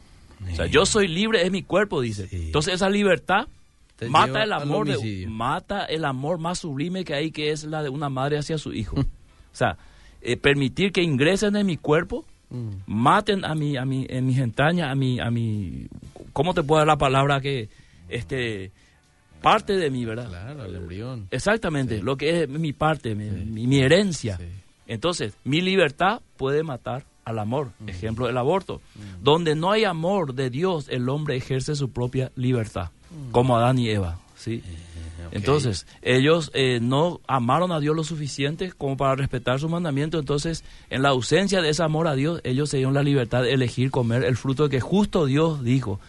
O 0.52 0.56
sea, 0.56 0.68
yo 0.68 0.86
soy 0.86 1.08
libre, 1.08 1.44
es 1.44 1.52
mi 1.52 1.64
cuerpo, 1.64 2.02
dice. 2.02 2.28
Sí. 2.28 2.36
Entonces 2.48 2.76
esa 2.76 2.90
libertad 2.90 3.48
mata 4.10 4.44
el 4.44 4.54
amor 4.54 4.88
de, 4.88 5.26
mata 5.28 5.86
el 5.86 6.06
amor 6.06 6.38
más 6.38 6.60
sublime 6.60 7.04
que 7.04 7.14
hay, 7.14 7.32
que 7.32 7.52
es 7.52 7.64
la 7.64 7.84
de 7.84 7.90
una 7.90 8.10
madre 8.10 8.38
hacia 8.38 8.58
su 8.58 8.74
hijo. 8.74 9.00
o 9.00 9.06
sea, 9.52 9.78
eh, 10.22 10.38
permitir 10.38 10.92
que 10.92 11.02
ingresen 11.02 11.56
en 11.56 11.66
mi 11.66 11.78
cuerpo, 11.78 12.26
Mm. 12.50 12.70
maten 12.86 13.46
a 13.46 13.56
mi, 13.56 13.76
a 13.78 13.86
mi, 13.86 14.06
en 14.10 14.26
mis 14.26 14.38
entrañas, 14.38 14.92
a 14.92 14.96
mi, 14.96 15.20
a 15.20 15.32
mi, 15.32 15.88
¿cómo 16.34 16.54
te 16.54 16.64
puedo 16.64 16.80
dar 16.80 16.88
la 16.88 16.98
palabra 16.98 17.42
que, 17.42 17.70
este, 18.08 18.72
parte 19.42 19.74
de 19.74 19.90
mí, 19.90 20.06
¿verdad? 20.06 20.28
Claro, 20.30 20.66
el 20.66 20.76
embrión. 20.76 21.28
Exactamente, 21.32 22.02
lo 22.02 22.18
que 22.18 22.44
es 22.44 22.50
mi 22.50 22.74
parte, 22.74 23.16
mi, 23.16 23.30
mi, 23.30 23.80
herencia. 23.80 24.40
Entonces, 24.88 25.36
mi 25.44 25.62
libertad 25.62 26.22
puede 26.38 26.64
matar 26.64 27.06
al 27.26 27.40
amor. 27.40 27.72
Ejemplo, 27.88 28.30
el 28.30 28.38
aborto. 28.38 28.82
Donde 29.22 29.56
no 29.56 29.72
hay 29.72 29.84
amor 29.84 30.36
de 30.36 30.52
Dios, 30.52 30.88
el 30.90 31.10
hombre 31.10 31.36
ejerce 31.36 31.76
su 31.76 31.90
propia 31.90 32.32
libertad, 32.36 32.92
como 33.32 33.58
Adán 33.58 33.80
y 33.80 33.90
Eva. 33.90 34.20
¿sí? 34.38 34.62
Eh, 34.66 34.86
entonces, 35.32 35.86
ellos 36.02 36.52
eh, 36.54 36.80
no 36.82 37.20
amaron 37.28 37.72
a 37.72 37.80
Dios 37.80 37.96
lo 37.96 38.04
suficiente 38.04 38.72
como 38.72 38.98
para 38.98 39.16
respetar 39.16 39.60
su 39.60 39.70
mandamiento. 39.70 40.20
Entonces, 40.20 40.64
en 40.90 41.02
la 41.02 41.10
ausencia 41.10 41.62
de 41.62 41.70
ese 41.70 41.84
amor 41.84 42.08
a 42.08 42.16
Dios, 42.16 42.42
ellos 42.44 42.70
se 42.70 42.78
dieron 42.78 42.94
la 42.94 43.04
libertad 43.04 43.44
de 43.44 43.54
elegir 43.54 43.92
comer 43.92 44.24
el 44.24 44.38
fruto 44.38 44.70
que 44.70 44.80
justo 44.80 45.26
Dios 45.26 45.64
dijo. 45.64 46.00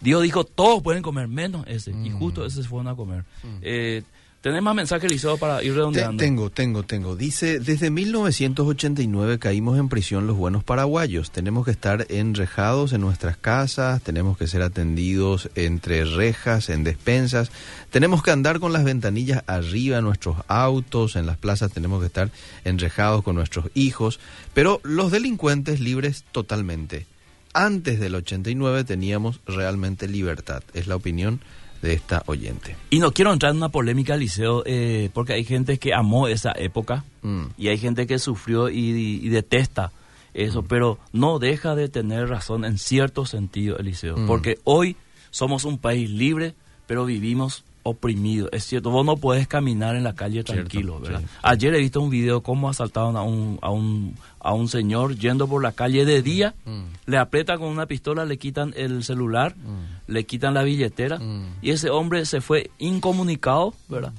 Dios 0.00 0.22
dijo, 0.22 0.42
todos 0.44 0.82
pueden 0.82 1.02
comer, 1.02 1.28
menos 1.28 1.64
ese. 1.68 1.92
Y 1.92 2.10
justo 2.10 2.44
ese 2.44 2.62
se 2.62 2.68
fueron 2.68 2.88
a 2.88 2.96
comer. 2.96 3.24
Eh, 3.62 4.02
¿Tenés 4.42 4.60
más 4.60 4.74
mensajes, 4.74 5.08
Liceo, 5.08 5.36
para 5.36 5.62
ir 5.62 5.72
redondeando? 5.72 6.20
Tengo, 6.20 6.50
tengo, 6.50 6.82
tengo. 6.82 7.14
Dice, 7.14 7.60
desde 7.60 7.90
1989 7.90 9.38
caímos 9.38 9.78
en 9.78 9.88
prisión 9.88 10.26
los 10.26 10.36
buenos 10.36 10.64
paraguayos. 10.64 11.30
Tenemos 11.30 11.64
que 11.64 11.70
estar 11.70 12.06
enrejados 12.08 12.92
en 12.92 13.02
nuestras 13.02 13.36
casas, 13.36 14.02
tenemos 14.02 14.36
que 14.36 14.48
ser 14.48 14.62
atendidos 14.62 15.48
entre 15.54 16.04
rejas, 16.04 16.70
en 16.70 16.82
despensas. 16.82 17.52
Tenemos 17.90 18.24
que 18.24 18.32
andar 18.32 18.58
con 18.58 18.72
las 18.72 18.82
ventanillas 18.82 19.44
arriba 19.46 19.98
en 19.98 20.04
nuestros 20.04 20.38
autos, 20.48 21.14
en 21.14 21.26
las 21.26 21.36
plazas 21.36 21.70
tenemos 21.70 22.00
que 22.00 22.06
estar 22.06 22.32
enrejados 22.64 23.22
con 23.22 23.36
nuestros 23.36 23.66
hijos. 23.74 24.18
Pero 24.54 24.80
los 24.82 25.12
delincuentes 25.12 25.78
libres 25.78 26.24
totalmente. 26.32 27.06
Antes 27.54 28.00
del 28.00 28.16
89 28.16 28.82
teníamos 28.82 29.38
realmente 29.46 30.08
libertad. 30.08 30.64
Es 30.74 30.88
la 30.88 30.96
opinión 30.96 31.38
de 31.82 31.92
esta 31.92 32.22
oyente. 32.26 32.76
Y 32.90 33.00
no 33.00 33.12
quiero 33.12 33.32
entrar 33.32 33.50
en 33.50 33.58
una 33.58 33.68
polémica, 33.68 34.16
Liceo, 34.16 34.62
eh, 34.64 35.10
porque 35.12 35.34
hay 35.34 35.44
gente 35.44 35.78
que 35.78 35.92
amó 35.92 36.28
esa 36.28 36.52
época 36.56 37.04
mm. 37.22 37.42
y 37.58 37.68
hay 37.68 37.78
gente 37.78 38.06
que 38.06 38.18
sufrió 38.18 38.68
y, 38.70 39.28
detesta 39.28 39.92
eso, 40.32 40.62
mm. 40.62 40.66
pero 40.68 40.98
no 41.12 41.38
deja 41.38 41.74
de 41.74 41.88
tener 41.88 42.28
razón 42.28 42.64
en 42.64 42.78
cierto 42.78 43.26
sentido, 43.26 43.76
Eliseo, 43.78 44.16
mm. 44.16 44.26
porque 44.26 44.58
hoy 44.64 44.96
somos 45.30 45.64
un 45.64 45.78
país 45.78 46.08
libre, 46.08 46.54
pero 46.86 47.04
vivimos 47.04 47.64
oprimido. 47.82 48.48
Es 48.52 48.64
cierto, 48.64 48.90
vos 48.90 49.04
no 49.04 49.16
puedes 49.16 49.48
caminar 49.48 49.96
en 49.96 50.04
la 50.04 50.14
calle 50.14 50.44
tranquilo, 50.44 51.00
¿verdad? 51.00 51.22
Ayer 51.42 51.74
he 51.74 51.78
visto 51.78 52.00
un 52.00 52.10
video 52.10 52.42
cómo 52.42 52.68
asaltaron 52.68 53.16
a 53.16 53.22
un, 53.22 53.58
a 53.62 53.70
un, 53.70 54.16
a 54.40 54.52
un 54.52 54.68
señor 54.68 55.16
yendo 55.16 55.48
por 55.48 55.62
la 55.62 55.72
calle 55.72 56.04
de 56.04 56.22
día, 56.22 56.54
mm. 56.64 56.82
le 57.06 57.18
aprietan 57.18 57.58
con 57.58 57.68
una 57.68 57.86
pistola, 57.86 58.24
le 58.24 58.38
quitan 58.38 58.72
el 58.76 59.04
celular, 59.04 59.56
mm. 59.56 60.12
le 60.12 60.24
quitan 60.24 60.54
la 60.54 60.62
billetera 60.62 61.18
mm. 61.18 61.56
y 61.62 61.70
ese 61.70 61.90
hombre 61.90 62.24
se 62.24 62.40
fue 62.40 62.70
incomunicado, 62.78 63.74
¿verdad? 63.88 64.12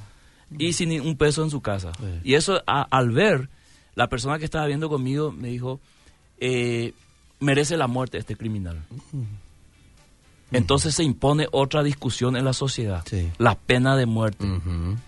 Y 0.57 0.73
sin 0.73 1.01
un 1.01 1.17
peso 1.17 1.43
en 1.43 1.49
su 1.49 1.61
casa. 1.61 1.91
Y 2.23 2.35
eso 2.35 2.61
al 2.65 3.11
ver, 3.11 3.49
la 3.95 4.07
persona 4.07 4.37
que 4.37 4.45
estaba 4.45 4.67
viendo 4.67 4.87
conmigo 4.87 5.31
me 5.31 5.47
dijo, 5.47 5.79
eh, 6.37 6.93
merece 7.39 7.75
la 7.75 7.87
muerte 7.87 8.17
este 8.17 8.35
criminal. 8.35 8.83
Entonces 10.53 10.95
se 10.95 11.03
impone 11.03 11.47
otra 11.51 11.83
discusión 11.83 12.35
en 12.35 12.45
la 12.45 12.53
sociedad, 12.53 13.03
la 13.37 13.55
pena 13.55 13.95
de 13.95 14.05
muerte, 14.05 14.45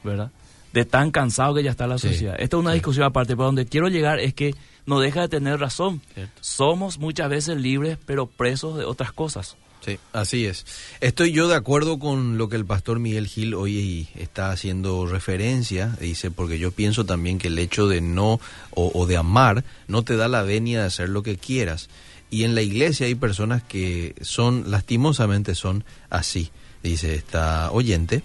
¿verdad? 0.04 0.32
De 0.74 0.84
tan 0.86 1.12
cansado 1.12 1.56
que 1.56 1.64
ya 1.64 1.72
está 1.72 1.88
la 1.88 1.98
sociedad. 1.98 2.36
Esta 2.38 2.58
es 2.58 2.62
una 2.62 2.74
discusión 2.74 3.06
aparte, 3.06 3.36
pero 3.36 3.46
donde 3.46 3.66
quiero 3.66 3.88
llegar 3.88 4.20
es 4.20 4.34
que 4.34 4.56
no 4.86 5.00
deja 5.00 5.22
de 5.22 5.30
tener 5.30 5.60
razón. 5.60 6.02
Somos 6.41 7.00
muchas 7.00 7.30
veces 7.30 7.58
libres, 7.58 7.98
pero 8.06 8.28
presos 8.28 8.78
de 8.78 8.86
otras 8.86 9.12
cosas. 9.12 9.56
Sí, 9.86 10.00
así 10.14 10.46
es. 10.48 10.66
Estoy 11.00 11.32
yo 11.32 11.48
de 11.48 11.56
acuerdo 11.56 12.00
con 12.00 12.39
lo 12.39 12.50
que 12.50 12.56
el 12.56 12.66
pastor 12.66 12.98
Miguel 12.98 13.28
Gil 13.28 13.54
hoy 13.54 14.08
está 14.16 14.50
haciendo 14.50 15.06
referencia, 15.06 15.96
dice, 16.00 16.32
porque 16.32 16.58
yo 16.58 16.72
pienso 16.72 17.06
también 17.06 17.38
que 17.38 17.50
el 17.50 17.60
hecho 17.60 17.88
de 17.88 18.02
no 18.02 18.39
o, 18.72 18.91
o 18.96 19.06
de 19.06 19.18
amar 19.18 19.64
no 19.88 20.04
te 20.04 20.16
da 20.16 20.28
la 20.28 20.41
venia 20.41 20.80
de 20.82 20.88
hacer 20.88 21.10
lo 21.10 21.22
que 21.22 21.38
quieras. 21.38 21.88
Y 22.36 22.44
en 22.44 22.54
la 22.54 22.62
iglesia 22.62 23.08
hay 23.08 23.16
personas 23.16 23.64
que 23.64 24.14
son, 24.20 24.70
lastimosamente 24.70 25.56
son 25.56 25.86
así, 26.10 26.52
dice 26.84 27.16
esta 27.16 27.72
oyente. 27.72 28.24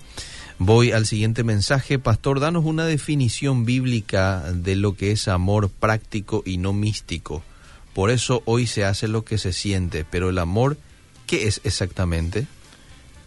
Voy 0.59 0.91
al 0.91 1.07
siguiente 1.07 1.45
mensaje. 1.45 2.01
Pastor, 2.01 2.41
danos 2.41 2.65
una 2.65 2.87
definición 2.87 3.65
bíblica 3.65 4.51
de 4.53 4.75
lo 4.75 4.97
que 4.97 5.13
es 5.13 5.29
amor 5.29 5.71
práctico 5.71 6.43
y 6.45 6.57
no 6.57 6.73
místico. 6.73 7.45
Por 7.95 8.11
eso 8.11 8.43
hoy 8.47 8.67
se 8.67 8.85
hace 8.85 9.07
lo 9.07 9.25
que 9.25 9.39
se 9.39 9.53
siente, 9.53 10.05
pero 10.05 10.31
el 10.31 10.39
amor, 10.39 10.77
¿qué 11.29 11.47
es 11.47 11.61
exactamente? 11.63 12.49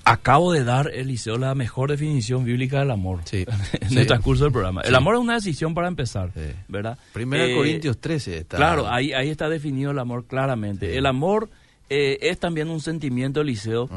Acabo 0.05 0.51
de 0.51 0.63
dar, 0.63 0.91
Eliseo, 0.93 1.37
la 1.37 1.55
mejor 1.55 1.89
definición 1.89 2.43
bíblica 2.43 2.79
del 2.79 2.91
amor 2.91 3.21
sí, 3.23 3.45
en 3.81 3.97
el 3.97 4.05
transcurso 4.05 4.43
del 4.43 4.51
programa. 4.51 4.81
El 4.81 4.95
amor 4.95 5.15
es 5.15 5.21
una 5.21 5.35
decisión 5.35 5.73
para 5.73 5.87
empezar, 5.87 6.31
¿verdad? 6.67 6.97
Primera 7.13 7.45
eh, 7.45 7.55
Corintios 7.55 7.97
13 7.99 8.37
está. 8.39 8.57
Claro, 8.57 8.89
ahí, 8.89 9.13
ahí 9.13 9.29
está 9.29 9.47
definido 9.47 9.91
el 9.91 9.99
amor 9.99 10.25
claramente. 10.25 10.97
El 10.97 11.05
amor 11.05 11.49
eh, 11.89 12.17
es 12.21 12.39
también 12.39 12.69
un 12.69 12.81
sentimiento, 12.81 13.41
Eliseo, 13.41 13.89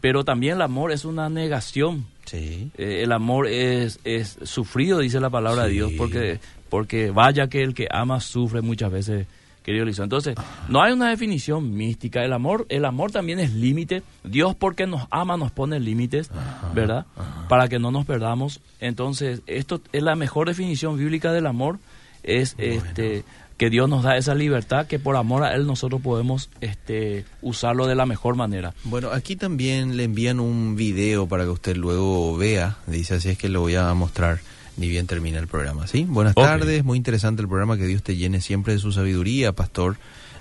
pero 0.00 0.24
también 0.24 0.56
el 0.56 0.62
amor 0.62 0.92
es 0.92 1.04
una 1.04 1.28
negación. 1.28 2.06
Sí. 2.26 2.70
Eh, 2.76 3.02
el 3.02 3.12
amor 3.12 3.46
es, 3.46 4.00
es 4.04 4.38
sufrido, 4.42 4.98
dice 4.98 5.20
la 5.20 5.30
palabra 5.30 5.64
de 5.64 5.70
Dios, 5.70 5.92
porque, 5.96 6.40
porque 6.68 7.10
vaya 7.10 7.48
que 7.48 7.62
el 7.62 7.74
que 7.74 7.86
ama 7.90 8.20
sufre 8.20 8.60
muchas 8.60 8.92
veces 8.92 9.26
querido 9.64 9.84
Lizo. 9.84 10.04
Entonces, 10.04 10.36
no 10.68 10.82
hay 10.82 10.92
una 10.92 11.08
definición 11.08 11.74
mística. 11.74 12.22
El 12.22 12.32
amor, 12.32 12.66
el 12.68 12.84
amor 12.84 13.10
también 13.10 13.40
es 13.40 13.52
límite. 13.52 14.02
Dios 14.22 14.54
porque 14.54 14.86
nos 14.86 15.08
ama 15.10 15.36
nos 15.36 15.50
pone 15.50 15.80
límites, 15.80 16.30
¿verdad? 16.74 17.06
Para 17.48 17.68
que 17.68 17.78
no 17.78 17.90
nos 17.90 18.04
perdamos. 18.04 18.60
Entonces, 18.78 19.42
esto 19.46 19.80
es 19.92 20.02
la 20.02 20.14
mejor 20.14 20.48
definición 20.48 20.96
bíblica 20.98 21.32
del 21.32 21.46
amor. 21.46 21.78
Es 22.22 22.54
este 22.58 23.24
que 23.56 23.70
Dios 23.70 23.88
nos 23.88 24.02
da 24.02 24.16
esa 24.16 24.34
libertad 24.34 24.86
que 24.86 24.98
por 24.98 25.16
amor 25.16 25.44
a 25.44 25.54
Él 25.54 25.66
nosotros 25.66 26.00
podemos 26.00 26.50
este, 26.60 27.24
usarlo 27.40 27.86
de 27.86 27.94
la 27.94 28.04
mejor 28.04 28.34
manera. 28.34 28.74
Bueno, 28.84 29.10
aquí 29.12 29.36
también 29.36 29.96
le 29.96 30.04
envían 30.04 30.40
un 30.40 30.74
video 30.74 31.28
para 31.28 31.44
que 31.44 31.50
usted 31.50 31.76
luego 31.76 32.36
vea, 32.36 32.78
dice 32.86 33.14
así 33.14 33.28
es 33.28 33.38
que 33.38 33.48
lo 33.48 33.60
voy 33.60 33.76
a 33.76 33.94
mostrar 33.94 34.40
ni 34.76 34.88
bien 34.88 35.06
termina 35.06 35.38
el 35.38 35.46
programa. 35.46 35.86
¿sí? 35.86 36.04
Buenas 36.08 36.34
tardes, 36.34 36.84
muy 36.84 36.96
interesante 36.96 37.42
el 37.42 37.48
programa, 37.48 37.76
que 37.76 37.86
Dios 37.86 38.02
te 38.02 38.16
llene 38.16 38.40
siempre 38.40 38.74
de 38.74 38.78
su 38.78 38.92
sabiduría, 38.92 39.52
pastor, 39.52 39.96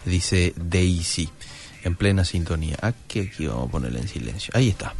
dice 0.05 0.53
Daisy, 0.55 1.29
en 1.83 1.95
plena 1.95 2.25
sintonía. 2.25 2.77
Aquí, 2.81 3.19
ah, 3.19 3.23
aquí 3.33 3.47
vamos 3.47 3.67
a 3.67 3.71
ponerle 3.71 3.99
en 3.99 4.07
silencio. 4.07 4.51
Ahí 4.55 4.69
está. 4.69 4.93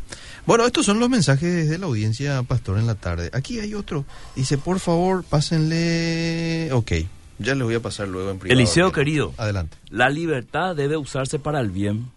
Bueno, 0.45 0.65
estos 0.65 0.85
son 0.85 0.99
los 0.99 1.09
mensajes 1.09 1.69
de 1.69 1.77
la 1.77 1.85
audiencia, 1.85 2.43
pastor, 2.43 2.77
en 2.77 2.85
la 2.85 2.95
tarde. 2.95 3.29
Aquí 3.33 3.59
hay 3.59 3.73
otro. 3.73 4.05
Dice, 4.35 4.57
por 4.57 4.79
favor, 4.79 5.23
pásenle... 5.23 6.69
Ok, 6.73 6.91
ya 7.39 7.55
les 7.55 7.63
voy 7.63 7.75
a 7.75 7.79
pasar 7.81 8.07
luego 8.07 8.29
en 8.29 8.39
privado. 8.39 8.59
Eliseo, 8.59 8.91
querido. 8.91 9.33
Adelante. 9.37 9.77
La 9.89 10.09
libertad 10.09 10.75
debe 10.75 10.97
usarse 10.97 11.39
para 11.39 11.59
el 11.59 11.71
bien. 11.71 12.11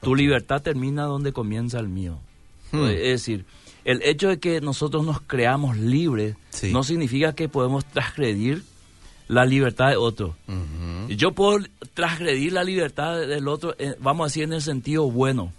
Tu 0.00 0.14
libertad 0.14 0.62
termina 0.62 1.04
donde 1.04 1.32
comienza 1.32 1.78
el 1.78 1.88
mío. 1.88 2.18
Hmm. 2.72 2.86
Es 2.86 2.98
decir, 2.98 3.44
el 3.84 4.02
hecho 4.02 4.28
de 4.28 4.38
que 4.38 4.60
nosotros 4.60 5.04
nos 5.04 5.20
creamos 5.20 5.76
libres 5.76 6.36
no 6.70 6.82
significa 6.82 7.34
que 7.34 7.48
podemos 7.48 7.84
transgredir 7.84 8.62
la 9.28 9.44
libertad 9.44 9.88
de 9.88 9.96
otro. 9.96 10.36
Yo 11.08 11.32
puedo 11.32 11.64
transgredir 11.94 12.52
la 12.52 12.64
libertad 12.64 13.18
del 13.18 13.48
otro, 13.48 13.74
eh, 13.78 13.96
vamos 13.98 14.24
a 14.24 14.26
decir, 14.28 14.44
en 14.44 14.52
el 14.52 14.62
sentido 14.62 15.10
bueno. 15.10 15.52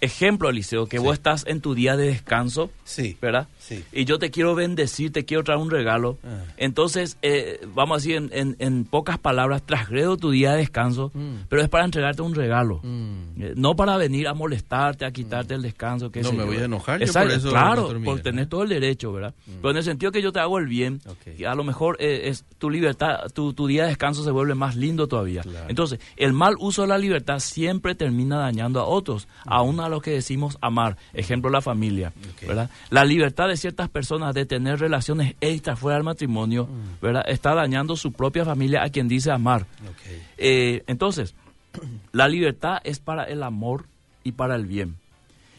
Ejemplo, 0.00 0.50
Eliseo, 0.50 0.86
que 0.86 0.98
vos 0.98 1.14
estás 1.14 1.44
en 1.46 1.60
tu 1.60 1.74
día 1.74 1.96
de 1.96 2.08
descanso, 2.08 2.70
sí. 2.84 3.16
¿verdad? 3.20 3.48
Y 3.92 4.04
yo 4.04 4.18
te 4.18 4.30
quiero 4.30 4.54
bendecir, 4.54 5.12
te 5.12 5.24
quiero 5.24 5.44
traer 5.44 5.60
un 5.60 5.70
regalo. 5.70 6.18
Ah. 6.24 6.44
Entonces, 6.56 7.18
eh, 7.22 7.60
vamos 7.74 7.96
a 7.96 7.96
decir, 7.98 8.30
en, 8.32 8.84
pocas 8.84 9.18
palabras, 9.18 9.62
transgredo 9.64 10.16
tu 10.16 10.30
día 10.30 10.52
de 10.52 10.58
descanso, 10.58 11.10
mm. 11.14 11.46
pero 11.48 11.62
es 11.62 11.68
para 11.68 11.84
entregarte 11.84 12.22
un 12.22 12.34
regalo. 12.34 12.80
Mm. 12.82 13.42
Eh, 13.42 13.52
no 13.56 13.76
para 13.76 13.96
venir 13.96 14.28
a 14.28 14.34
molestarte, 14.34 15.04
a 15.04 15.10
quitarte 15.10 15.54
el 15.54 15.62
descanso. 15.62 16.10
Que 16.10 16.22
no 16.22 16.32
me 16.32 16.44
voy 16.44 16.58
a 16.58 16.64
enojar. 16.64 16.98
por 16.98 17.30
eso 17.30 17.50
claro, 17.50 17.88
por 18.04 18.20
tener 18.20 18.46
todo 18.46 18.62
el 18.62 18.68
derecho, 18.68 19.12
¿verdad? 19.12 19.34
Mm. 19.46 19.52
Pero 19.56 19.70
en 19.70 19.76
el 19.76 19.84
sentido 19.84 20.12
que 20.12 20.22
yo 20.22 20.32
te 20.32 20.40
hago 20.40 20.58
el 20.58 20.66
bien, 20.66 21.00
y 21.36 21.44
a 21.44 21.54
lo 21.54 21.64
mejor 21.64 21.96
es 22.00 22.44
tu 22.58 22.70
libertad, 22.70 23.28
tu, 23.34 23.52
tu, 23.52 23.66
día 23.66 23.82
de 23.82 23.88
descanso 23.88 24.22
se 24.24 24.30
vuelve 24.30 24.54
más 24.54 24.76
lindo 24.76 25.06
todavía. 25.06 25.42
Entonces, 25.68 25.98
el 26.16 26.32
mal 26.32 26.54
uso 26.58 26.82
de 26.82 26.88
la 26.88 26.98
libertad 26.98 27.38
siempre 27.40 27.94
termina 27.94 28.38
dañando 28.38 28.80
a 28.80 28.84
otros, 28.84 29.28
aún 29.44 29.80
a 29.80 29.88
los 29.88 30.02
que 30.02 30.12
decimos 30.12 30.58
amar. 30.60 30.96
Ejemplo, 31.12 31.50
la 31.50 31.60
familia, 31.60 32.12
¿verdad? 32.46 32.70
La 32.90 33.04
libertad 33.04 33.48
de 33.48 33.55
ciertas 33.56 33.88
personas 33.88 34.34
de 34.34 34.46
tener 34.46 34.78
relaciones 34.78 35.34
extra 35.40 35.76
fuera 35.76 35.96
del 35.96 36.04
matrimonio, 36.04 36.66
mm. 36.66 37.02
¿verdad? 37.02 37.24
Está 37.26 37.54
dañando 37.54 37.96
su 37.96 38.12
propia 38.12 38.44
familia 38.44 38.82
a 38.82 38.90
quien 38.90 39.08
dice 39.08 39.30
amar. 39.30 39.66
Eh, 40.38 40.82
entonces, 40.86 41.34
la 42.12 42.28
libertad 42.28 42.78
es 42.84 42.98
para 42.98 43.24
el 43.24 43.42
amor 43.42 43.86
y 44.24 44.32
para 44.32 44.56
el 44.56 44.66
bien. 44.66 44.96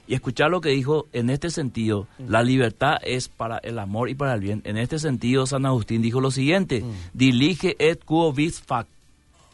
Y 0.08 0.14
escuchar 0.14 0.50
lo 0.50 0.62
que 0.62 0.70
dijo 0.70 1.08
en 1.12 1.30
este 1.30 1.50
sentido, 1.50 2.08
mm. 2.18 2.30
la 2.30 2.42
libertad 2.42 2.98
es 3.04 3.28
para 3.28 3.58
el 3.58 3.78
amor 3.78 4.10
y 4.10 4.16
para 4.16 4.34
el 4.34 4.40
bien. 4.40 4.62
En 4.64 4.78
este 4.78 5.00
sentido, 5.00 5.46
San 5.46 5.66
Agustín 5.66 6.02
dijo 6.02 6.22
lo 6.22 6.32
siguiente, 6.32 6.82
mm. 6.82 6.92
dilige 7.14 7.76
et 7.80 8.04
quo 8.04 8.32
vis 8.32 8.62
fac. 8.62 8.88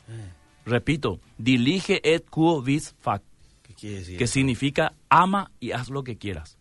Eh. 0.09 0.29
Repito, 0.65 1.19
dilige 1.37 1.99
et 2.03 2.23
quo 2.29 2.61
vis 2.61 2.93
fac. 3.01 3.21
Que 3.75 4.27
significa 4.27 4.93
ama 5.09 5.51
y 5.59 5.71
haz 5.71 5.89
lo 5.89 6.05
que 6.05 6.15
quieras. 6.15 6.57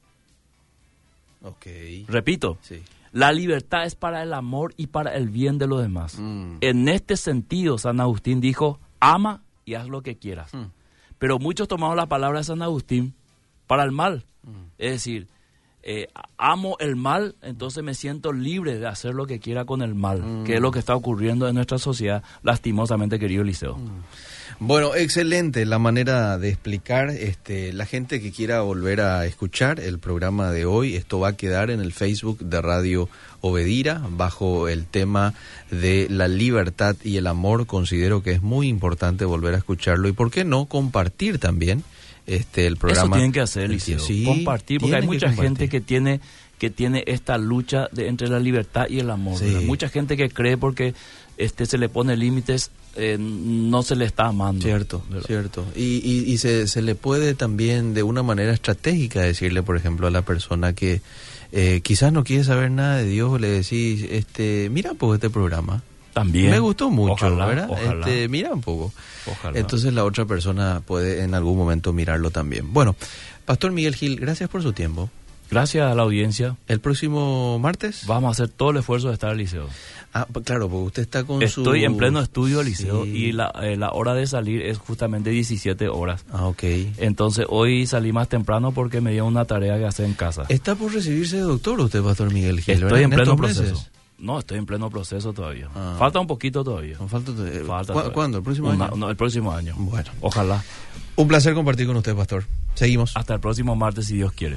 Ok. 1.42 1.66
Repito, 2.08 2.58
Sí. 2.62 2.82
la 3.12 3.32
libertad 3.32 3.84
es 3.84 3.94
para 3.94 4.22
el 4.22 4.32
amor 4.32 4.74
y 4.76 4.88
para 4.88 5.14
el 5.14 5.28
bien 5.28 5.58
de 5.58 5.66
los 5.66 5.82
demás. 5.82 6.16
Mm. 6.18 6.56
En 6.60 6.88
este 6.88 7.16
sentido, 7.16 7.78
San 7.78 8.00
Agustín 8.00 8.40
dijo, 8.40 8.80
ama 9.00 9.42
y 9.64 9.74
haz 9.74 9.88
lo 9.88 10.02
que 10.02 10.16
quieras. 10.16 10.52
Mm. 10.54 10.66
Pero 11.18 11.38
muchos 11.38 11.68
tomaron 11.68 11.96
la 11.96 12.06
palabra 12.06 12.38
de 12.38 12.44
San 12.44 12.62
Agustín 12.62 13.14
para 13.66 13.84
el 13.84 13.92
mal. 13.92 14.24
Mm. 14.42 14.50
Es 14.78 14.90
decir, 14.92 15.28
eh, 15.84 16.08
amo 16.38 16.76
el 16.78 16.94
mal, 16.94 17.34
entonces 17.42 17.82
me 17.82 17.94
siento 17.94 18.32
libre 18.32 18.78
de 18.78 18.86
hacer 18.86 19.14
lo 19.14 19.26
que 19.26 19.40
quiera 19.40 19.64
con 19.64 19.82
el 19.82 19.96
mal, 19.96 20.44
que 20.46 20.54
es 20.54 20.60
lo 20.60 20.70
que 20.70 20.78
está 20.78 20.94
ocurriendo 20.94 21.48
en 21.48 21.56
nuestra 21.56 21.78
sociedad, 21.78 22.22
lastimosamente, 22.42 23.18
querido 23.18 23.42
Liceo. 23.42 23.78
Bueno, 24.58 24.94
excelente 24.94 25.64
la 25.66 25.78
manera 25.78 26.38
de 26.38 26.48
explicar. 26.48 27.10
Este, 27.10 27.72
la 27.72 27.86
gente 27.86 28.20
que 28.20 28.32
quiera 28.32 28.60
volver 28.62 29.00
a 29.00 29.26
escuchar 29.26 29.80
el 29.80 29.98
programa 29.98 30.50
de 30.50 30.64
hoy, 30.64 30.96
esto 30.96 31.20
va 31.20 31.28
a 31.28 31.36
quedar 31.36 31.70
en 31.70 31.80
el 31.80 31.92
Facebook 31.92 32.38
de 32.38 32.60
Radio 32.60 33.08
Obedira 33.40 34.02
bajo 34.08 34.68
el 34.68 34.86
tema 34.86 35.34
de 35.70 36.06
la 36.10 36.28
libertad 36.28 36.96
y 37.02 37.16
el 37.16 37.26
amor. 37.26 37.66
Considero 37.66 38.22
que 38.22 38.32
es 38.32 38.42
muy 38.42 38.68
importante 38.68 39.24
volver 39.24 39.54
a 39.54 39.58
escucharlo 39.58 40.08
y 40.08 40.12
por 40.12 40.30
qué 40.30 40.44
no 40.44 40.66
compartir 40.66 41.38
también 41.38 41.82
este 42.26 42.66
el 42.66 42.76
programa. 42.76 43.06
Eso 43.06 43.12
tienen 43.14 43.32
que 43.32 43.40
hacer, 43.40 43.70
Liceo. 43.70 43.98
Sí, 43.98 44.24
compartir, 44.24 44.80
porque 44.80 44.96
hay 44.96 45.06
mucha 45.06 45.26
compartir. 45.26 45.44
gente 45.44 45.68
que 45.68 45.80
tiene 45.80 46.20
que 46.58 46.70
tiene 46.70 47.02
esta 47.08 47.38
lucha 47.38 47.88
de, 47.90 48.06
entre 48.06 48.28
la 48.28 48.38
libertad 48.38 48.86
y 48.88 49.00
el 49.00 49.10
amor. 49.10 49.36
Sí. 49.36 49.46
Mucha 49.66 49.88
gente 49.88 50.16
que 50.16 50.30
cree 50.30 50.56
porque 50.56 50.94
este 51.36 51.66
se 51.66 51.76
le 51.76 51.88
pone 51.88 52.16
límites, 52.16 52.70
eh, 52.96 53.16
no 53.18 53.82
se 53.82 53.96
le 53.96 54.04
está 54.04 54.26
amando. 54.26 54.62
Cierto, 54.62 55.02
¿verdad? 55.08 55.26
cierto. 55.26 55.64
Y, 55.74 56.00
y, 56.04 56.32
y 56.32 56.38
se, 56.38 56.66
se 56.66 56.82
le 56.82 56.94
puede 56.94 57.34
también 57.34 57.94
de 57.94 58.02
una 58.02 58.22
manera 58.22 58.52
estratégica 58.52 59.20
decirle, 59.20 59.62
por 59.62 59.76
ejemplo, 59.76 60.06
a 60.06 60.10
la 60.10 60.22
persona 60.22 60.72
que 60.72 61.00
eh, 61.52 61.80
quizás 61.82 62.12
no 62.12 62.24
quiere 62.24 62.44
saber 62.44 62.70
nada 62.70 62.96
de 62.96 63.04
Dios, 63.04 63.40
le 63.40 63.48
decís, 63.48 64.06
este, 64.10 64.68
mira 64.70 64.92
un 64.92 64.96
poco 64.98 65.14
este 65.14 65.30
programa. 65.30 65.82
También. 66.12 66.50
Me 66.50 66.58
gustó 66.58 66.90
mucho, 66.90 67.26
Ojalá, 67.26 67.46
¿verdad? 67.46 67.68
ojalá. 67.70 68.06
Este, 68.06 68.28
mira 68.28 68.52
un 68.52 68.60
poco. 68.60 68.92
Ojalá. 69.26 69.58
Entonces 69.58 69.94
la 69.94 70.04
otra 70.04 70.26
persona 70.26 70.82
puede 70.86 71.22
en 71.22 71.34
algún 71.34 71.56
momento 71.56 71.94
mirarlo 71.94 72.30
también. 72.30 72.72
Bueno, 72.72 72.94
Pastor 73.46 73.72
Miguel 73.72 73.94
Gil, 73.94 74.20
gracias 74.20 74.50
por 74.50 74.62
su 74.62 74.72
tiempo. 74.74 75.08
Gracias 75.50 75.90
a 75.90 75.94
la 75.94 76.02
audiencia. 76.02 76.56
El 76.68 76.80
próximo 76.80 77.58
martes. 77.58 78.06
Vamos 78.06 78.28
a 78.28 78.32
hacer 78.32 78.48
todo 78.48 78.70
el 78.70 78.78
esfuerzo 78.78 79.08
de 79.08 79.14
estar 79.14 79.30
al 79.30 79.36
liceo. 79.36 79.68
Ah, 80.14 80.26
pues 80.30 80.44
claro, 80.44 80.68
porque 80.68 80.86
usted 80.86 81.02
está 81.02 81.24
con 81.24 81.38
su... 81.48 81.60
Estoy 81.62 81.84
en 81.84 81.96
pleno 81.96 82.20
estudio 82.20 82.58
del 82.58 82.66
liceo 82.66 83.04
Sí. 83.04 83.10
y 83.10 83.32
la, 83.32 83.50
eh, 83.62 83.76
la 83.78 83.92
hora 83.92 84.12
de 84.12 84.26
salir 84.26 84.60
es 84.62 84.76
justamente 84.76 85.30
17 85.30 85.88
horas. 85.88 86.24
Ah, 86.30 86.46
ok. 86.46 86.62
Entonces 86.98 87.46
hoy 87.48 87.86
salí 87.86 88.12
más 88.12 88.28
temprano 88.28 88.72
porque 88.72 89.00
me 89.00 89.12
dio 89.12 89.24
una 89.24 89.46
tarea 89.46 89.78
que 89.78 89.86
hacer 89.86 90.04
en 90.06 90.12
casa. 90.14 90.44
Está 90.50 90.74
por 90.74 90.92
recibirse 90.92 91.36
de 91.36 91.42
doctor 91.42 91.80
usted, 91.80 92.02
Pastor 92.02 92.32
Miguel 92.32 92.60
Gil, 92.60 92.74
¿verdad? 92.74 92.88
Estoy 92.90 93.02
en 93.04 93.10
pleno 93.10 93.36
proceso. 93.36 93.62
meses. 93.62 93.90
No, 94.18 94.38
estoy 94.38 94.58
en 94.58 94.66
pleno 94.66 94.88
proceso 94.90 95.32
todavía. 95.32 95.68
Ah. 95.74 95.96
Falta 95.98 96.20
un 96.20 96.26
poquito 96.26 96.62
todavía. 96.62 96.96
Falta, 97.08 97.32
eh, 97.48 97.64
Falta 97.66 97.92
¿cu- 97.92 97.98
todavía. 97.98 98.12
¿Cuándo? 98.12 98.38
¿El 98.38 98.44
próximo 98.44 98.68
Una- 98.70 98.84
año? 98.86 98.96
no, 98.96 99.10
el 99.10 99.16
próximo 99.16 99.52
año. 99.52 99.74
Bueno. 99.78 100.10
Ojalá. 100.20 100.62
Un 101.16 101.26
placer 101.26 101.54
compartir 101.54 101.86
con 101.86 101.96
usted, 101.96 102.14
Pastor. 102.14 102.44
Seguimos. 102.74 103.12
Hasta 103.16 103.34
el 103.34 103.40
próximo 103.40 103.74
martes, 103.76 104.06
si 104.06 104.14
Dios 104.16 104.32
quiere. 104.32 104.56